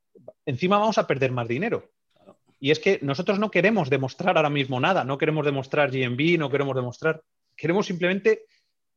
encima 0.47 0.79
vamos 0.79 0.99
a 0.99 1.07
perder 1.07 1.33
más 1.33 1.49
dinero. 1.49 1.91
Y 2.61 2.71
es 2.71 2.79
que 2.79 2.99
nosotros 3.03 3.39
no 3.39 3.51
queremos 3.51 3.91
demostrar 3.91 4.37
ahora 4.37 4.51
mismo 4.51 4.79
nada, 4.79 5.05
no 5.05 5.19
queremos 5.19 5.45
demostrar 5.45 5.91
GMB, 5.91 6.39
no 6.39 6.51
queremos 6.51 6.77
demostrar 6.77 7.23
Queremos 7.57 7.87
simplemente 7.87 8.47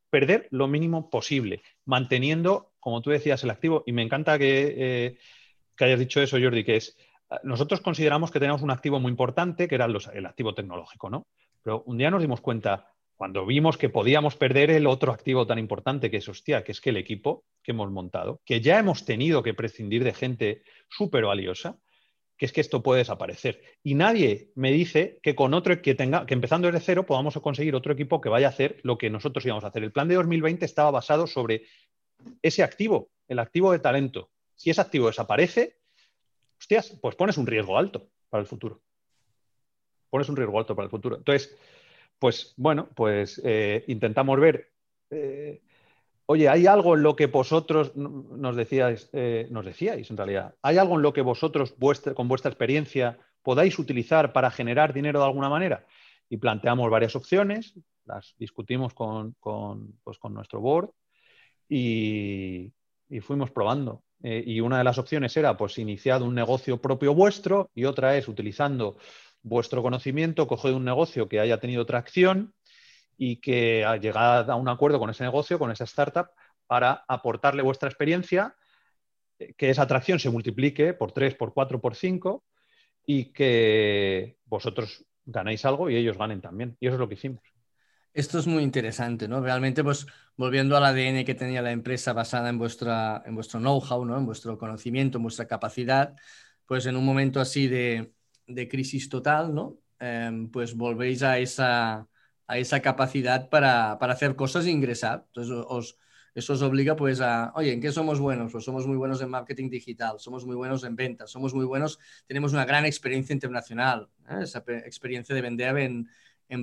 perder 0.09 0.47
lo 0.51 0.67
mínimo 0.67 1.09
posible, 1.09 1.61
manteniendo, 1.85 2.71
como 2.79 3.01
tú 3.01 3.09
decías, 3.09 3.43
el 3.43 3.49
activo. 3.49 3.83
Y 3.85 3.91
me 3.91 4.01
encanta 4.01 4.37
que, 4.37 4.73
eh, 4.77 5.17
hayas 5.79 5.99
dicho 5.99 6.21
eso, 6.21 6.37
Jordi, 6.41 6.63
que 6.63 6.77
es, 6.77 6.97
nosotros 7.43 7.81
consideramos 7.81 8.31
que 8.31 8.39
tenemos 8.39 8.61
un 8.61 8.71
activo 8.71 8.99
muy 8.99 9.11
importante, 9.11 9.67
que 9.67 9.75
era 9.75 9.85
el 9.85 10.25
activo 10.25 10.53
tecnológico, 10.53 11.09
¿no? 11.09 11.27
Pero 11.61 11.83
un 11.85 11.97
día 11.97 12.11
nos 12.11 12.21
dimos 12.21 12.41
cuenta, 12.41 12.93
cuando 13.15 13.45
vimos 13.45 13.77
que 13.77 13.89
podíamos 13.89 14.35
perder 14.35 14.71
el 14.71 14.87
otro 14.87 15.11
activo 15.11 15.47
tan 15.47 15.57
importante, 15.57 16.11
que 16.11 16.17
es, 16.17 16.27
hostia, 16.27 16.63
que 16.63 16.71
es 16.73 16.81
que 16.81 16.89
el 16.89 16.97
equipo 16.97 17.45
que 17.63 17.71
hemos 17.71 17.89
montado, 17.91 18.41
que 18.45 18.61
ya 18.61 18.77
hemos 18.77 19.05
tenido 19.05 19.41
que 19.41 19.53
prescindir 19.53 20.03
de 20.03 20.13
gente 20.13 20.63
súper 20.89 21.25
valiosa, 21.25 21.79
que 22.37 22.45
es 22.45 22.51
que 22.51 22.61
esto 22.61 22.83
puede 22.83 22.99
desaparecer. 22.99 23.61
Y 23.81 23.95
nadie 23.95 24.51
me 24.55 24.71
dice 24.71 25.19
que 25.23 25.35
con 25.35 25.53
otro 25.53 25.81
que 25.81 25.95
tenga, 25.95 26.25
que 26.25 26.33
empezando 26.33 26.69
desde 26.69 26.85
cero 26.85 27.05
podamos 27.05 27.39
conseguir 27.39 27.75
otro 27.75 27.93
equipo 27.93 28.19
que 28.19 28.29
vaya 28.29 28.47
a 28.47 28.49
hacer 28.49 28.79
lo 28.83 28.97
que 28.97 29.09
nosotros 29.09 29.45
íbamos 29.45 29.63
a 29.63 29.67
hacer. 29.67 29.83
El 29.83 29.93
plan 29.93 30.09
de 30.09 30.15
2020 30.15 30.65
estaba 30.65 30.91
basado 30.91 31.27
sobre 31.27 31.63
ese 32.41 32.63
activo, 32.63 33.09
el 33.27 33.39
activo 33.39 33.71
de 33.71 33.79
talento. 33.79 34.29
Si 34.55 34.69
ese 34.69 34.81
activo 34.81 35.07
desaparece, 35.07 35.77
hostias, 36.59 36.97
pues 37.01 37.15
pones 37.15 37.37
un 37.37 37.47
riesgo 37.47 37.77
alto 37.77 38.09
para 38.29 38.41
el 38.41 38.47
futuro. 38.47 38.81
Pones 40.09 40.27
un 40.27 40.35
riesgo 40.35 40.59
alto 40.59 40.75
para 40.75 40.85
el 40.85 40.91
futuro. 40.91 41.17
Entonces, 41.17 41.57
pues 42.19 42.53
bueno, 42.57 42.89
pues 42.95 43.41
eh, 43.43 43.83
intentamos 43.87 44.39
ver 44.39 44.71
eh, 45.09 45.61
Oye, 46.27 46.49
¿hay 46.49 46.65
algo 46.65 46.95
en 46.95 47.03
lo 47.03 47.15
que 47.15 47.27
vosotros 47.27 47.95
nos 47.95 48.55
decíais, 48.55 49.09
eh, 49.13 49.47
nos 49.51 49.63
decíais 49.63 50.09
en 50.09 50.17
realidad, 50.17 50.55
¿hay 50.63 50.79
algo 50.79 50.95
en 50.95 51.03
lo 51.03 51.13
que 51.13 51.21
vosotros 51.21 51.75
con 52.15 52.27
vuestra 52.27 52.49
experiencia 52.49 53.19
podáis 53.43 53.77
utilizar 53.77 54.33
para 54.33 54.49
generar 54.49 54.91
dinero 54.91 55.19
de 55.19 55.25
alguna 55.25 55.49
manera? 55.49 55.85
Y 56.27 56.37
planteamos 56.37 56.89
varias 56.89 57.15
opciones, 57.15 57.75
las 58.05 58.33
discutimos 58.39 58.95
con, 58.95 59.35
pues, 60.03 60.17
nuestro 60.31 60.61
board 60.61 60.89
y, 61.69 62.73
fuimos 63.21 63.51
probando. 63.51 64.01
Y 64.23 64.59
una 64.61 64.79
de 64.79 64.83
las 64.83 64.97
opciones 64.97 65.37
era 65.37 65.55
pues 65.55 65.77
iniciar 65.77 66.23
un 66.23 66.33
negocio 66.33 66.81
propio 66.81 67.13
vuestro 67.13 67.69
y 67.75 67.85
otra 67.85 68.17
es 68.17 68.27
utilizando 68.27 68.97
vuestro 69.45 69.83
conocimiento, 69.83 70.47
coger 70.47 70.73
un 70.73 70.83
negocio 70.83 71.29
que 71.29 71.39
haya 71.39 71.59
tenido 71.59 71.85
tracción 71.85 72.55
y 73.15 73.37
que 73.37 73.85
llegado 74.01 74.51
a 74.51 74.55
un 74.55 74.67
acuerdo 74.67 74.99
con 74.99 75.11
ese 75.11 75.23
negocio, 75.23 75.59
con 75.59 75.71
esa 75.71 75.83
startup, 75.83 76.29
para 76.65 77.05
aportarle 77.07 77.61
vuestra 77.61 77.87
experiencia, 77.87 78.55
eh, 79.37 79.53
que 79.55 79.69
esa 79.69 79.83
atracción 79.83 80.19
se 80.19 80.31
multiplique 80.31 80.95
por 80.95 81.11
3, 81.11 81.35
por 81.35 81.53
4, 81.53 81.79
por 81.79 81.95
5 81.95 82.43
y 83.05 83.25
que 83.25 84.39
vosotros 84.45 85.05
ganéis 85.25 85.63
algo 85.63 85.91
y 85.91 85.95
ellos 85.95 86.17
ganen 86.17 86.41
también. 86.41 86.75
Y 86.79 86.87
eso 86.87 86.95
es 86.95 86.99
lo 86.99 87.07
que 87.07 87.13
hicimos. 87.13 87.43
Esto 88.13 88.39
es 88.39 88.47
muy 88.47 88.63
interesante, 88.63 89.27
¿no? 89.27 89.41
Realmente, 89.41 89.83
pues 89.83 90.07
volviendo 90.37 90.75
al 90.75 90.85
ADN 90.85 91.23
que 91.23 91.35
tenía 91.35 91.61
la 91.61 91.71
empresa 91.71 92.13
basada 92.13 92.49
en, 92.49 92.57
vuestra, 92.57 93.21
en 93.27 93.35
vuestro 93.35 93.59
know-how, 93.59 94.05
¿no? 94.05 94.17
En 94.17 94.25
vuestro 94.25 94.57
conocimiento, 94.57 95.19
en 95.19 95.23
vuestra 95.23 95.45
capacidad, 95.45 96.15
pues 96.65 96.87
en 96.87 96.95
un 96.95 97.05
momento 97.05 97.39
así 97.39 97.67
de, 97.67 98.15
crisis 98.69 99.09
total, 99.09 99.53
¿no? 99.53 99.77
Em, 99.99 100.49
pues 100.51 100.75
volvéis 100.75 101.23
a 101.23 101.39
esa, 101.39 102.07
a 102.47 102.57
esa 102.57 102.81
capacidad 102.81 103.49
para, 103.49 103.93
hacer 103.93 104.35
cosas 104.35 104.65
e 104.65 104.71
ingresar. 104.71 105.25
Entonces, 105.27 105.97
eso 106.35 106.53
os 106.53 106.61
obliga 106.61 106.95
pues 106.97 107.21
a, 107.21 107.53
oye, 107.55 107.71
¿en 107.71 107.81
qué 107.81 107.91
somos 107.91 108.19
buenos? 108.19 108.51
Pues 108.51 108.65
somos 108.65 108.85
muy 108.85 108.97
buenos 108.97 109.21
en 109.21 109.29
marketing 109.29 109.69
digital, 109.69 110.19
somos 110.19 110.45
muy 110.45 110.55
buenos 110.55 110.83
en 110.83 110.95
ventas, 110.95 111.31
somos 111.31 111.53
muy 111.53 111.65
buenos, 111.65 111.97
tenemos 112.27 112.51
una 112.51 112.65
gran 112.65 112.85
experiencia 112.85 113.33
internacional, 113.33 114.09
¿eh? 114.29 114.43
esa 114.43 114.59
experiencia 114.85 115.33
de 115.33 115.41
vender 115.41 115.77
en, 115.77 116.09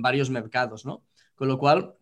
varios 0.01 0.29
mercados, 0.29 0.85
¿no? 0.85 1.03
Con 1.35 1.47
lo 1.47 1.57
cual, 1.57 1.95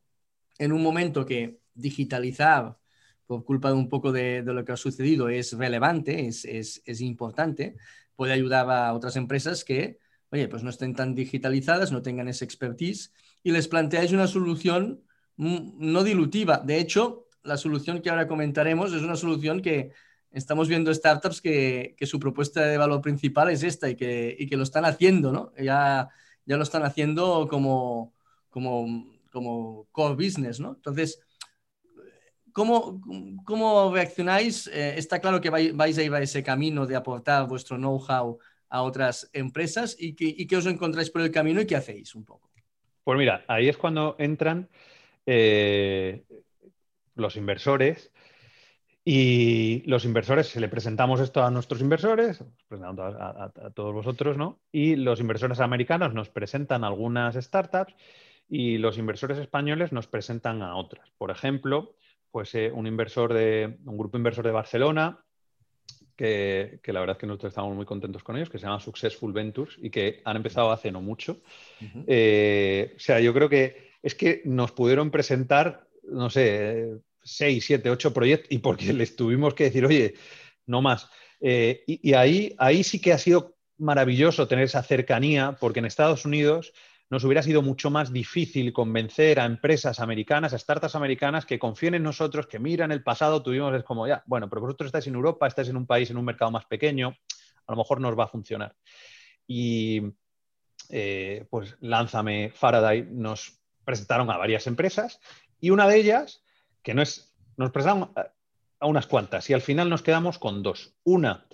en 0.59 0.73
un 0.73 0.83
momento 0.83 1.25
que 1.25 1.59
digitalizar, 1.73 2.77
por 3.25 3.45
culpa 3.45 3.69
de 3.69 3.75
un 3.75 3.87
poco 3.87 4.11
de, 4.11 4.43
lo 4.43 4.65
que 4.65 4.73
ha 4.73 4.77
sucedido, 4.77 5.29
es 5.29 5.53
relevante, 5.53 6.27
es, 6.27 6.45
es 6.45 7.01
importante, 7.01 7.77
puede 8.21 8.33
ayudar 8.33 8.69
a 8.69 8.93
otras 8.93 9.15
empresas 9.15 9.63
que, 9.63 9.97
oye, 10.29 10.47
pues 10.47 10.61
no 10.61 10.69
estén 10.69 10.93
tan 10.93 11.15
digitalizadas, 11.15 11.91
no 11.91 12.03
tengan 12.03 12.27
esa 12.27 12.45
expertise 12.45 13.11
y 13.41 13.49
les 13.49 13.67
planteáis 13.67 14.11
una 14.11 14.27
solución 14.27 15.01
no 15.37 16.03
dilutiva. 16.03 16.59
De 16.59 16.77
hecho, 16.77 17.25
la 17.41 17.57
solución 17.57 17.99
que 17.99 18.11
ahora 18.11 18.27
comentaremos 18.27 18.93
es 18.93 19.01
una 19.01 19.15
solución 19.15 19.59
que 19.63 19.89
estamos 20.29 20.67
viendo 20.67 20.93
startups 20.93 21.41
que, 21.41 21.95
su 22.03 22.19
propuesta 22.19 22.63
de 22.63 22.77
valor 22.77 23.01
principal 23.01 23.49
es 23.49 23.63
esta 23.63 23.89
y 23.89 23.95
que, 23.95 24.37
que 24.47 24.55
lo 24.55 24.61
están 24.61 24.85
haciendo, 24.85 25.31
¿no? 25.31 25.51
Ya, 25.57 26.09
ya 26.45 26.57
lo 26.57 26.61
están 26.61 26.83
haciendo 26.83 27.47
como, 27.49 28.13
como, 28.51 29.15
como 29.31 29.87
core 29.91 30.13
business, 30.13 30.59
¿no? 30.59 30.75
Entonces, 30.75 31.21
¿cómo, 32.53 33.01
cómo 33.45 33.93
reaccionáis? 33.93 34.67
Eh, 34.67 34.95
está 34.97 35.19
claro 35.19 35.41
que 35.41 35.49
vais 35.49 35.97
a 35.97 36.03
ir 36.03 36.13
a 36.13 36.21
ese 36.21 36.43
camino 36.43 36.85
de 36.85 36.95
aportar 36.95 37.47
vuestro 37.47 37.77
know-how 37.77 38.39
a 38.69 38.81
otras 38.83 39.29
empresas 39.33 39.95
y 39.99 40.13
que, 40.15 40.25
y 40.25 40.47
que 40.47 40.57
os 40.57 40.65
encontráis 40.65 41.09
por 41.09 41.21
el 41.21 41.31
camino 41.31 41.61
y 41.61 41.67
qué 41.67 41.75
hacéis 41.75 42.15
un 42.15 42.23
poco. 42.25 42.49
Pues 43.03 43.17
mira, 43.17 43.43
ahí 43.47 43.67
es 43.67 43.77
cuando 43.77 44.15
entran 44.19 44.69
eh, 45.25 46.23
los 47.15 47.35
inversores 47.35 48.11
y 49.03 49.81
los 49.87 50.05
inversores, 50.05 50.47
se 50.47 50.59
le 50.59 50.69
presentamos 50.69 51.19
esto 51.19 51.43
a 51.43 51.49
nuestros 51.49 51.81
inversores, 51.81 52.43
presentando 52.67 53.03
a, 53.03 53.51
todos 53.73 53.93
vosotros, 53.93 54.37
¿no? 54.37 54.59
Y 54.71 54.95
los 54.95 55.19
inversores 55.19 55.59
americanos 55.59 56.13
nos 56.13 56.29
presentan 56.29 56.83
algunas 56.83 57.35
startups 57.35 57.95
y 58.47 58.77
los 58.77 58.99
inversores 58.99 59.39
españoles 59.39 59.91
nos 59.91 60.07
presentan 60.07 60.61
a 60.61 60.75
otras. 60.75 61.09
Por 61.17 61.31
ejemplo, 61.31 61.95
pues 62.31 62.55
eh, 62.55 62.71
un 62.73 62.87
inversor 62.87 63.33
de 63.33 63.77
un 63.85 63.97
grupo 63.97 64.17
inversor 64.17 64.45
de 64.45 64.51
Barcelona 64.51 65.23
que, 66.15 66.79
la 66.85 66.99
verdad 66.99 67.15
es 67.15 67.19
que 67.19 67.27
nosotros 67.27 67.51
estamos 67.51 67.75
muy 67.75 67.85
contentos 67.85 68.23
con 68.23 68.35
ellos, 68.35 68.49
que 68.49 68.59
se 68.59 68.65
llama 68.65 68.79
Successful 68.79 69.33
Ventures 69.33 69.75
y 69.79 69.89
que 69.89 70.21
han 70.23 70.35
empezado 70.35 70.71
hace 70.71 70.91
no 70.91 71.01
mucho. 71.01 71.41
Eh, 72.05 72.93
o 72.95 72.99
sea, 72.99 73.19
yo 73.19 73.33
creo 73.33 73.49
que 73.49 73.91
es 74.03 74.13
que 74.13 74.41
nos 74.45 74.71
pudieron 74.71 75.09
presentar, 75.09 75.87
no 76.03 76.29
sé, 76.29 76.91
seis, 77.23 77.65
siete, 77.65 77.89
ocho 77.89 78.13
proyectos 78.13 78.51
y 78.51 78.59
porque 78.59 78.93
les 78.93 79.15
tuvimos 79.15 79.55
que 79.55 79.65
decir, 79.65 79.85
oye, 79.85 80.13
no 80.67 80.81
más. 80.81 81.09
Eh, 81.39 81.83
y, 81.87 82.13
ahí, 82.13 82.55
ahí 82.59 82.83
sí 82.83 83.01
que 83.01 83.13
ha 83.13 83.17
sido 83.17 83.55
maravilloso 83.77 84.47
tener 84.47 84.65
esa 84.65 84.83
cercanía, 84.83 85.57
porque 85.59 85.79
en 85.79 85.85
Estados 85.85 86.25
Unidos 86.25 86.71
nos 87.11 87.25
hubiera 87.25 87.43
sido 87.43 87.61
mucho 87.61 87.89
más 87.89 88.13
difícil 88.13 88.71
convencer 88.71 89.41
a 89.41 89.45
empresas 89.45 89.99
americanas, 89.99 90.53
a 90.53 90.57
startups 90.57 90.95
americanas 90.95 91.45
que 91.45 91.59
confíen 91.59 91.93
en 91.95 92.03
nosotros, 92.03 92.47
que 92.47 92.57
miran 92.57 92.93
el 92.93 93.03
pasado, 93.03 93.43
tuvimos, 93.43 93.75
es 93.75 93.83
como, 93.83 94.07
ya, 94.07 94.23
bueno, 94.27 94.49
pero 94.49 94.61
vosotros 94.61 94.87
estáis 94.87 95.07
en 95.07 95.15
Europa, 95.15 95.45
estáis 95.45 95.67
en 95.67 95.75
un 95.75 95.85
país, 95.85 96.09
en 96.09 96.15
un 96.15 96.23
mercado 96.23 96.51
más 96.51 96.65
pequeño, 96.65 97.09
a 97.67 97.71
lo 97.73 97.75
mejor 97.75 97.99
nos 97.99 98.17
va 98.17 98.23
a 98.23 98.29
funcionar. 98.29 98.77
Y 99.45 100.01
eh, 100.89 101.45
pues 101.49 101.75
Lánzame, 101.81 102.53
Faraday, 102.55 103.05
nos 103.11 103.59
presentaron 103.83 104.31
a 104.31 104.37
varias 104.37 104.65
empresas 104.67 105.19
y 105.59 105.71
una 105.71 105.89
de 105.89 105.97
ellas, 105.97 106.45
que 106.81 106.93
no 106.93 107.01
es, 107.01 107.35
nos 107.57 107.71
presentaron 107.71 108.13
a 108.79 108.87
unas 108.87 109.05
cuantas 109.05 109.49
y 109.49 109.53
al 109.53 109.61
final 109.61 109.89
nos 109.89 110.01
quedamos 110.01 110.39
con 110.39 110.63
dos. 110.63 110.95
Una, 111.03 111.45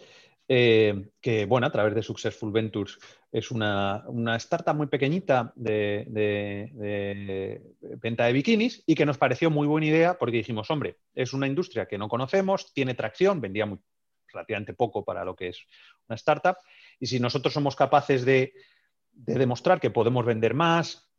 eh, 0.50 1.10
que 1.20 1.46
bueno, 1.46 1.68
a 1.68 1.72
través 1.72 1.94
de 1.94 2.02
Successful 2.02 2.54
Ventures 2.54 2.98
es 3.32 3.52
una, 3.52 4.06
startup 4.38 4.76
muy 4.76 4.88
pequeñita 4.88 5.52
de, 5.56 6.08
venta 8.02 8.26
de 8.26 8.34
bikinis 8.34 8.82
y 8.86 8.96
que 8.96 9.06
nos 9.06 9.18
pareció 9.18 9.50
muy 9.50 9.68
buena 9.68 9.88
idea 9.88 10.18
porque 10.18 10.38
dijimos, 10.38 10.72
hombre, 10.72 10.98
es 11.14 11.34
una 11.34 11.48
industria 11.48 11.86
que 11.86 11.98
no 11.98 12.08
conocemos, 12.08 12.74
tiene 12.74 12.94
tracción, 12.94 13.42
vendía 13.42 13.68
relativamente 14.32 14.74
poco 14.74 15.04
para 15.04 15.26
lo 15.26 15.36
que 15.36 15.50
es 15.50 15.66
una 16.08 16.16
startup 16.16 16.58
y 17.00 17.08
si 17.08 17.20
nosotros 17.20 17.54
somos 17.54 17.76
capaces 17.76 18.24
de, 18.26 18.54
demostrar 19.12 19.80
que 19.80 19.90
podemos 19.90 20.26
vender 20.26 20.54
más 20.54 21.10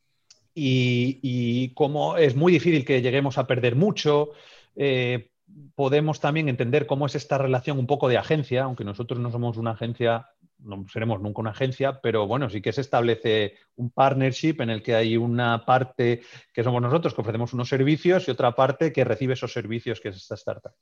y, 0.54 1.72
como 1.74 2.16
es 2.16 2.36
muy 2.36 2.52
difícil 2.52 2.84
que 2.84 3.02
lleguemos 3.02 3.38
a 3.38 3.46
perder 3.46 3.74
mucho, 3.74 4.30
eh, 4.76 5.27
podemos 5.74 6.20
también 6.20 6.48
entender 6.48 6.86
cómo 6.86 7.06
es 7.06 7.14
esta 7.14 7.38
relación 7.38 7.78
un 7.78 7.86
poco 7.86 8.08
de 8.08 8.18
agencia, 8.18 8.64
aunque 8.64 8.84
nosotros 8.84 9.20
no 9.20 9.30
somos 9.30 9.56
una 9.56 9.72
agencia, 9.72 10.28
no 10.58 10.84
seremos 10.92 11.20
nunca 11.20 11.40
una 11.40 11.50
agencia, 11.50 12.00
pero 12.00 12.26
bueno, 12.26 12.50
sí 12.50 12.60
que 12.60 12.72
se 12.72 12.80
establece 12.80 13.54
un 13.76 13.90
partnership 13.90 14.56
en 14.60 14.70
el 14.70 14.82
que 14.82 14.94
hay 14.94 15.16
una 15.16 15.64
parte 15.64 16.22
que 16.52 16.64
somos 16.64 16.82
nosotros, 16.82 17.14
que 17.14 17.20
ofrecemos 17.20 17.52
unos 17.52 17.68
servicios, 17.68 18.28
y 18.28 18.30
otra 18.30 18.54
parte 18.54 18.92
que 18.92 19.04
recibe 19.04 19.34
esos 19.34 19.52
servicios, 19.52 20.00
que 20.00 20.08
es 20.08 20.16
esta 20.16 20.34
startup. 20.34 20.72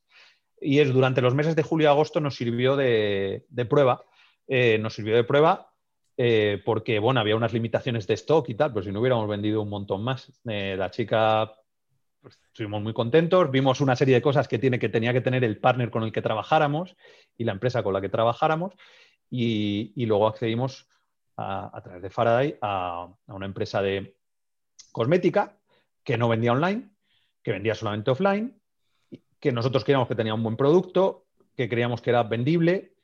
Y 0.60 0.78
es 0.78 0.92
durante 0.92 1.20
los 1.20 1.34
meses 1.34 1.54
de 1.54 1.62
julio 1.62 1.86
y 1.86 1.88
agosto 1.88 2.20
nos 2.20 2.36
sirvió 2.36 2.76
de, 2.76 3.44
prueba, 3.68 4.02
eh, 4.48 4.78
nos 4.78 4.94
sirvió 4.94 5.14
de 5.14 5.24
prueba 5.24 5.70
eh, 6.16 6.62
porque, 6.64 6.98
bueno, 6.98 7.20
había 7.20 7.36
unas 7.36 7.52
limitaciones 7.52 8.06
de 8.06 8.14
stock 8.14 8.48
y 8.48 8.54
tal, 8.54 8.72
pero 8.72 8.84
si 8.84 8.90
no 8.90 9.00
hubiéramos 9.00 9.28
vendido 9.28 9.60
un 9.60 9.68
montón 9.68 10.02
más. 10.02 10.32
Eh, 10.48 10.74
la 10.78 10.90
chica 10.90 11.52
pues, 12.26 12.40
estuvimos 12.48 12.82
muy 12.82 12.92
contentos, 12.92 13.52
vimos 13.52 13.80
una 13.80 13.94
serie 13.94 14.16
de 14.16 14.20
cosas 14.20 14.48
que, 14.48 14.58
tiene, 14.58 14.80
que 14.80 14.88
tenía 14.88 15.12
que 15.12 15.20
tener 15.20 15.44
el 15.44 15.58
partner 15.58 15.92
con 15.92 16.02
el 16.02 16.10
que 16.10 16.22
trabajáramos 16.22 16.96
y 17.38 17.44
la 17.44 17.52
empresa 17.52 17.84
con 17.84 17.94
la 17.94 18.00
que 18.00 18.08
trabajáramos 18.08 18.74
y, 19.30 19.92
luego 20.06 20.26
accedimos 20.26 20.88
a, 21.36 21.80
través 21.84 22.02
de 22.02 22.10
Faraday 22.10 22.58
a, 22.60 23.14
una 23.28 23.46
empresa 23.46 23.80
de 23.80 24.16
cosmética 24.90 25.56
que 26.02 26.18
no 26.18 26.28
vendía 26.28 26.50
online, 26.50 26.90
que 27.44 27.52
vendía 27.52 27.76
solamente 27.76 28.10
offline, 28.10 28.60
que 29.38 29.52
nosotros 29.52 29.84
creíamos 29.84 30.08
que 30.08 30.16
tenía 30.16 30.34
un 30.34 30.42
buen 30.42 30.56
producto, 30.56 31.26
que 31.56 31.68
creíamos 31.68 32.02
que 32.02 32.10
era 32.10 32.24
vendible 32.24 32.96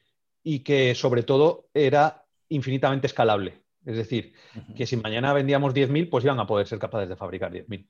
y 0.42 0.64
que 0.64 0.96
sobre 0.96 1.22
todo 1.22 1.68
era 1.74 2.24
infinitamente 2.48 3.06
escalable. 3.06 3.62
Es 3.86 3.96
decir, 3.96 4.32
que 4.76 4.84
si 4.84 4.96
mañana 4.96 5.32
vendíamos 5.32 5.74
10.000, 5.74 6.10
pues 6.10 6.24
iban 6.24 6.40
a 6.40 6.46
poder 6.48 6.66
ser 6.66 6.80
capaces 6.80 7.08
de 7.08 7.14
fabricar 7.14 7.52
10.000 7.52 7.86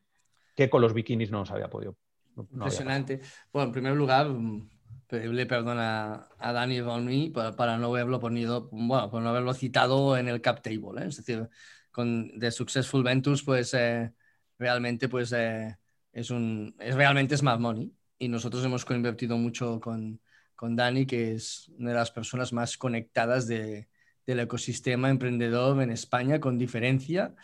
que 0.54 0.70
con 0.70 0.82
los 0.82 0.94
bikinis 0.94 1.30
no 1.30 1.40
nos 1.40 1.50
había 1.50 1.68
podido. 1.68 1.96
Impresionante. 2.36 3.20
bueno, 3.52 3.68
en 3.68 3.72
primer 3.72 3.94
lugar, 3.94 4.28
mm, 4.28 4.68
pedirle 5.06 5.46
perdón 5.46 5.78
a, 5.78 6.28
Dani 6.40 6.80
Ronny 6.80 7.30
para, 7.30 7.76
no 7.76 7.88
haberlo 7.88 8.18
ponido, 8.18 8.68
bueno, 8.72 9.10
por 9.10 9.22
no 9.22 9.28
haberlo 9.28 9.52
citado 9.54 10.16
en 10.16 10.28
el 10.28 10.40
cap 10.40 10.62
table. 10.62 11.02
¿eh? 11.02 11.08
Es 11.08 11.18
decir, 11.18 11.48
con 11.90 12.38
The 12.38 12.50
Successful 12.50 13.02
Ventures, 13.02 13.42
pues 13.42 13.74
eh, 13.74 14.12
realmente 14.58 15.08
pues, 15.08 15.32
eh, 15.32 15.76
es, 16.12 16.30
un, 16.30 16.74
es 16.78 16.94
realmente 16.94 17.36
smart 17.36 17.60
money. 17.60 17.92
Y 18.18 18.28
nosotros 18.28 18.64
hemos 18.64 18.86
invertido 18.88 19.36
mucho 19.36 19.80
con, 19.80 20.20
con 20.54 20.76
Dani, 20.76 21.04
que 21.06 21.32
es 21.32 21.68
una 21.76 21.90
de 21.90 21.96
las 21.96 22.10
personas 22.10 22.52
más 22.52 22.78
conectadas 22.78 23.46
de, 23.46 23.88
del 24.26 24.40
ecosistema 24.40 25.10
emprendedor 25.10 25.82
en 25.82 25.90
España, 25.90 26.40
con 26.40 26.56
diferencia 26.56 27.34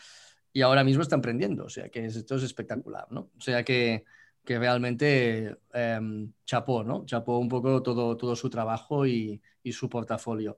y 0.51 0.61
ahora 0.61 0.83
mismo 0.83 1.01
está 1.01 1.15
emprendiendo, 1.15 1.65
o 1.65 1.69
sea 1.69 1.89
que 1.89 2.05
esto 2.05 2.35
es 2.35 2.43
espectacular, 2.43 3.07
¿no? 3.11 3.31
O 3.37 3.41
sea 3.41 3.63
que, 3.63 4.05
que 4.43 4.57
realmente 4.57 5.57
em, 5.73 6.31
chapó, 6.45 6.83
¿no? 6.83 7.05
Chapó 7.05 7.37
un 7.37 7.49
poco 7.49 7.83
todo, 7.83 8.17
todo 8.17 8.35
su 8.35 8.49
trabajo 8.49 9.05
y, 9.05 9.41
y 9.63 9.71
su 9.71 9.89
portafolio. 9.89 10.57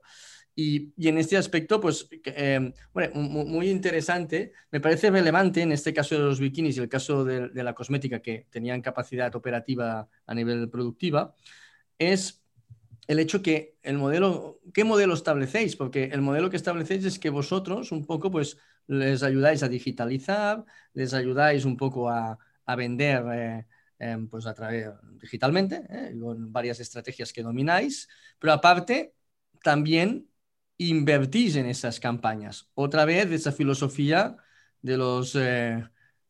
Y, 0.54 0.92
y, 0.96 1.08
en 1.08 1.16
este 1.16 1.36
aspecto, 1.36 1.80
pues, 1.80 2.08
em, 2.24 2.72
bueno, 2.92 3.14
muy 3.14 3.70
interesante, 3.70 4.52
me 4.70 4.80
parece 4.80 5.10
relevante 5.10 5.62
en 5.62 5.72
este 5.72 5.94
caso 5.94 6.14
de 6.14 6.22
los 6.22 6.40
bikinis 6.40 6.76
y 6.76 6.80
el 6.80 6.88
caso 6.90 7.24
de, 7.24 7.48
de, 7.48 7.64
la 7.64 7.74
cosmética 7.74 8.20
que 8.20 8.46
tenían 8.50 8.82
capacidad 8.82 9.34
operativa 9.34 10.08
a 10.26 10.34
nivel 10.34 10.68
productiva, 10.68 11.34
es 11.98 12.42
el 13.08 13.18
hecho 13.18 13.42
que 13.42 13.76
el 13.82 13.98
modelo, 13.98 14.60
¿qué 14.74 14.84
modelo 14.84 15.14
establecéis? 15.14 15.76
Porque 15.76 16.04
el 16.04 16.20
modelo 16.20 16.50
que 16.50 16.56
establecéis 16.56 17.04
es 17.04 17.18
que 17.18 17.30
vosotros 17.30 17.92
un 17.92 18.06
poco, 18.06 18.30
pues, 18.30 18.58
les 18.86 19.22
ayudáis 19.22 19.62
a 19.62 19.68
digitalizar, 19.68 20.64
les 20.94 21.14
ayudáis 21.14 21.64
un 21.64 21.76
poco 21.76 22.08
a, 22.08 22.38
vender 22.76 23.22
eh, 23.34 23.66
em, 23.98 24.28
pues 24.28 24.46
a 24.46 24.54
través 24.54 24.88
digitalmente, 25.20 25.84
eh, 25.90 26.16
con 26.18 26.52
varias 26.52 26.80
estrategias 26.80 27.32
que 27.32 27.42
domináis, 27.42 28.08
pero 28.38 28.52
aparte 28.54 29.14
también 29.62 30.28
invertís 30.78 31.56
en 31.56 31.66
esas 31.66 32.00
campañas. 32.00 32.68
Otra 32.74 33.04
vez 33.04 33.30
esa 33.30 33.52
filosofía 33.52 34.36
de 34.80 34.96
los, 34.96 35.36
eh, 35.36 35.84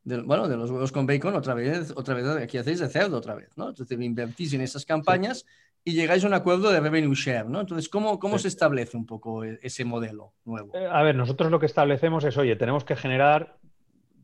bueno, 0.04 0.48
de 0.48 0.56
los 0.56 0.70
huevos 0.70 0.92
con 0.92 1.06
bacon, 1.06 1.34
otra 1.36 1.54
vez, 1.54 1.92
otra 1.96 2.14
vez 2.14 2.26
aquí 2.26 2.58
hacéis 2.58 2.80
de 2.80 2.88
cerdo 2.88 3.16
otra 3.16 3.34
vez, 3.34 3.50
¿no? 3.56 3.70
Entonces 3.70 3.98
invertís 4.00 4.52
en 4.52 4.60
esas 4.60 4.84
campañas 4.84 5.46
y 5.84 5.92
llegáis 5.94 6.24
a 6.24 6.28
un 6.28 6.34
acuerdo 6.34 6.70
de 6.70 6.80
revenue 6.80 7.14
share, 7.14 7.48
¿no? 7.48 7.60
Entonces, 7.60 7.88
¿cómo, 7.88 8.18
cómo 8.18 8.38
se 8.38 8.48
establece 8.48 8.96
un 8.96 9.06
poco 9.06 9.44
e, 9.44 9.58
ese 9.62 9.84
modelo 9.84 10.34
nuevo? 10.44 10.76
Eh, 10.76 10.88
a 10.90 11.02
ver, 11.02 11.16
nosotros 11.16 11.50
lo 11.50 11.58
que 11.58 11.66
establecemos 11.66 12.24
es, 12.24 12.36
oye, 12.36 12.56
tenemos 12.56 12.84
que 12.84 12.96
generar 12.96 13.58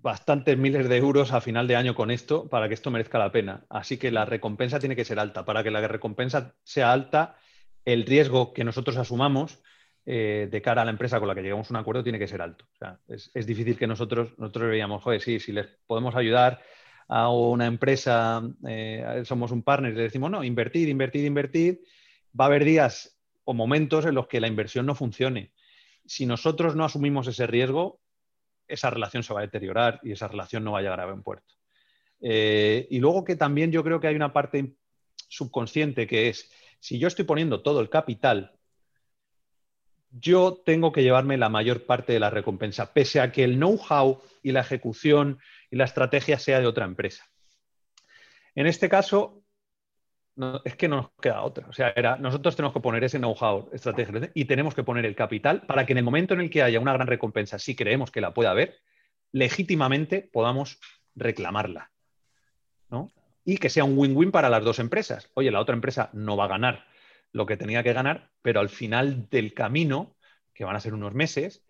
bastantes 0.01 0.57
miles 0.57 0.89
de 0.89 0.97
euros 0.97 1.33
a 1.33 1.41
final 1.41 1.67
de 1.67 1.75
año 1.75 1.95
con 1.95 2.11
esto 2.11 2.49
para 2.49 2.69
que 2.69 2.75
esto 2.75 2.91
merezca 2.91 3.19
la 3.19 3.33
pena. 3.33 3.65
Así 3.69 3.99
que 3.99 4.13
la 4.13 4.25
recompensa 4.25 4.79
tiene 4.79 4.95
que 4.95 5.05
ser 5.05 5.19
alta. 5.19 5.45
Para 5.45 5.65
que 5.65 5.73
la 5.73 5.87
recompensa 5.87 6.55
sea 6.63 6.93
alta, 6.93 7.37
el 7.85 8.07
riesgo 8.07 8.53
que 8.53 8.63
nosotros 8.63 8.97
asumamos 8.97 9.61
eh, 10.07 10.49
de 10.51 10.63
cara 10.63 10.83
a 10.83 10.85
la 10.85 10.93
empresa 10.93 11.19
con 11.19 11.29
la 11.29 11.35
que 11.35 11.43
llegamos 11.43 11.71
a 11.71 11.75
un 11.75 11.81
acuerdo 11.81 12.05
tiene 12.05 12.21
que 12.21 12.29
ser 12.29 12.41
alto. 12.41 12.65
O 12.73 12.77
sea, 12.77 13.01
es, 13.09 13.31
es, 13.35 13.47
difícil 13.47 13.77
que 13.77 13.89
nosotros, 13.89 14.31
nosotros 14.39 14.71
veamos, 14.71 15.03
joder, 15.03 15.21
sí, 15.21 15.41
si 15.41 15.53
les 15.53 15.67
podemos 15.87 16.15
ayudar 16.15 16.61
a 17.09 17.31
una 17.31 17.67
empresa, 17.67 18.43
eh, 18.67 19.23
somos 19.25 19.51
un 19.51 19.63
partner, 19.63 19.95
le 19.95 20.03
decimos, 20.03 20.31
no, 20.31 20.45
invertir, 20.45 20.89
invertir, 20.89 21.25
invertir, 21.25 21.81
va 22.39 22.45
a 22.45 22.49
haber 22.49 22.65
días 22.65 23.19
o 23.45 23.55
momentos 23.55 24.05
en 24.05 24.15
los 24.15 24.29
que 24.29 24.41
la 24.41 24.47
inversión 24.47 24.85
no 24.85 24.95
funcione. 24.95 25.53
Si 26.05 26.27
nosotros 26.27 26.77
no 26.77 26.85
asumimos 26.85 27.27
ese 27.27 27.47
riesgo, 27.47 28.01
esa 28.67 28.91
relación 28.91 29.23
se 29.23 29.33
va 29.33 29.41
a 29.41 29.45
deteriorar 29.45 30.01
y 30.03 30.13
esa 30.13 30.29
relación 30.29 30.63
no 30.65 30.73
va 30.73 30.81
a 30.81 30.83
llegar 30.83 31.01
a 31.01 31.07
buen 31.07 31.23
puerto. 31.23 31.55
Eh, 32.21 32.87
y 32.91 32.99
luego 32.99 33.25
que 33.25 33.37
también 33.37 33.73
yo 33.73 33.83
creo 33.83 34.01
que 34.01 34.09
hay 34.09 34.15
una 34.15 34.33
parte 34.35 34.75
subconsciente 35.29 36.07
que 36.07 36.29
es, 36.29 36.51
si 36.79 36.99
yo 36.99 37.09
estoy 37.09 37.25
poniendo 37.25 37.63
todo 37.63 37.81
el 37.81 37.89
capital, 37.89 38.53
yo 40.11 40.63
tengo 40.65 40.93
que 40.93 41.03
llevarme 41.03 41.37
la 41.37 41.49
mayor 41.49 41.85
parte 41.87 42.13
de 42.13 42.21
la 42.21 42.31
recompensa, 42.31 42.93
pese 42.93 43.21
a 43.21 43.33
que 43.33 43.45
el 43.45 43.57
know-how 43.57 44.21
y 44.43 44.53
la 44.53 44.61
ejecución 44.61 45.39
y 45.71 45.77
la 45.77 45.85
estrategia 45.85 46.39
sea 46.39 46.61
de 46.61 46.67
otra 46.67 46.85
empresa. 46.85 47.25
En 48.55 48.67
este 48.67 48.89
caso, 48.89 49.43
es 50.65 50.77
que 50.77 50.89
no 50.89 50.97
nos 50.97 51.11
queda 51.21 51.43
otra. 51.43 51.67
O 51.69 51.73
sea, 51.73 51.93
era, 51.97 52.17
nosotros 52.17 52.55
tenemos 52.55 52.73
que 52.73 52.81
poner 52.81 53.03
ese 53.05 53.19
know-how 53.19 53.71
estratégico 53.73 54.21
y 54.35 54.45
tenemos 54.45 54.75
que 54.75 54.85
poner 54.85 55.05
el 55.05 55.17
capital 55.17 55.63
para 55.63 55.85
que 55.85 55.93
en 55.93 55.99
el 55.99 56.05
momento 56.05 56.35
en 56.35 56.41
el 56.41 56.51
que 56.51 56.63
haya 56.63 56.81
una 56.81 56.93
gran 56.93 57.07
recompensa, 57.07 57.59
si 57.59 57.75
creemos 57.75 58.11
que 58.11 58.21
la 58.21 58.35
pueda 58.35 58.51
haber, 58.51 58.79
legítimamente 59.33 60.29
podamos 60.33 60.79
reclamarla. 61.15 61.91
Y 63.45 63.59
que 63.59 63.71
sea 63.71 63.85
un 63.85 63.99
win-win 63.99 64.31
para 64.31 64.51
las 64.51 64.63
dos 64.63 64.79
empresas. 64.79 65.31
Oye, 65.35 65.51
la 65.51 65.61
otra 65.61 65.75
empresa 65.75 66.11
no 66.13 66.37
va 66.37 66.45
a 66.45 66.49
ganar 66.49 66.87
lo 67.33 67.47
que 67.47 67.57
tenía 67.57 67.83
que 67.83 67.93
ganar, 67.93 68.31
pero 68.43 68.61
al 68.61 68.69
final 68.69 69.29
del 69.31 69.55
camino, 69.55 70.17
que 70.55 70.65
van 70.65 70.77
a 70.77 70.81
ser 70.81 70.95
unos 70.95 71.15
meses, 71.15 71.65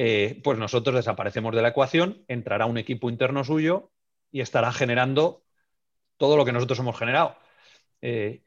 eh, 0.00 0.40
pues 0.44 0.56
nosotros 0.56 0.94
desaparecemos 0.94 1.52
de 1.56 1.60
la 1.60 1.70
ecuación, 1.70 2.22
entrará 2.28 2.66
un 2.66 2.78
equipo 2.78 3.10
interno 3.10 3.42
suyo 3.42 3.90
y 4.30 4.42
estará 4.42 4.70
generando 4.70 5.42
todo 6.18 6.36
lo 6.36 6.44
que 6.44 6.52
nosotros 6.52 6.78
hemos 6.78 6.96
generado. 6.96 7.36
Eh, 8.00 8.42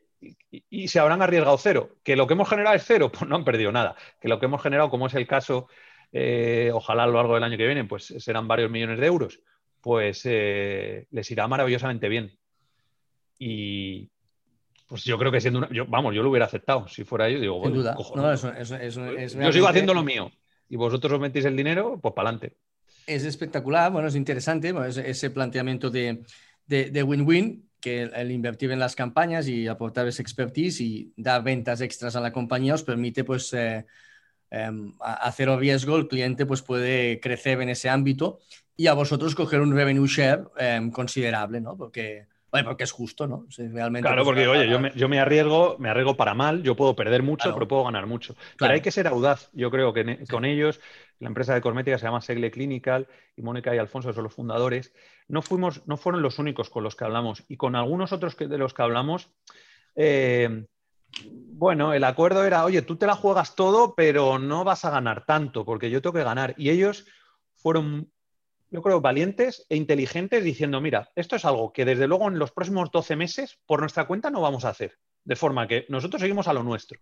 y, 0.69 0.87
se 0.87 0.99
habrán 0.99 1.21
arriesgado 1.21 1.57
cero. 1.57 1.97
¿Que 2.03 2.15
lo 2.15 2.25
que 2.25 2.35
hemos 2.35 2.47
generado 2.47 2.73
es 2.77 2.85
cero? 2.85 3.11
Pues 3.19 3.29
no 3.29 3.35
han 3.35 3.43
perdido 3.43 3.73
nada. 3.73 3.97
Que 4.21 4.29
lo 4.29 4.39
que 4.39 4.45
hemos 4.45 4.63
generado, 4.63 4.89
como 4.89 5.07
es 5.07 5.13
el 5.13 5.27
caso, 5.27 5.67
eh, 6.13 6.71
ojalá 6.73 7.03
a 7.03 7.07
lo 7.07 7.13
largo 7.15 7.33
del 7.33 7.43
año 7.43 7.57
que 7.57 7.65
viene, 7.65 7.83
pues 7.83 8.05
serán 8.05 8.47
varios 8.47 8.71
millones 8.71 8.97
de 9.01 9.07
euros, 9.07 9.41
pues 9.81 10.23
les 10.23 11.31
irá 11.31 11.49
maravillosamente 11.49 12.07
bien. 12.07 12.31
Y 13.37 14.09
pues 14.87 15.03
yo 15.03 15.17
creo 15.17 15.33
que 15.33 15.41
siendo 15.41 15.59
una, 15.59 15.69
yo, 15.69 15.85
vamos, 15.85 16.15
yo 16.15 16.23
lo 16.23 16.29
hubiera 16.29 16.45
aceptado. 16.45 16.87
Si 16.87 17.03
fuera 17.03 17.27
yo, 17.27 17.41
digo, 17.41 17.61
Sin 17.61 17.73
duda. 17.73 17.97
yo 17.97 19.51
sigo 19.51 19.67
haciendo 19.67 19.93
lo 19.93 20.03
mío 20.03 20.31
y 20.71 20.77
vosotros 20.77 21.11
os 21.13 21.19
metéis 21.19 21.45
el 21.45 21.57
dinero, 21.57 21.99
pues 22.01 22.13
para 22.15 22.29
adelante. 22.29 22.55
Es 23.05 23.25
espectacular, 23.25 23.91
bueno, 23.91 24.07
es 24.07 24.15
interesante 24.15 24.73
ese 25.05 25.29
planteamiento 25.29 25.89
de 25.89 27.03
win-win, 27.03 27.69
que 27.81 28.03
el, 28.03 28.31
invertir 28.31 28.71
en 28.71 28.79
las 28.79 28.95
campañas 28.95 29.47
y 29.47 29.67
aportar 29.67 30.07
ese 30.07 30.21
expertise 30.21 30.79
y 30.79 31.13
dar 31.17 31.43
ventas 31.43 31.81
extras 31.81 32.15
a 32.15 32.21
la 32.21 32.31
compañía 32.31 32.75
os 32.75 32.83
permite 32.83 33.23
pues 33.23 33.51
eh, 33.53 33.85
cero 35.35 35.59
riesgo 35.59 35.97
el 35.97 36.07
cliente 36.07 36.45
pues 36.45 36.61
puede 36.61 37.19
crecer 37.19 37.59
en 37.61 37.69
ese 37.69 37.89
ámbito 37.89 38.39
y 38.77 38.87
a 38.87 38.93
vosotros 38.93 39.35
coger 39.35 39.59
un 39.59 39.73
revenue 39.73 40.07
share 40.07 40.45
em, 40.57 40.91
considerable, 40.91 41.59
¿no? 41.59 41.75
Porque 41.75 42.27
porque 42.65 42.83
es 42.83 42.91
justo, 42.91 43.27
¿no? 43.27 43.45
realmente, 43.57 44.07
claro, 44.07 44.25
porque 44.25 44.47
oye, 44.47 44.69
yo 44.69 44.79
me, 44.79 44.91
yo 44.93 45.07
me, 45.07 45.19
arriesgo, 45.19 45.77
me 45.79 45.89
arriesgo 45.89 46.17
para 46.17 46.33
mal, 46.33 46.61
yo 46.63 46.75
puedo 46.75 46.95
perder 46.95 47.23
mucho, 47.23 47.53
pero 47.53 47.67
puedo 47.67 47.85
ganar 47.85 48.07
mucho. 48.07 48.35
Pero 48.57 48.73
hay 48.73 48.81
que 48.81 48.91
ser 48.91 49.07
audaz, 49.07 49.49
yo 49.53 49.71
creo 49.71 49.93
que 49.93 50.25
con 50.29 50.43
ellos, 50.43 50.81
la 51.19 51.29
empresa 51.29 51.53
de 51.53 51.61
cosmética 51.61 51.97
se 51.97 52.05
llama 52.05 52.21
Segle 52.21 52.51
Clinical 52.51 53.07
y 53.37 53.41
Mónica 53.41 53.73
y 53.73 53.77
Alfonso 53.77 54.11
son 54.11 54.23
los 54.23 54.33
fundadores, 54.33 54.93
no, 55.29 55.41
fuimos, 55.41 55.87
no 55.87 55.95
fueron 55.95 56.21
los 56.21 56.39
únicos 56.39 56.69
con 56.69 56.83
los 56.83 56.95
que 56.95 57.05
hablamos 57.05 57.43
y 57.47 57.55
con 57.55 57.75
algunos 57.75 58.11
otros 58.11 58.35
de 58.37 58.57
los 58.57 58.73
que 58.73 58.81
hablamos, 58.81 59.29
eh, 59.95 60.65
bueno, 61.25 61.93
el 61.93 62.03
acuerdo 62.03 62.43
era, 62.43 62.65
oye, 62.65 62.81
tú 62.81 62.95
te 62.95 63.05
la 63.05 63.15
juegas 63.15 63.55
todo, 63.55 63.95
pero 63.95 64.39
no 64.39 64.63
vas 64.63 64.85
a 64.85 64.89
ganar 64.89 65.25
tanto, 65.25 65.65
porque 65.65 65.89
yo 65.89 66.01
tengo 66.01 66.13
que 66.13 66.23
ganar. 66.23 66.55
Y 66.57 66.69
ellos 66.69 67.05
fueron 67.55 68.11
yo 68.71 68.81
creo, 68.81 69.01
valientes 69.01 69.65
e 69.67 69.75
inteligentes 69.75 70.43
diciendo, 70.43 70.79
mira, 70.79 71.11
esto 71.15 71.35
es 71.35 71.43
algo 71.43 71.73
que 71.73 71.83
desde 71.83 72.07
luego 72.07 72.29
en 72.29 72.39
los 72.39 72.51
próximos 72.51 72.89
12 72.89 73.17
meses 73.17 73.59
por 73.65 73.81
nuestra 73.81 74.07
cuenta 74.07 74.31
no 74.31 74.39
vamos 74.39 74.63
a 74.63 74.69
hacer. 74.69 74.97
De 75.25 75.35
forma 75.35 75.67
que 75.67 75.85
nosotros 75.89 76.21
seguimos 76.21 76.47
a 76.47 76.53
lo 76.53 76.63
nuestro. 76.63 76.99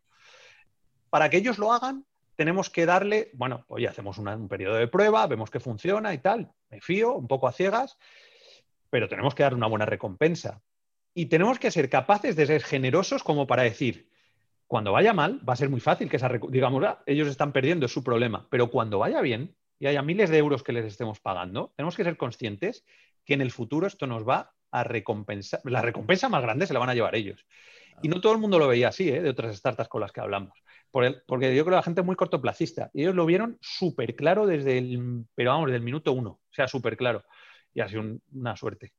Para 1.11 1.29
que 1.29 1.37
ellos 1.37 1.59
lo 1.59 1.71
hagan, 1.71 2.05
tenemos 2.35 2.71
que 2.71 2.87
darle, 2.87 3.29
bueno, 3.33 3.65
oye, 3.67 3.87
hacemos 3.87 4.17
un 4.17 4.47
periodo 4.47 4.75
de 4.75 4.87
prueba, 4.87 5.27
vemos 5.27 5.51
que 5.51 5.59
funciona 5.59 6.13
y 6.13 6.17
tal, 6.17 6.51
me 6.69 6.81
fío, 6.81 7.13
un 7.13 7.27
poco 7.27 7.47
a 7.47 7.51
ciegas, 7.51 7.97
pero 8.89 9.07
tenemos 9.07 9.35
que 9.35 9.43
dar 9.43 9.53
una 9.53 9.67
buena 9.67 9.85
recompensa. 9.85 10.63
Y 11.13 11.27
tenemos 11.27 11.59
que 11.59 11.69
ser 11.69 11.89
capaces 11.89 12.35
de 12.35 12.47
ser 12.47 12.63
generosos 12.63 13.23
como 13.23 13.45
para 13.45 13.63
decir, 13.63 14.09
cuando 14.65 14.91
vaya 14.91 15.13
mal, 15.13 15.47
va 15.47 15.53
a 15.53 15.57
ser 15.57 15.69
muy 15.69 15.81
fácil 15.81 16.09
que 16.09 16.17
esa, 16.17 16.29
digamos, 16.49 16.83
ah, 16.83 17.03
ellos 17.05 17.27
están 17.27 17.51
perdiendo, 17.51 17.85
es 17.85 17.91
su 17.91 18.03
problema, 18.03 18.47
pero 18.49 18.71
cuando 18.71 18.99
vaya 18.99 19.21
bien, 19.21 19.55
y 19.79 19.87
haya 19.87 20.01
miles 20.01 20.29
de 20.29 20.37
euros 20.37 20.61
que 20.61 20.73
les 20.73 20.85
estemos 20.85 21.19
pagando, 21.19 21.73
tenemos 21.75 21.95
que 21.95 22.03
ser 22.03 22.17
conscientes 22.17 22.85
que 23.25 23.33
en 23.33 23.41
el 23.41 23.51
futuro 23.51 23.87
esto 23.87 24.05
nos 24.07 24.27
va 24.27 24.51
a 24.71 24.83
recompensar. 24.83 25.61
La 25.63 25.81
recompensa 25.81 26.29
más 26.29 26.41
grande 26.41 26.67
se 26.67 26.73
la 26.73 26.79
van 26.79 26.89
a 26.89 26.93
llevar 26.93 27.15
ellos. 27.15 27.45
Y 28.01 28.07
no 28.07 28.21
todo 28.21 28.33
el 28.33 28.39
mundo 28.39 28.59
lo 28.59 28.67
veía 28.67 28.89
así, 28.89 29.09
¿eh? 29.09 29.21
de 29.21 29.29
otras 29.29 29.55
startups 29.55 29.89
con 29.89 30.01
las 30.01 30.11
que 30.11 30.21
hablamos. 30.21 30.53
porque 30.91 31.55
yo 31.55 31.63
creo 31.63 31.65
que 31.65 31.71
la 31.71 31.83
gente 31.83 32.01
es 32.01 32.05
muy 32.05 32.15
cortoplacista. 32.15 32.91
Y 32.93 33.01
ellos 33.01 33.15
lo 33.15 33.25
vieron 33.25 33.57
súper 33.61 34.15
claro 34.15 34.45
desde 34.45 34.77
el, 34.77 35.25
pero 35.35 35.51
vamos, 35.51 35.67
desde 35.67 35.77
el 35.77 35.83
minuto 35.83 36.11
uno. 36.11 36.29
O 36.29 36.53
sea, 36.53 36.67
súper 36.67 36.97
claro. 36.97 37.23
Y 37.73 37.81
ha 37.81 37.87
sido 37.87 38.03
una 38.33 38.55
suerte. 38.55 38.93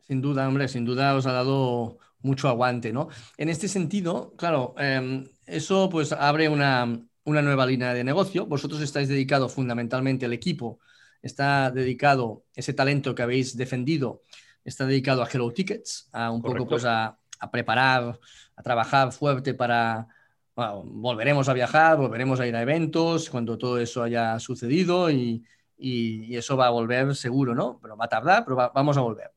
Sin 0.00 0.20
duda, 0.20 0.46
hombre, 0.46 0.68
sin 0.68 0.84
duda 0.84 1.14
os 1.14 1.26
ha 1.26 1.32
dado 1.32 1.98
mucho 2.20 2.48
aguante, 2.48 2.92
¿no? 2.92 3.08
En 3.36 3.48
este 3.48 3.68
sentido, 3.68 4.34
claro, 4.36 4.74
em, 4.78 5.26
eso 5.46 5.88
pues 5.90 6.12
abre 6.12 6.48
una, 6.48 7.00
una 7.24 7.42
nueva 7.42 7.66
línea 7.66 7.94
de 7.94 8.04
negocio. 8.04 8.46
Vosotros 8.46 8.80
estáis 8.80 9.08
dedicados 9.08 9.52
fundamentalmente 9.52 10.26
al 10.26 10.32
equipo, 10.32 10.78
está 11.22 11.70
dedicado 11.70 12.44
ese 12.54 12.72
talento 12.74 13.14
que 13.14 13.22
habéis 13.22 13.56
defendido, 13.56 14.22
está 14.64 14.86
dedicado 14.86 15.22
a 15.22 15.28
Hello 15.28 15.50
Tickets, 15.52 16.08
a 16.12 16.30
un 16.30 16.42
poco 16.42 16.66
pues 16.66 16.84
a, 16.84 17.18
preparar, 17.50 18.18
a 18.56 18.62
trabajar 18.62 19.12
fuerte 19.12 19.54
para... 19.54 20.06
volveremos 20.54 21.48
a 21.48 21.52
viajar, 21.52 21.96
volveremos 21.96 22.40
a 22.40 22.46
ir 22.46 22.54
a 22.56 22.62
eventos 22.62 23.30
cuando 23.30 23.58
todo 23.58 23.78
eso 23.78 24.02
haya 24.02 24.38
sucedido 24.38 25.10
y, 25.10 25.44
eso 25.76 26.56
va 26.56 26.68
a 26.68 26.70
volver 26.70 27.14
seguro, 27.14 27.54
¿no? 27.54 27.78
Pero 27.82 27.96
va 27.96 28.06
a 28.06 28.08
tardar, 28.08 28.44
pero 28.44 28.56
vamos 28.56 28.96
a 28.96 29.02
volver. 29.02 29.32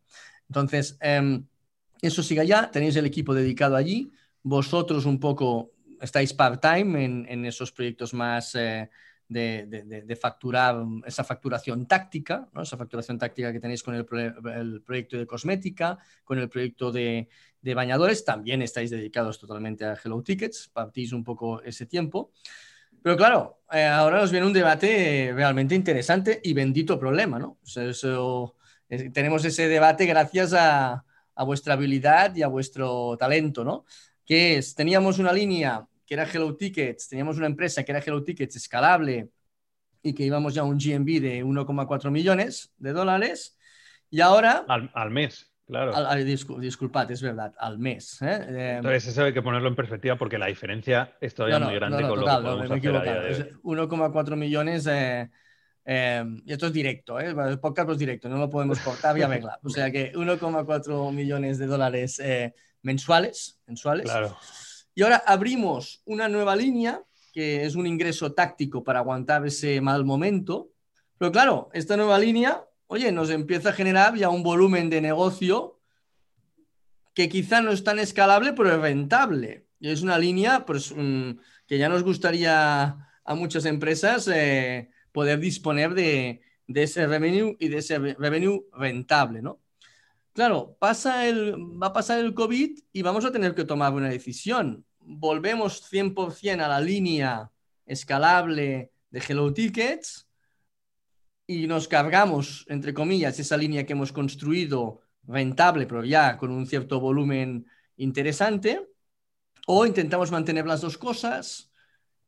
Entonces, 0.47 0.97
em, 1.01 1.45
eso 2.01 2.23
sigue 2.23 2.41
allá, 2.41 2.69
tenéis 2.71 2.95
el 2.95 3.05
equipo 3.05 3.33
dedicado 3.33 3.75
allí, 3.75 4.11
vosotros 4.43 5.05
un 5.05 5.19
poco 5.19 5.71
estáis 6.01 6.33
part-time 6.33 7.25
en, 7.27 7.45
esos 7.45 7.71
proyectos 7.71 8.13
más 8.13 8.55
eh, 8.55 8.89
de, 9.27 10.17
facturar, 10.19 10.83
esa 11.05 11.23
facturación 11.23 11.87
táctica, 11.87 12.47
¿no? 12.53 12.61
esa 12.61 12.77
facturación 12.77 13.17
táctica 13.17 13.51
que 13.51 13.59
tenéis 13.59 13.83
con 13.83 13.95
el, 13.95 14.05
proyecto 14.05 15.17
de 15.17 15.27
cosmética, 15.27 15.97
con 16.23 16.39
el 16.39 16.49
proyecto 16.49 16.91
de, 16.91 17.27
bañadores, 17.75 18.23
también 18.23 18.61
estáis 18.61 18.89
dedicados 18.89 19.39
totalmente 19.39 19.83
a 19.83 19.97
Hello 20.01 20.21
Tickets, 20.21 20.69
partís 20.71 21.11
un 21.11 21.23
poco 21.23 21.61
ese 21.63 21.85
tiempo. 21.85 22.31
Pero 23.03 23.17
claro, 23.17 23.61
eh, 23.71 23.83
ahora 23.83 24.21
nos 24.21 24.31
viene 24.31 24.45
un 24.45 24.53
debate 24.53 25.31
realmente 25.35 25.75
interesante 25.75 26.39
y 26.43 26.53
bendito 26.53 26.99
problema, 26.99 27.37
¿no? 27.39 27.57
tenemos 29.13 29.43
ese 29.43 29.67
debate 29.67 30.05
gracias 30.05 30.53
a, 30.53 31.03
a 31.37 31.43
vuestra 31.43 31.73
habilidad 31.75 32.35
y 32.35 32.41
a 32.41 32.47
vuestro 32.47 33.15
talento, 33.17 33.63
¿no? 33.63 33.85
Que 34.27 34.57
es, 34.57 34.75
teníamos 34.75 35.17
una 35.19 35.31
línea 35.31 35.87
que 36.05 36.13
era 36.13 36.29
Hello 36.31 36.55
Tickets, 36.55 37.07
teníamos 37.07 37.37
una 37.37 37.47
empresa 37.47 37.83
que 37.83 37.91
era 37.93 38.03
Hello 38.05 38.23
Tickets 38.23 38.57
escalable 38.57 39.29
y 40.03 40.13
que 40.13 40.23
íbamos 40.23 40.53
ya 40.53 40.61
a 40.61 40.65
un 40.65 40.77
GMB 40.77 41.21
de 41.21 41.43
1,4 41.43 42.11
millones 42.11 42.73
de 42.77 42.91
dólares 42.91 43.57
y 44.09 44.19
ahora... 44.21 44.65
Al, 44.67 45.11
mes. 45.11 45.51
Claro. 45.65 45.93
disculpad, 46.59 47.09
es 47.11 47.21
verdad, 47.21 47.53
al 47.57 47.77
mes. 47.79 48.21
¿eh? 48.21 48.39
Eh, 48.49 48.73
Entonces, 48.77 49.07
eso 49.07 49.23
hay 49.23 49.33
que 49.33 49.41
ponerlo 49.41 49.69
en 49.69 49.75
perspectiva 49.75 50.17
porque 50.17 50.37
la 50.37 50.47
diferencia 50.47 51.15
es 51.19 51.33
todavía 51.33 51.59
muy 51.59 51.75
grande 51.75 52.03
con 52.03 52.19
lo 52.19 52.25
que 52.25 52.31
podemos 52.31 52.71
hacer 52.71 52.95
a 52.95 53.01
día 53.01 53.19
de 53.21 53.53
1,4 53.63 54.35
millones, 54.35 54.87
eh, 54.89 55.29
y 56.45 56.51
esto 56.51 56.67
es 56.67 56.73
directo, 56.73 57.17
¿eh? 57.17 57.27
el 57.27 57.59
podcast 57.59 57.89
es 57.91 57.97
directo, 57.97 58.27
no 58.27 58.37
lo 58.37 58.49
podemos 58.49 58.79
cortar 58.79 59.17
y 59.17 59.21
arreglar. 59.23 59.59
O 59.63 59.69
sea 59.69 59.89
que 59.89 60.13
1,4 60.13 61.13
millones 61.13 61.57
de 61.57 61.65
dólares 61.65 62.21
mensuales, 62.87 63.59
mensuales. 63.67 64.05
Claro. 64.05 64.37
Y 64.95 65.03
ahora 65.03 65.21
abrimos 65.27 66.01
una 66.05 66.29
nueva 66.29 66.55
línea, 66.55 67.03
que 67.33 67.65
es 67.65 67.75
un 67.75 67.85
ingreso 67.85 68.31
táctico 68.33 68.83
para 68.83 68.99
aguantar 68.99 69.45
ese 69.45 69.81
mal 69.81 70.05
momento. 70.05 70.71
Pero 71.17 71.31
claro, 71.33 71.69
esta 71.73 71.97
nueva 71.97 72.17
línea, 72.17 72.63
oye, 72.87 73.11
nos 73.11 73.29
empieza 73.29 73.69
a 73.69 73.73
generar 73.73 74.15
ya 74.15 74.29
un 74.29 74.41
volumen 74.41 74.89
de 74.89 75.01
negocio 75.01 75.81
que 77.13 77.27
quizá 77.27 77.61
no 77.61 77.71
es 77.71 77.83
tan 77.83 77.99
escalable, 77.99 78.53
pero 78.53 78.73
es 78.73 78.79
rentable. 78.79 79.67
Y 79.79 79.89
es 79.89 80.01
una 80.01 80.17
línea 80.17 80.65
pues, 80.65 80.93
mm, 80.95 81.31
que 81.67 81.77
ya 81.77 81.89
nos 81.89 82.03
gustaría 82.03 82.95
a 83.25 83.35
muchas 83.35 83.65
empresas 83.65 84.29
eh, 84.33 84.89
poder 85.11 85.39
disponer 85.39 85.93
de, 85.93 86.41
de, 86.67 86.83
ese 86.83 87.05
revenue 87.05 87.57
y 87.59 87.67
de 87.67 87.79
ese 87.79 87.99
revenue 87.99 88.65
rentable, 88.71 89.41
¿no? 89.41 89.59
Claro, 90.37 90.77
pasa 90.77 91.27
el, 91.27 91.55
va 91.81 91.87
a 91.87 91.93
pasar 91.93 92.19
el 92.19 92.35
COVID 92.35 92.77
y 92.93 93.01
vamos 93.01 93.25
a 93.25 93.31
tener 93.31 93.55
que 93.55 93.65
tomar 93.65 93.91
una 93.91 94.09
decisión. 94.09 94.85
Volvemos 94.99 95.81
100% 95.91 96.61
a 96.61 96.67
la 96.67 96.79
línea 96.79 97.49
escalable 97.87 98.91
de 99.09 99.23
Hello 99.27 99.51
Tickets 99.51 100.29
y 101.47 101.65
nos 101.65 101.87
cargamos, 101.87 102.65
entre 102.69 102.93
comillas, 102.93 103.39
esa 103.39 103.57
línea 103.57 103.87
que 103.87 103.93
hemos 103.93 104.11
construido 104.11 105.01
rentable, 105.23 105.87
pero 105.87 106.05
ya 106.05 106.37
con 106.37 106.51
un 106.51 106.67
cierto 106.67 106.99
volumen 106.99 107.65
interesante, 107.95 108.87
o 109.65 109.87
intentamos 109.87 110.29
mantener 110.29 110.67
las 110.67 110.81
dos 110.81 110.99
cosas. 110.99 111.71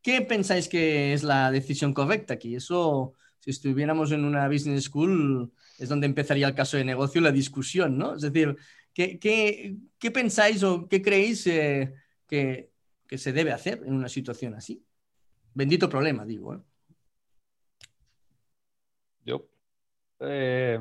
¿Qué 0.01 0.21
pensáis 0.21 0.67
que 0.67 1.13
es 1.13 1.21
la 1.21 1.51
decisión 1.51 1.93
correcta 1.93 2.33
aquí? 2.33 2.55
Eso, 2.55 3.13
si 3.37 3.51
estuviéramos 3.51 4.11
en 4.11 4.25
una 4.25 4.47
business 4.47 4.85
school, 4.85 5.53
es 5.79 5.87
donde 5.89 6.07
empezaría 6.07 6.47
el 6.47 6.55
caso 6.55 6.77
de 6.77 6.83
negocio, 6.83 7.21
la 7.21 7.31
discusión, 7.31 7.97
¿no? 7.97 8.15
Es 8.15 8.21
decir, 8.21 8.55
¿qué, 8.93 9.17
qué, 9.17 10.11
pensáis 10.11 10.61
o 10.63 10.87
qué 10.87 11.01
creéis 11.01 11.47
eh, 11.47 11.95
que, 12.27 12.69
se 13.17 13.31
debe 13.31 13.53
hacer 13.53 13.81
en 13.85 13.93
una 13.93 14.09
situación 14.09 14.53
así? 14.53 14.85
Bendito 15.53 15.89
problema, 15.89 16.25
digo. 16.25 16.53
¿eh? 16.53 16.59
Yo, 19.25 19.49
eh, 20.19 20.79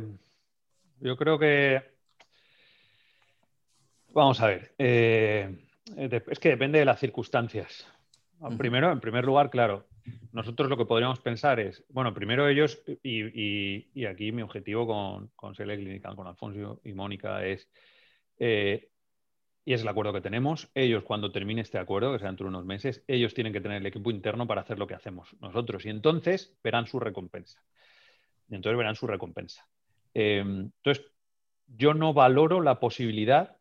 yo 1.01 1.17
creo 1.17 1.39
que... 1.39 1.97
Vamos 4.13 4.41
a 4.41 4.49
ver. 4.49 4.75
es 4.79 6.39
que 6.41 6.49
depende 6.49 6.81
de 6.81 6.85
las 6.85 6.99
circunstancias. 6.99 7.87
Primero, 8.57 8.91
en 8.91 9.01
primer 9.01 9.25
lugar, 9.25 9.49
claro, 9.51 9.88
nosotros 10.33 10.69
lo 10.69 10.77
que 10.77 10.85
podríamos 10.85 11.21
pensar 11.21 11.61
es, 11.61 11.85
bueno, 11.89 12.15
primero 12.15 12.49
ellos, 12.49 12.83
y, 13.03 14.07
aquí 14.07 14.33
mi 14.33 14.43
objetivo 14.43 14.87
con, 14.87 15.29
con 15.35 15.55
Clinical, 15.55 16.17
con 16.17 16.27
Alfonso 16.27 16.81
y 16.85 16.93
Mónica 16.93 17.45
es, 17.45 17.69
eh, 18.39 18.91
y 19.65 19.73
es 19.73 19.83
el 19.83 19.89
acuerdo 19.89 20.13
que 20.13 20.21
tenemos, 20.21 20.71
ellos 20.75 21.05
cuando 21.05 21.31
termine 21.31 21.61
este 21.61 21.79
acuerdo, 21.79 22.13
que 22.13 22.19
será 22.19 22.31
dentro 22.31 22.45
de 22.45 22.51
unos 22.51 22.65
meses, 22.65 23.05
ellos 23.07 23.35
tienen 23.35 23.53
que 23.53 23.61
tener 23.61 23.79
el 23.79 23.87
equipo 23.87 24.11
interno 24.11 24.47
para 24.47 24.63
hacer 24.63 24.79
lo 24.79 24.87
que 24.87 24.95
hacemos 24.95 25.37
nosotros, 25.41 25.85
y 25.85 25.91
entonces 25.91 26.57
verán 26.63 26.87
su 26.87 26.99
recompensa. 27.01 27.63
Y 28.49 28.55
entonces 28.55 28.79
verán 28.79 28.97
su 28.97 29.07
recompensa. 29.07 29.69
Eh, 30.15 30.39
entonces, 30.39 31.05
yo 31.67 31.93
no 31.93 32.15
valoro 32.15 32.63
la 32.63 32.81
posibilidad 32.81 33.59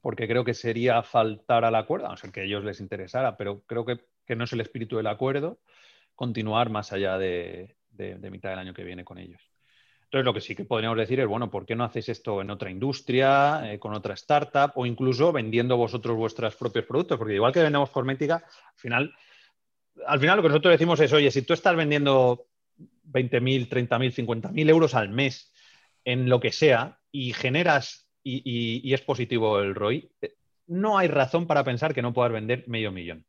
porque 0.00 0.26
creo 0.26 0.44
que 0.44 0.54
sería 0.54 1.02
faltar 1.02 1.64
al 1.64 1.74
acuerdo, 1.74 2.06
a 2.06 2.10
no 2.10 2.16
ser 2.16 2.32
que 2.32 2.40
a 2.40 2.44
ellos 2.44 2.64
les 2.64 2.80
interesara, 2.80 3.36
pero 3.36 3.62
creo 3.66 3.84
que, 3.84 4.00
no 4.34 4.44
es 4.44 4.52
el 4.52 4.60
espíritu 4.60 4.96
del 4.96 5.06
acuerdo 5.06 5.60
continuar 6.16 6.70
más 6.70 6.92
allá 6.92 7.18
de, 7.18 7.76
mitad 8.30 8.50
del 8.50 8.58
año 8.58 8.74
que 8.74 8.82
viene 8.82 9.04
con 9.04 9.18
ellos. 9.18 9.40
Entonces, 10.04 10.24
lo 10.24 10.32
que 10.32 10.40
sí 10.40 10.56
que 10.56 10.64
podríamos 10.64 10.98
decir 10.98 11.20
es, 11.20 11.26
bueno, 11.26 11.50
¿por 11.50 11.66
qué 11.66 11.76
no 11.76 11.84
hacéis 11.84 12.08
esto 12.08 12.40
en 12.40 12.50
otra 12.50 12.70
industria, 12.70 13.72
eh, 13.72 13.78
con 13.78 13.92
otra 13.92 14.14
startup 14.14 14.72
o 14.76 14.86
incluso 14.86 15.32
vendiendo 15.32 15.76
vosotros 15.76 16.16
vuestros 16.16 16.56
propios 16.56 16.86
productos? 16.86 17.18
Porque 17.18 17.34
igual 17.34 17.52
que 17.52 17.62
vendemos 17.62 17.90
cosmética, 17.90 18.36
al 18.36 18.78
final, 18.78 19.14
al 20.06 20.20
final 20.20 20.36
lo 20.36 20.42
que 20.42 20.48
nosotros 20.48 20.72
decimos 20.72 21.00
es, 21.00 21.12
oye, 21.12 21.30
si 21.30 21.42
tú 21.42 21.52
estás 21.52 21.76
vendiendo 21.76 22.46
20.000, 23.12 23.68
30.000, 23.68 24.52
50.000 24.52 24.70
euros 24.70 24.94
al 24.94 25.10
mes 25.10 25.52
en 26.04 26.28
lo 26.28 26.40
que 26.40 26.52
sea 26.52 26.98
y 27.10 27.32
generas 27.32 28.08
y, 28.22 28.92
es 28.92 29.02
positivo 29.02 29.60
el 29.60 29.74
ROI, 29.74 30.10
eh, 30.20 30.34
no 30.66 30.98
hay 30.98 31.08
razón 31.08 31.46
para 31.46 31.64
pensar 31.64 31.94
que 31.94 32.02
no 32.02 32.12
puedas 32.12 32.32
vender 32.32 32.64
medio 32.68 32.90
millón. 32.90 33.24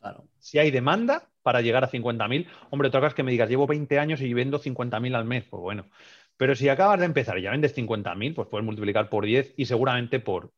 Claro. 0.00 0.28
Si 0.38 0.58
hay 0.58 0.70
demanda 0.70 1.28
para 1.42 1.60
llegar 1.60 1.84
a 1.84 1.90
50.000, 1.90 2.46
hombre, 2.70 2.90
es 2.92 3.14
que 3.14 3.22
me 3.22 3.30
digas, 3.30 3.48
llevo 3.48 3.66
20 3.66 3.98
años 3.98 4.20
y 4.20 4.32
vendo 4.34 4.60
50.000 4.60 5.14
al 5.14 5.24
mes, 5.24 5.44
pues 5.44 5.60
bueno. 5.60 5.86
Pero 6.36 6.54
si 6.54 6.68
acabas 6.68 7.00
de 7.00 7.06
empezar 7.06 7.38
y 7.38 7.42
ya 7.42 7.50
vendes 7.50 7.76
50.000, 7.76 8.34
pues 8.34 8.48
puedes 8.48 8.64
multiplicar 8.64 9.08
por 9.08 9.24
10 9.24 9.54
y 9.56 9.64
seguramente 9.64 10.20
por 10.20 10.52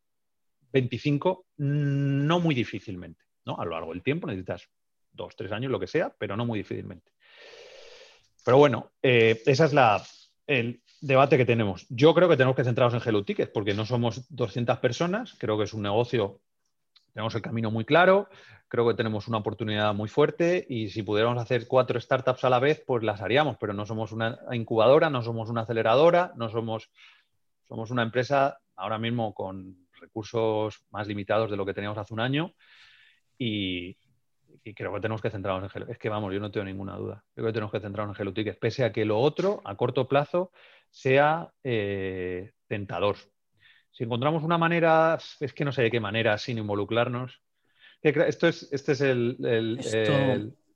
25, 0.73 1.47
no 1.57 2.41
muy 2.41 2.55
difícilmente. 2.55 3.25
¿no? 3.45 3.59
A 3.59 3.65
lo 3.65 3.73
largo 3.73 3.93
del 3.93 4.03
tiempo 4.03 4.27
necesitas 4.27 4.69
dos, 5.13 5.37
tres 5.37 5.53
años, 5.53 5.71
lo 5.71 5.81
que 5.81 5.87
sea, 5.87 6.15
pero 6.19 6.37
no 6.37 6.45
muy 6.45 6.59
difícilmente. 6.59 7.13
Pero 8.45 8.59
bueno, 8.59 8.93
eh, 9.03 9.41
esa 9.47 9.67
es 9.67 9.73
la, 9.73 10.03
el, 10.47 10.83
debate 11.01 11.37
que 11.37 11.45
tenemos. 11.45 11.87
Yo 11.89 12.15
creo 12.15 12.29
que 12.29 12.37
tenemos 12.37 12.57
que 12.57 12.65
centrarnos 12.65 13.01
en 13.01 13.09
Hello 13.09 13.25
Tickets 13.25 13.51
porque 13.53 13.75
no 13.75 13.87
somos 13.87 14.27
200 14.35 14.79
personas, 14.79 15.35
creo 15.39 15.57
que 15.59 15.65
es 15.65 15.75
un 15.75 15.83
negocio, 15.83 16.41
tenemos 17.19 17.35
el 17.35 17.43
camino 17.43 17.73
muy 17.73 17.85
claro, 17.85 18.29
creo 18.69 18.87
que 18.87 18.95
tenemos 18.95 19.27
una 19.27 19.39
oportunidad 19.39 19.93
muy 19.93 20.09
fuerte 20.09 20.65
y 20.69 20.89
si 20.91 21.03
pudiéramos 21.03 21.43
hacer 21.43 21.67
cuatro 21.67 22.01
startups 22.01 22.45
a 22.45 22.49
la 22.49 22.61
vez, 22.61 22.85
pues 22.87 23.03
las 23.03 23.21
haríamos, 23.21 23.57
pero 23.59 23.73
no 23.73 23.85
somos 23.87 24.13
una 24.13 24.39
incubadora, 24.53 25.11
no 25.11 25.21
somos 25.21 25.51
una 25.51 25.63
aceleradora, 25.63 26.33
no 26.37 26.49
somos, 26.49 26.93
somos 27.67 27.91
una 27.91 28.05
empresa 28.05 28.61
ahora 28.77 29.01
mismo 29.01 29.35
con 29.35 29.89
recursos 30.01 30.87
más 30.93 31.09
limitados 31.09 31.51
de 31.51 31.57
lo 31.57 31.67
que 31.67 31.75
teníamos 31.75 31.99
hace 31.99 32.15
un 32.15 32.21
año 32.21 32.55
y, 33.37 33.97
creo 34.77 34.95
que 34.95 35.01
tenemos 35.01 35.21
que 35.21 35.31
centrarnos 35.31 35.65
en 35.65 35.83
Hello. 35.83 35.91
Es 35.91 35.99
que 35.99 36.09
vamos, 36.09 36.33
yo 36.33 36.39
no 36.39 36.53
tengo 36.53 36.67
ninguna 36.67 36.95
duda. 36.95 37.25
Creo 37.35 37.49
que 37.49 37.53
tenemos 37.53 37.73
que 37.73 37.81
centrarnos 37.81 38.17
en 38.17 38.23
Hello 38.23 38.33
Tickets, 38.33 38.59
pese 38.59 38.85
a 38.85 38.93
que 38.93 39.05
lo 39.05 39.19
otro, 39.19 39.61
a 39.65 39.75
corto 39.75 40.07
plazo, 40.07 40.53
sea 40.89 41.53
eh, 41.65 42.53
tentador. 42.69 43.17
Si 43.91 44.05
encontramos 44.05 44.45
una 44.45 44.59
manera, 44.59 45.19
es 45.41 45.53
que 45.53 45.65
no 45.65 45.73
sé 45.73 45.83
de 45.83 45.91
qué 45.91 46.01
manera, 46.01 46.39
sin 46.39 46.59
involucrarnos. 46.59 47.41
Esto 48.01 48.47
es, 48.47 48.69
este 48.71 48.93
es 48.93 49.01
el, 49.01 49.37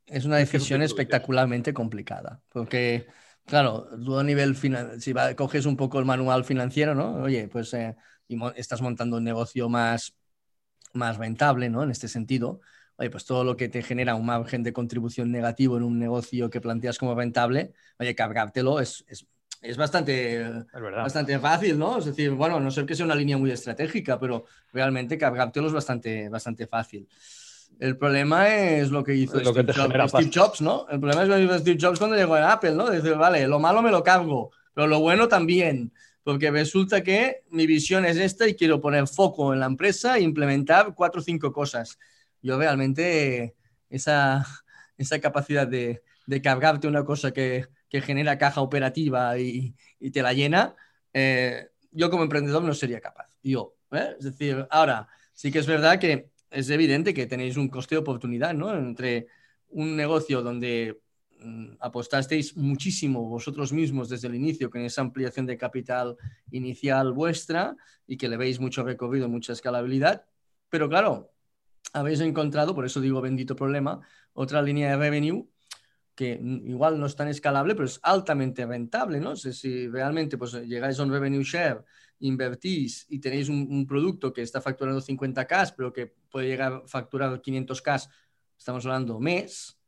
es 0.07 0.25
una 0.25 0.37
decisión 0.39 0.83
espectacularmente 0.83 1.73
complicada, 1.73 2.41
porque, 2.49 3.07
claro, 3.47 3.89
tú 4.05 4.19
a 4.19 4.25
nivel 4.25 4.57
si 4.57 5.15
coges 5.37 5.67
un 5.67 5.77
poco 5.77 6.01
el 6.01 6.05
manual 6.05 6.45
financiero, 6.45 6.95
¿no? 6.95 7.15
Oye, 7.23 7.49
pues 7.49 7.73
eh, 7.75 7.95
estás 8.57 8.83
montando 8.83 9.19
un 9.19 9.25
negocio 9.25 9.69
más, 9.69 10.17
más 10.93 11.17
rentable, 11.17 11.71
¿no? 11.71 11.85
En 11.85 11.93
este 11.93 12.09
sentido, 12.09 12.61
oye, 12.97 13.09
pues 13.09 13.25
todo 13.25 13.45
lo 13.45 13.57
que 13.57 13.69
te 13.69 13.83
genera 13.83 14.17
un 14.17 14.27
margen 14.27 14.65
de 14.65 14.73
contribución 14.73 15.31
negativo 15.31 15.77
en 15.77 15.85
un 15.85 15.99
negocio 15.99 16.51
que 16.51 16.61
planteas 16.61 16.99
como 16.99 17.15
rentable, 17.15 17.73
oye, 17.99 18.15
cargártelo 18.17 18.81
es, 18.81 19.05
es 19.07 19.29
es 19.63 19.77
bastante, 19.77 20.45
bastante 20.73 21.39
fácil, 21.39 21.79
¿no? 21.79 21.99
Es 21.99 22.07
decir, 22.07 22.33
bueno, 22.33 22.59
no 22.59 22.71
sé 22.71 22.85
que 22.85 22.97
sea 22.97 23.07
una 23.07 23.15
línea 23.15 23.39
muy 23.39 23.53
estratégica, 23.53 24.19
pero 24.19 24.45
realmente 24.73 25.17
cargártelo 25.17 25.69
es 25.69 25.73
bastante, 25.73 26.29
bastante 26.29 26.67
fácil. 26.67 27.09
El 27.79 27.97
problema 27.97 28.49
es 28.49 28.91
lo 28.91 29.05
que 29.05 29.15
hizo 29.15 29.39
Steve, 29.39 30.31
Jobs, 30.35 30.61
¿no? 30.61 30.87
El 30.91 30.99
problema 30.99 31.23
es 31.23 31.29
lo 31.29 31.37
que 31.37 31.45
hizo 31.45 31.59
Steve 31.59 31.79
Jobs 31.81 31.99
cuando 32.01 32.17
llegó 32.17 32.35
a 32.35 32.53
Apple, 32.53 32.73
¿no? 32.73 32.91
Decir, 32.91 33.15
vale, 33.15 33.47
lo 33.47 33.61
malo 33.61 33.83
me 33.83 33.93
lo 33.93 34.03
cargo, 34.03 34.51
pero 34.75 34.89
lo 34.89 34.99
bueno 34.99 35.29
también, 35.29 35.93
porque 36.25 36.51
resulta 36.51 37.03
que 37.03 37.45
mi 37.51 37.67
visión 37.67 38.05
es 38.05 38.17
esta 38.17 38.49
y 38.49 38.57
quiero 38.57 38.81
poner 38.81 39.07
foco 39.07 39.53
en 39.53 39.61
la 39.61 39.67
empresa 39.67 40.19
e 40.19 40.23
implementar 40.23 40.93
cuatro 40.95 41.21
o 41.21 41.25
cinco 41.25 41.53
cosas. 41.53 41.99
Yo 42.43 42.59
realmente 42.59 43.55
esa, 43.89 44.45
esa 44.99 45.21
capacidad 45.21 45.67
de, 45.67 46.03
de 46.27 46.43
cargarte 46.43 46.89
una 46.89 47.05
cosa 47.05 47.31
que, 47.31 47.67
que 47.93 48.01
genera 48.01 48.39
caja 48.39 48.63
operativa 48.63 49.39
y, 49.39 49.75
te 50.11 50.23
la 50.23 50.33
llena, 50.33 50.75
eh, 51.13 51.69
yo 51.91 52.09
como 52.09 52.23
emprendedor 52.23 52.63
no 52.63 52.73
sería 52.73 53.03
capaz. 53.03 53.27
Yo, 53.43 53.77
¿eh? 53.91 54.15
Es 54.19 54.25
decir, 54.25 54.67
ahora, 54.71 55.07
sí 55.35 55.53
que 55.53 55.59
es 55.59 55.67
verdad 55.67 55.99
que 55.99 56.31
es 56.51 56.71
evidente 56.71 57.13
que 57.13 57.27
tenéis 57.27 57.59
un 57.59 57.69
coste 57.69 57.95
de 57.95 57.99
oportunidad, 58.01 58.55
¿no? 58.55 58.75
Entre 58.75 59.27
un 59.69 59.95
negocio 59.95 60.41
donde 60.41 61.03
mm, 61.41 61.75
apostasteis 61.81 62.57
muchísimo 62.57 63.29
vosotros 63.29 63.75
mismos 63.75 64.09
desde 64.09 64.29
el 64.29 64.37
inicio 64.37 64.71
con 64.71 64.81
esa 64.81 65.03
ampliación 65.03 65.45
de 65.45 65.59
capital 65.59 66.17
inicial 66.51 67.13
vuestra 67.13 67.77
y 68.07 68.17
que 68.17 68.31
le 68.31 68.39
veis 68.39 68.59
mucho 68.59 68.85
recorrido, 68.85 69.29
mucha 69.29 69.53
escalabilidad, 69.53 70.25
pero 70.71 70.89
claro, 70.89 71.31
habéis 71.93 72.21
encontrado, 72.21 72.75
por 72.75 72.87
eso 72.87 73.03
digo 73.03 73.21
bendito 73.21 73.55
problema, 73.55 74.01
otra 74.33 74.63
línea 74.63 74.89
de 74.89 74.97
revenue 74.97 75.52
que 76.15 76.39
igual 76.43 77.01
no 77.01 77.07
es 77.07 77.17
tan 77.17 77.29
escalable, 77.29 77.75
pero 77.75 77.87
es 77.87 77.99
altamente 78.03 78.67
rentable, 78.67 79.21
¿no? 79.21 79.35
Si, 79.37 79.89
realmente 79.89 80.37
pues, 80.37 80.53
llegáis 80.53 80.99
a 80.99 81.05
un 81.05 81.11
revenue 81.11 81.43
share, 81.43 81.85
invertís 82.21 83.07
y 83.09 83.19
tenéis 83.19 83.49
un, 83.49 83.87
producto 83.87 84.33
que 84.33 84.43
está 84.43 84.61
facturando 84.61 85.01
50K, 85.01 85.75
pero 85.77 85.93
que 85.93 86.15
puede 86.31 86.49
llegar 86.49 86.73
a 86.73 86.87
facturar 86.87 87.41
500K, 87.41 88.09
estamos 88.57 88.85
hablando 88.87 89.19
mes, 89.19 89.79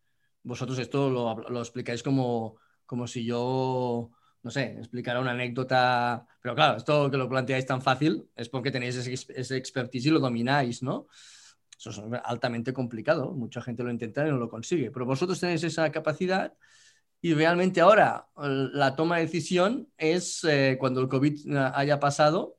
vosotros 0.43 0.79
esto 0.79 1.11
lo, 1.11 1.61
explicáis 1.61 2.03
como, 2.03 2.57
como 2.87 3.07
si 3.07 3.25
yo, 3.25 4.11
no 4.43 4.51
sé, 4.51 4.77
explicara 4.79 5.21
una 5.21 5.31
anécdota, 5.33 6.27
pero 6.41 6.55
claro, 6.55 6.79
esto 6.79 7.11
que 7.11 7.17
lo 7.17 7.29
planteáis 7.29 7.67
tan 7.67 7.83
fácil 7.83 8.29
es 8.35 8.49
porque 8.49 8.71
tenéis 8.71 8.97
ese, 8.97 9.13
ese 9.13 9.57
expertise 9.57 10.07
y 10.07 10.11
lo 10.11 10.21
domináis, 10.21 10.83
¿no? 10.83 11.07
Eso 11.79 11.91
es 11.91 12.01
altamente 12.25 12.73
complicado, 12.73 13.33
mucha 13.33 13.61
gente 13.61 13.83
lo 13.83 13.91
intenta 13.91 14.27
y 14.27 14.31
no 14.31 14.39
lo 14.39 14.49
consigue, 14.49 14.91
pero 14.91 15.07
vosotros 15.07 15.41
tenéis 15.41 15.65
esa 15.65 15.91
capacidad 15.91 16.55
y 17.25 17.33
realmente 17.33 17.81
ahora 17.81 18.29
la 18.37 18.95
toma 18.97 19.17
de 19.17 19.23
decisión 19.23 19.89
es 19.97 20.45
eh, 20.45 20.77
cuando 20.79 21.01
el 21.01 21.09
COVID 21.09 21.57
haya 21.75 21.99
pasado, 21.99 22.59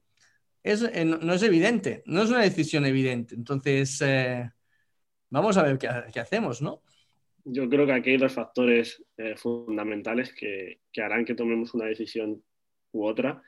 es, 0.63 0.81
eh, 0.81 1.05
no 1.05 1.33
es 1.33 1.43
evidente, 1.43 2.01
no 2.07 2.23
es 2.23 2.31
una 2.31 2.41
decisión 2.41 2.83
evidente. 2.87 3.35
Entonces, 3.35 4.01
eh, 4.01 4.49
vamos 5.29 5.55
a 5.57 5.61
ver 5.61 5.77
qué, 5.77 5.87
qué, 6.11 6.19
hacemos, 6.19 6.63
¿no? 6.63 6.81
Yo 7.43 7.69
creo 7.69 7.85
que 7.85 7.93
aquí 7.93 8.09
hay 8.09 8.17
dos 8.17 8.33
factores 8.33 9.05
fundamentales 9.35 10.33
que, 10.33 10.81
que 10.91 11.03
harán 11.03 11.25
que 11.25 11.35
tomemos 11.35 11.75
una 11.75 11.85
decisión 11.85 12.43
u 12.91 13.05
otra. 13.05 13.43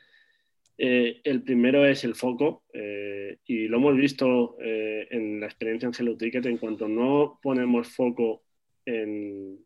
Eh, 0.77 1.21
el 1.23 1.41
primero 1.41 1.85
es 1.85 2.03
el 2.03 2.13
foco 2.13 2.63
eh, 2.71 3.39
y 3.45 3.67
lo 3.67 3.77
hemos 3.77 3.95
visto 3.95 4.57
eh, 4.61 5.07
en 5.09 5.39
la 5.39 5.47
experiencia 5.47 5.87
en 5.87 5.93
Hello 5.97 6.15
Ticket. 6.15 6.45
En 6.45 6.57
cuanto 6.57 6.87
no 6.87 7.39
ponemos 7.41 7.89
foco 7.89 8.43
en, 8.85 9.59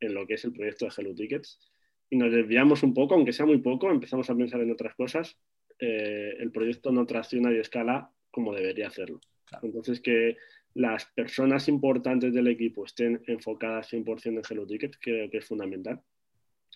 en, 0.00 0.14
lo 0.14 0.26
que 0.26 0.34
es 0.34 0.44
el 0.44 0.52
proyecto 0.52 0.86
de 0.86 0.92
Hello 0.96 1.14
Tickets 1.14 1.60
y 2.08 2.16
nos 2.16 2.32
desviamos 2.32 2.82
un 2.82 2.94
poco, 2.94 3.14
aunque 3.14 3.32
sea 3.32 3.46
muy 3.46 3.58
poco, 3.58 3.90
empezamos 3.90 4.30
a 4.30 4.36
pensar 4.36 4.60
en 4.60 4.70
otras 4.70 4.94
cosas, 4.94 5.36
el 5.78 6.50
proyecto 6.52 6.90
no 6.90 7.04
tracciona 7.04 7.52
y 7.52 7.58
escala 7.58 8.10
como 8.30 8.54
debería 8.54 8.86
hacerlo. 8.86 9.20
Entonces, 9.60 10.00
que 10.00 10.36
las 10.74 11.06
personas 11.06 11.68
importantes 11.68 12.32
del 12.32 12.46
equipo 12.46 12.84
estén 12.84 13.22
enfocadas 13.26 13.92
100% 13.92 14.26
en 14.26 14.42
Hello 14.48 14.66
Ticket 14.66 14.96
creo 15.00 15.28
que 15.28 15.38
es 15.38 15.44
fundamental. 15.44 16.00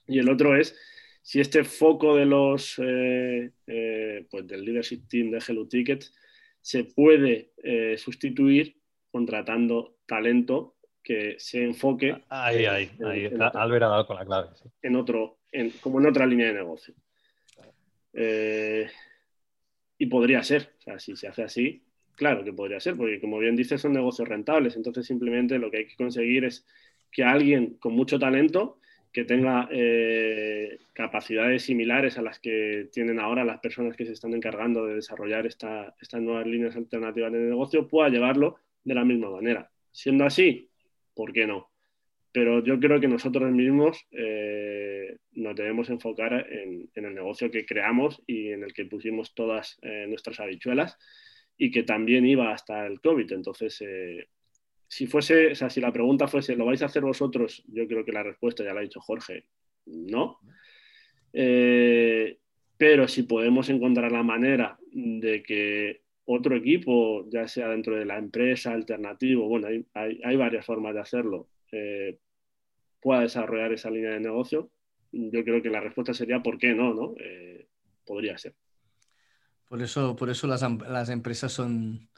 Y 0.07 0.19
el 0.19 0.29
otro 0.29 0.57
es 0.57 0.77
si 1.23 1.41
este 1.41 1.65
foco 1.65 2.17
de 2.17 2.27
los, 2.27 2.79
eh, 2.79 3.53
eh, 3.67 4.27
pues 4.31 4.47
del 4.47 4.65
leadership 4.65 5.03
team 5.09 5.31
de 5.31 5.43
Hello 5.47 5.67
Ticket 5.67 6.05
se 6.61 6.85
puede 6.85 7.53
eh, 7.63 7.97
sustituir 7.99 8.77
contratando 9.11 9.97
talento 10.07 10.77
que 11.03 11.37
se 11.39 11.65
enfoque. 11.65 12.23
Ahí, 12.29 12.67
ahí, 12.67 12.91
ahí. 13.05 13.27
Albert 13.55 13.85
ha 13.85 13.89
dado 13.89 14.07
con 14.07 14.17
la 14.17 14.25
clave. 14.25 14.49
En 14.83 14.97
otro, 14.97 15.39
como 15.81 16.01
en 16.01 16.07
otra 16.07 16.27
línea 16.27 16.49
de 16.49 16.55
negocio. 16.55 16.95
y 19.99 20.07
podría 20.07 20.43
ser, 20.43 20.75
o 20.79 20.83
sea, 20.83 20.99
si 20.99 21.17
se 21.17 21.29
hace 21.29 21.43
así, 21.43 21.83
claro 22.17 22.45
que 22.45 22.53
podría 22.53 22.81
ser, 22.81 22.97
porque 22.97 23.21
como 23.21 23.39
bien 23.39 23.57
dices, 23.57 23.81
son 23.81 23.93
negocios 23.93 24.29
rentables. 24.29 24.77
Entonces, 24.77 25.07
simplemente 25.07 25.59
lo 25.59 25.71
que 25.71 25.79
hay 25.79 25.87
que 25.87 25.97
conseguir 25.97 26.45
es 26.45 26.67
que 27.11 27.25
alguien 27.25 27.77
con 27.79 27.95
mucho 27.95 28.19
talento 28.19 28.80
que 29.13 29.25
tenga 29.25 29.69
eh, 29.73 30.79
capacidades 30.93 31.65
similares 31.65 32.17
a 32.17 32.23
las 32.23 32.39
que 32.39 32.89
tienen 32.93 33.19
ahora 33.19 33.45
las 33.45 33.59
personas 33.59 33.97
que 33.97 34.07
se 34.07 34.13
están 34.13 34.35
encargando 34.35 34.87
de 34.87 34.95
desarrollar 34.95 35.47
esta, 35.47 35.95
estas 36.01 36.23
nuevas 36.23 36.47
líneas 36.47 36.77
alternativas 36.77 37.33
de 37.33 37.41
negocio, 37.41 37.89
pueda 37.89 38.09
llevarlo 38.09 38.57
de 38.85 38.95
la 38.95 39.05
misma 39.05 39.31
manera. 39.31 39.71
Siendo 39.91 40.25
así, 40.25 40.71
¿por 41.15 41.33
qué 41.33 41.47
no? 41.47 41.71
Pero 42.33 42.63
yo 42.63 42.79
creo 42.79 43.01
que 43.01 43.09
nosotros 43.09 43.51
mismos 43.51 44.07
eh, 44.13 45.17
nos 45.33 45.57
debemos 45.57 45.91
enfocar 45.91 46.47
en, 46.49 46.89
el 46.95 47.15
negocio 47.15 47.51
que 47.51 47.67
creamos 47.67 48.23
y 48.27 48.51
en 48.53 48.63
el 48.63 48.73
que 48.73 48.85
pusimos 48.85 49.35
todas 49.35 49.79
eh, 49.83 50.07
nuestras 50.09 50.39
habichuelas 50.39 50.97
y 51.57 51.73
que 51.73 51.83
también 51.83 52.25
iba 52.27 52.53
hasta 52.53 52.87
el 52.87 53.01
COVID. 53.01 53.33
Entonces, 53.33 53.83
si 54.91 55.07
fuese, 55.07 55.53
o 55.53 55.55
sea, 55.55 55.71
si 55.71 55.81
la 55.81 55.93
pregunta 55.93 56.27
fuese, 56.27 56.57
¿lo 56.57 56.67
vais 56.67 56.83
a 56.83 56.87
hacer 56.87 57.03
vosotros? 57.03 57.63
Yo 57.69 57.87
creo 57.87 58.05
que 58.05 58.11
la 58.11 58.25
respuesta 58.25 58.65
ya 58.65 58.75
la 58.75 58.81
ha 58.81 58.83
dicho 58.83 59.01
Jorge, 59.01 59.47
no. 59.87 60.41
pero 61.33 63.07
si 63.07 63.23
podemos 63.23 63.69
encontrar 63.69 64.11
la 64.11 64.25
manera 64.25 64.77
de 64.91 65.45
que 65.45 66.03
otro 66.25 66.57
equipo, 66.57 67.25
ya 67.31 67.47
sea 67.47 67.69
dentro 67.69 67.95
de 67.97 68.05
la 68.05 68.19
empresa, 68.19 68.73
alternativo, 68.73 69.47
bueno, 69.47 69.69
hay, 69.95 70.37
varias 70.37 70.67
formas 70.67 70.95
de 70.95 71.01
hacerlo, 71.01 71.49
eh, 71.71 72.19
pueda 73.01 73.21
desarrollar 73.21 73.73
esa 73.73 73.91
línea 73.91 74.11
de 74.11 74.21
negocio, 74.21 74.73
yo 75.13 75.45
creo 75.45 75.63
que 75.63 75.71
la 75.71 75.81
respuesta 75.81 76.15
sería 76.15 76.43
¿por 76.43 76.59
qué 76.59 76.75
no? 76.75 76.95
no? 76.95 77.15
Eh, 77.17 77.69
podría 78.05 78.37
ser. 78.39 78.55
Por 79.69 79.83
eso, 79.83 80.17
por 80.17 80.31
eso 80.31 80.49
las, 80.49 80.63
las, 80.63 81.11
empresas 81.11 81.53
son, 81.53 82.09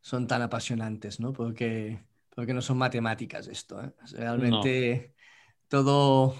son 0.00 0.28
tan 0.28 0.42
apasionantes, 0.42 1.18
¿no? 1.18 1.32
Porque, 1.32 1.98
porque 2.34 2.54
no 2.54 2.62
son 2.62 2.78
matemáticas 2.78 3.48
esto. 3.48 3.82
¿eh? 3.82 3.92
Realmente 4.12 5.14
todo, 5.68 6.34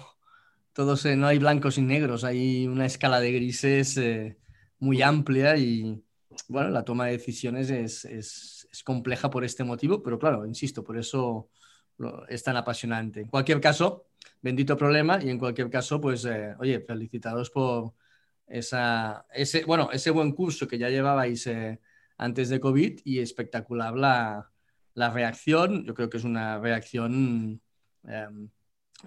todo 0.73 0.97
se, 0.97 1.15
no 1.15 1.27
hay 1.27 1.39
blancos 1.39 1.77
y 1.77 1.81
negros, 1.81 2.23
hay 2.23 2.67
una 2.67 2.85
escala 2.85 3.19
de 3.19 3.31
grises 3.31 3.99
muy 4.79 5.01
amplia 5.01 5.57
y, 5.57 6.03
bueno, 6.47 6.69
la 6.69 6.83
toma 6.83 7.05
de 7.05 7.13
decisiones 7.13 7.69
es, 7.69 8.67
compleja 8.83 9.29
por 9.29 9.43
este 9.43 9.63
motivo, 9.63 10.01
pero 10.01 10.17
claro, 10.17 10.45
insisto, 10.45 10.83
por 10.83 10.97
eso 10.97 11.49
es 12.29 12.43
tan 12.43 12.57
apasionante. 12.57 13.21
En 13.21 13.27
cualquier 13.27 13.61
caso, 13.61 14.07
bendito 14.41 14.75
problema 14.75 15.19
y 15.21 15.29
en 15.29 15.37
cualquier 15.37 15.69
caso, 15.69 16.01
pues, 16.01 16.25
eh, 16.25 16.55
oye, 16.59 16.81
felicitados 16.81 17.51
por 17.51 17.93
esa, 18.47 19.25
ese, 19.33 19.65
bueno, 19.65 19.89
ese 19.91 20.09
buen 20.09 20.31
curso 20.31 20.67
que 20.67 20.77
ya 20.77 20.89
llevabais 20.89 21.45
eh, 21.47 21.79
antes 22.17 22.49
de 22.49 22.59
COVID 22.59 23.01
y 23.03 23.19
espectacular 23.19 23.95
la, 23.95 24.50
reacción. 24.95 25.85
Yo 25.85 25.93
creo 25.93 26.09
que 26.09 26.17
es 26.17 26.23
una 26.23 26.59
reacción 26.59 27.61
em, 28.03 28.49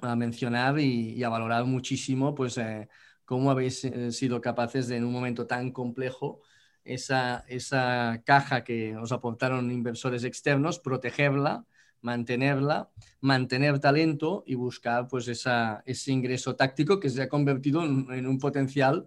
a 0.03 0.17
mencionar 0.17 0.79
y, 0.81 1.23
a 1.25 1.29
valorar 1.29 1.65
muchísimo, 1.65 2.35
pues, 2.35 2.59
eh, 2.59 2.89
cómo 3.25 3.51
habéis 3.51 3.89
sido 4.11 4.41
capaces 4.41 4.89
de 4.89 4.97
en 4.97 5.05
un 5.05 5.13
momento 5.13 5.47
tan 5.47 5.73
complejo 5.73 6.43
esa, 6.85 7.45
esa 7.49 8.23
caja 8.25 8.65
que 8.65 8.97
os 8.97 9.13
aportaron 9.13 9.71
inversores 9.71 10.25
externos, 10.25 10.79
protegerla, 10.79 11.65
mantenerla, 12.05 12.91
mantener 13.23 13.79
talento 13.81 14.45
y 14.47 14.55
buscar 14.55 15.09
pues 15.09 15.27
esa, 15.29 15.83
ese 15.87 16.13
ingreso 16.13 16.55
táctico 16.55 17.01
que 17.01 17.09
se 17.09 17.23
ha 17.23 17.29
convertido 17.29 17.83
en, 17.83 18.27
un 18.27 18.39
potencial 18.39 19.07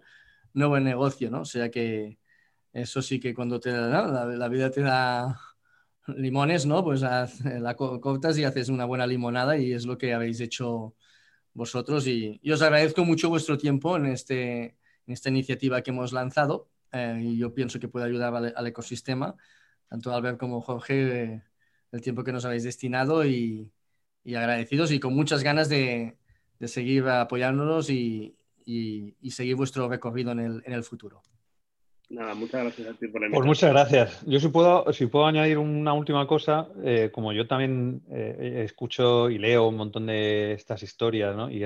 nuevo 0.52 0.78
negocio, 0.80 1.30
¿no? 1.30 1.42
O 1.42 1.44
sea 1.44 1.70
que 1.70 2.18
eso 2.72 3.00
sí 3.00 3.20
que 3.20 3.34
cuando 3.34 3.60
te 3.60 3.70
da, 3.70 4.26
la, 4.26 4.48
vida 4.48 4.70
te 4.70 4.82
da 4.82 5.38
limones, 6.16 6.66
¿no? 6.66 6.82
Pues 6.84 7.02
la 7.02 7.76
cortas 7.76 8.38
y 8.38 8.44
haces 8.44 8.68
una 8.68 8.84
buena 8.84 9.06
limonada 9.06 9.56
y 9.58 9.72
es 9.72 9.86
lo 9.86 9.98
que 9.98 10.14
habéis 10.14 10.40
hecho 10.40 10.94
vosotros 11.54 12.06
y, 12.06 12.38
y 12.42 12.50
os 12.52 12.62
agradezco 12.62 13.04
mucho 13.04 13.28
vuestro 13.28 13.58
tiempo 13.58 13.96
en, 13.96 14.06
este, 14.06 14.76
en 15.06 15.12
esta 15.12 15.28
iniciativa 15.28 15.82
que 15.82 15.90
hemos 15.90 16.12
lanzado 16.12 16.68
eh, 16.92 17.20
y 17.22 17.38
yo 17.38 17.54
pienso 17.54 17.78
que 17.78 17.88
puede 17.88 18.06
ayudar 18.06 18.34
al, 18.34 18.66
ecosistema, 18.66 19.36
tanto 19.88 20.12
Albert 20.12 20.38
como 20.38 20.60
Jorge, 20.60 21.22
eh, 21.22 21.42
el 21.92 22.00
tiempo 22.00 22.24
que 22.24 22.32
nos 22.32 22.44
habéis 22.44 22.64
destinado 22.64 23.24
y, 23.26 23.72
agradecidos 24.26 24.92
y 24.92 25.00
con 25.00 25.14
muchas 25.14 25.42
ganas 25.42 25.68
de, 25.68 26.18
seguir 26.66 27.08
apoyándonos 27.08 27.90
y, 27.90 28.36
seguir 29.30 29.56
vuestro 29.56 29.88
recorrido 29.88 30.32
en 30.32 30.40
el, 30.40 30.62
en 30.66 30.72
el 30.72 30.84
futuro. 30.84 31.22
Nada, 32.10 32.34
muchas 32.34 32.62
gracias 32.62 32.88
a 32.88 32.94
ti 32.94 33.08
por 33.08 33.20
la 33.20 33.28
Pues 33.28 33.46
muchas 33.46 33.70
gracias. 33.70 34.26
Yo 34.26 34.40
si 34.40 34.48
puedo, 34.48 34.90
si 34.92 35.06
puedo 35.06 35.26
añadir 35.26 35.58
una 35.58 35.92
última 35.92 36.26
cosa, 36.26 36.68
eh, 36.82 37.10
como 37.12 37.32
yo 37.32 37.46
también 37.46 38.02
escucho 38.08 39.28
y 39.28 39.38
leo 39.38 39.68
un 39.68 39.76
montón 39.76 40.06
de 40.06 40.52
estas 40.52 40.82
historias, 40.82 41.36
¿no? 41.36 41.50
y, 41.50 41.62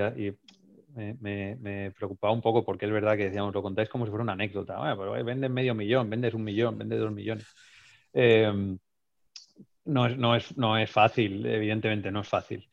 me, 0.95 1.91
preocupaba 1.95 2.33
un 2.33 2.41
poco 2.41 2.63
porque 2.63 2.85
es 2.85 2.91
verdad 2.91 3.17
que 3.17 3.25
decíamos, 3.25 3.53
lo 3.53 3.61
contáis 3.61 3.89
como 3.89 4.05
si 4.05 4.09
fuera 4.09 4.23
una 4.23 4.33
anécdota. 4.33 4.77
Bueno, 4.77 4.97
pero 4.97 5.25
vendes 5.25 5.49
medio 5.49 5.73
millón, 5.73 6.09
vendes 6.09 6.33
un 6.33 6.43
millón, 6.43 6.77
vendes 6.77 6.99
dos 6.99 7.11
millones. 7.11 7.45
Em, 8.13 8.77
no, 9.85 10.05
es, 10.07 10.17
no, 10.17 10.35
es, 10.35 10.57
no 10.57 10.77
es 10.77 10.89
fácil, 10.89 11.45
evidentemente 11.45 12.11
no 12.11 12.21
es 12.21 12.27
fácil. 12.27 12.67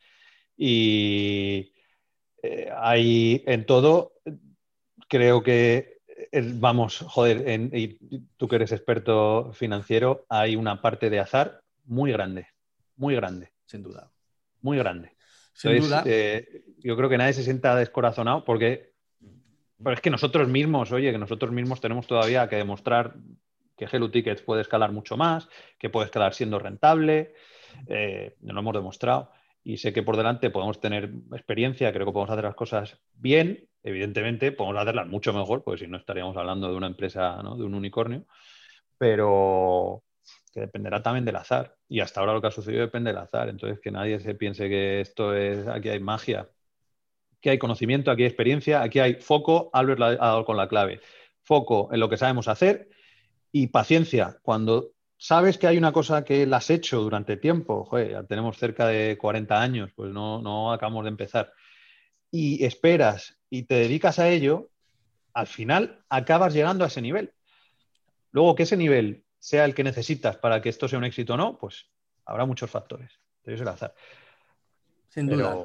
Y 0.57 1.73
eh, 2.43 2.69
hay 2.75 3.43
en 3.45 3.65
todo, 3.65 4.13
creo 5.07 5.41
que, 5.43 6.00
vamos, 6.55 6.99
joder, 7.07 7.47
y 7.73 7.99
tú 8.37 8.47
que 8.47 8.55
eres 8.57 8.71
experto 8.71 9.51
financiero, 9.53 10.25
hay 10.29 10.55
una 10.55 10.81
parte 10.81 11.09
de 11.09 11.19
azar 11.19 11.61
muy 11.85 12.11
grande, 12.11 12.47
muy 12.95 13.15
grande. 13.15 13.51
Sin 13.65 13.83
duda. 13.83 14.11
Muy 14.61 14.77
grande. 14.77 15.15
Entonces, 15.63 16.01
eh, 16.05 16.63
yo 16.79 16.95
creo 16.97 17.09
que 17.09 17.17
nadie 17.17 17.33
se 17.33 17.43
sienta 17.43 17.75
descorazonado 17.75 18.43
porque 18.43 18.91
pero 19.83 19.95
es 19.95 20.01
que 20.01 20.09
nosotros 20.09 20.47
mismos, 20.47 20.91
oye, 20.91 21.11
que 21.11 21.17
nosotros 21.17 21.51
mismos 21.51 21.81
tenemos 21.81 22.05
todavía 22.07 22.47
que 22.47 22.55
demostrar 22.55 23.15
que 23.77 23.85
Hello 23.91 24.11
Tickets 24.11 24.41
puede 24.41 24.61
escalar 24.61 24.91
mucho 24.91 25.17
más, 25.17 25.49
que 25.79 25.89
puede 25.89 26.05
escalar 26.05 26.33
siendo 26.33 26.59
rentable, 26.59 27.33
eh, 27.87 28.35
lo 28.41 28.59
hemos 28.59 28.73
demostrado 28.73 29.31
y 29.63 29.77
sé 29.77 29.93
que 29.93 30.03
por 30.03 30.17
delante 30.17 30.49
podemos 30.49 30.79
tener 30.79 31.11
experiencia, 31.31 31.91
creo 31.93 32.05
que 32.05 32.11
podemos 32.11 32.31
hacer 32.31 32.45
las 32.45 32.55
cosas 32.55 32.99
bien, 33.13 33.67
evidentemente 33.83 34.51
podemos 34.51 34.81
hacerlas 34.81 35.07
mucho 35.07 35.33
mejor, 35.33 35.63
porque 35.63 35.85
si 35.85 35.91
no 35.91 35.97
estaríamos 35.97 36.35
hablando 36.37 36.69
de 36.69 36.75
una 36.75 36.87
empresa, 36.87 37.41
¿no? 37.43 37.55
de 37.55 37.63
un 37.63 37.75
unicornio, 37.75 38.25
pero, 38.97 40.03
que 40.51 40.61
dependerá 40.61 41.01
también 41.01 41.25
del 41.25 41.35
azar. 41.35 41.75
Y 41.87 42.01
hasta 42.01 42.19
ahora 42.19 42.33
lo 42.33 42.41
que 42.41 42.47
ha 42.47 42.51
sucedido 42.51 42.81
depende 42.81 43.11
del 43.11 43.19
azar. 43.19 43.49
Entonces, 43.49 43.79
que 43.79 43.91
nadie 43.91 44.19
se 44.19 44.35
piense 44.35 44.69
que 44.69 45.01
esto 45.01 45.33
es, 45.35 45.67
aquí 45.67 45.89
hay 45.89 45.99
magia. 45.99 46.49
Aquí 47.37 47.49
hay 47.49 47.57
conocimiento, 47.57 48.11
aquí 48.11 48.23
hay 48.23 48.27
experiencia, 48.27 48.81
aquí 48.81 48.99
hay 48.99 49.15
foco. 49.15 49.69
Albert 49.73 50.01
ha 50.01 50.15
dado 50.15 50.45
con 50.45 50.57
la 50.57 50.67
clave. 50.67 51.01
Foco 51.41 51.89
en 51.91 51.99
lo 51.99 52.09
que 52.09 52.17
sabemos 52.17 52.47
hacer 52.47 52.89
y 53.51 53.67
paciencia. 53.67 54.37
Cuando 54.43 54.91
sabes 55.21 55.59
que 55.59 55.67
hay 55.67 55.77
una 55.77 55.91
cosa 55.91 56.25
que 56.25 56.47
la 56.47 56.57
has 56.57 56.71
hecho 56.71 56.99
durante 56.99 57.37
tiempo, 57.37 57.85
joder, 57.85 58.09
ya 58.09 58.23
tenemos 58.23 58.57
cerca 58.57 58.87
de 58.87 59.19
40 59.19 59.61
años, 59.61 59.91
pues 59.95 60.11
no, 60.11 60.41
no 60.41 60.73
acabamos 60.73 61.03
de 61.03 61.09
empezar, 61.09 61.53
y 62.31 62.65
esperas 62.65 63.37
y 63.47 63.63
te 63.63 63.75
dedicas 63.75 64.17
a 64.17 64.29
ello, 64.29 64.71
al 65.35 65.45
final 65.45 66.03
acabas 66.09 66.55
llegando 66.55 66.83
a 66.83 66.87
ese 66.87 67.03
nivel. 67.03 67.33
Luego 68.31 68.55
que 68.55 68.63
ese 68.63 68.75
nivel 68.75 69.23
sea 69.37 69.65
el 69.65 69.75
que 69.75 69.83
necesitas 69.83 70.37
para 70.37 70.59
que 70.59 70.69
esto 70.69 70.87
sea 70.87 70.97
un 70.97 71.05
éxito 71.05 71.35
o 71.35 71.37
no, 71.37 71.55
pues 71.59 71.85
habrá 72.25 72.45
muchos 72.45 72.71
factores. 72.71 73.11
el 73.43 73.67
azar. 73.67 73.93
Sin 75.07 75.27
duda. 75.27 75.55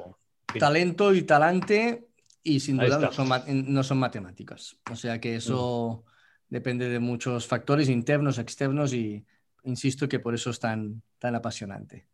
Talento 0.59 1.15
y 1.15 1.23
talante 1.23 2.09
y 2.43 2.59
sin 2.59 2.77
duda 2.77 2.99
no 2.99 3.83
son, 3.83 3.97
matemáticas. 3.97 4.77
O 4.91 4.95
sea 4.95 5.19
que 5.19 5.37
eso 5.37 6.03
mm. 6.05 6.53
depende 6.53 6.89
de 6.89 6.99
muchos 6.99 7.47
factores 7.47 7.89
internos, 7.89 8.37
externos 8.37 8.93
y 8.93 9.25
insisto 9.63 10.07
que 10.07 10.19
por 10.19 10.33
eso 10.33 10.49
es 10.49 10.59
tan, 10.59 11.01
tan 11.19 11.35
apasionante. 11.35 12.07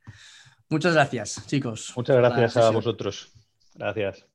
Muchas 0.70 0.94
gracias, 0.94 1.46
chicos. 1.48 1.94
Muchas 1.96 2.18
gracias 2.18 2.58
a 2.58 2.70
vosotros. 2.72 3.32
Gracias. 3.76 4.26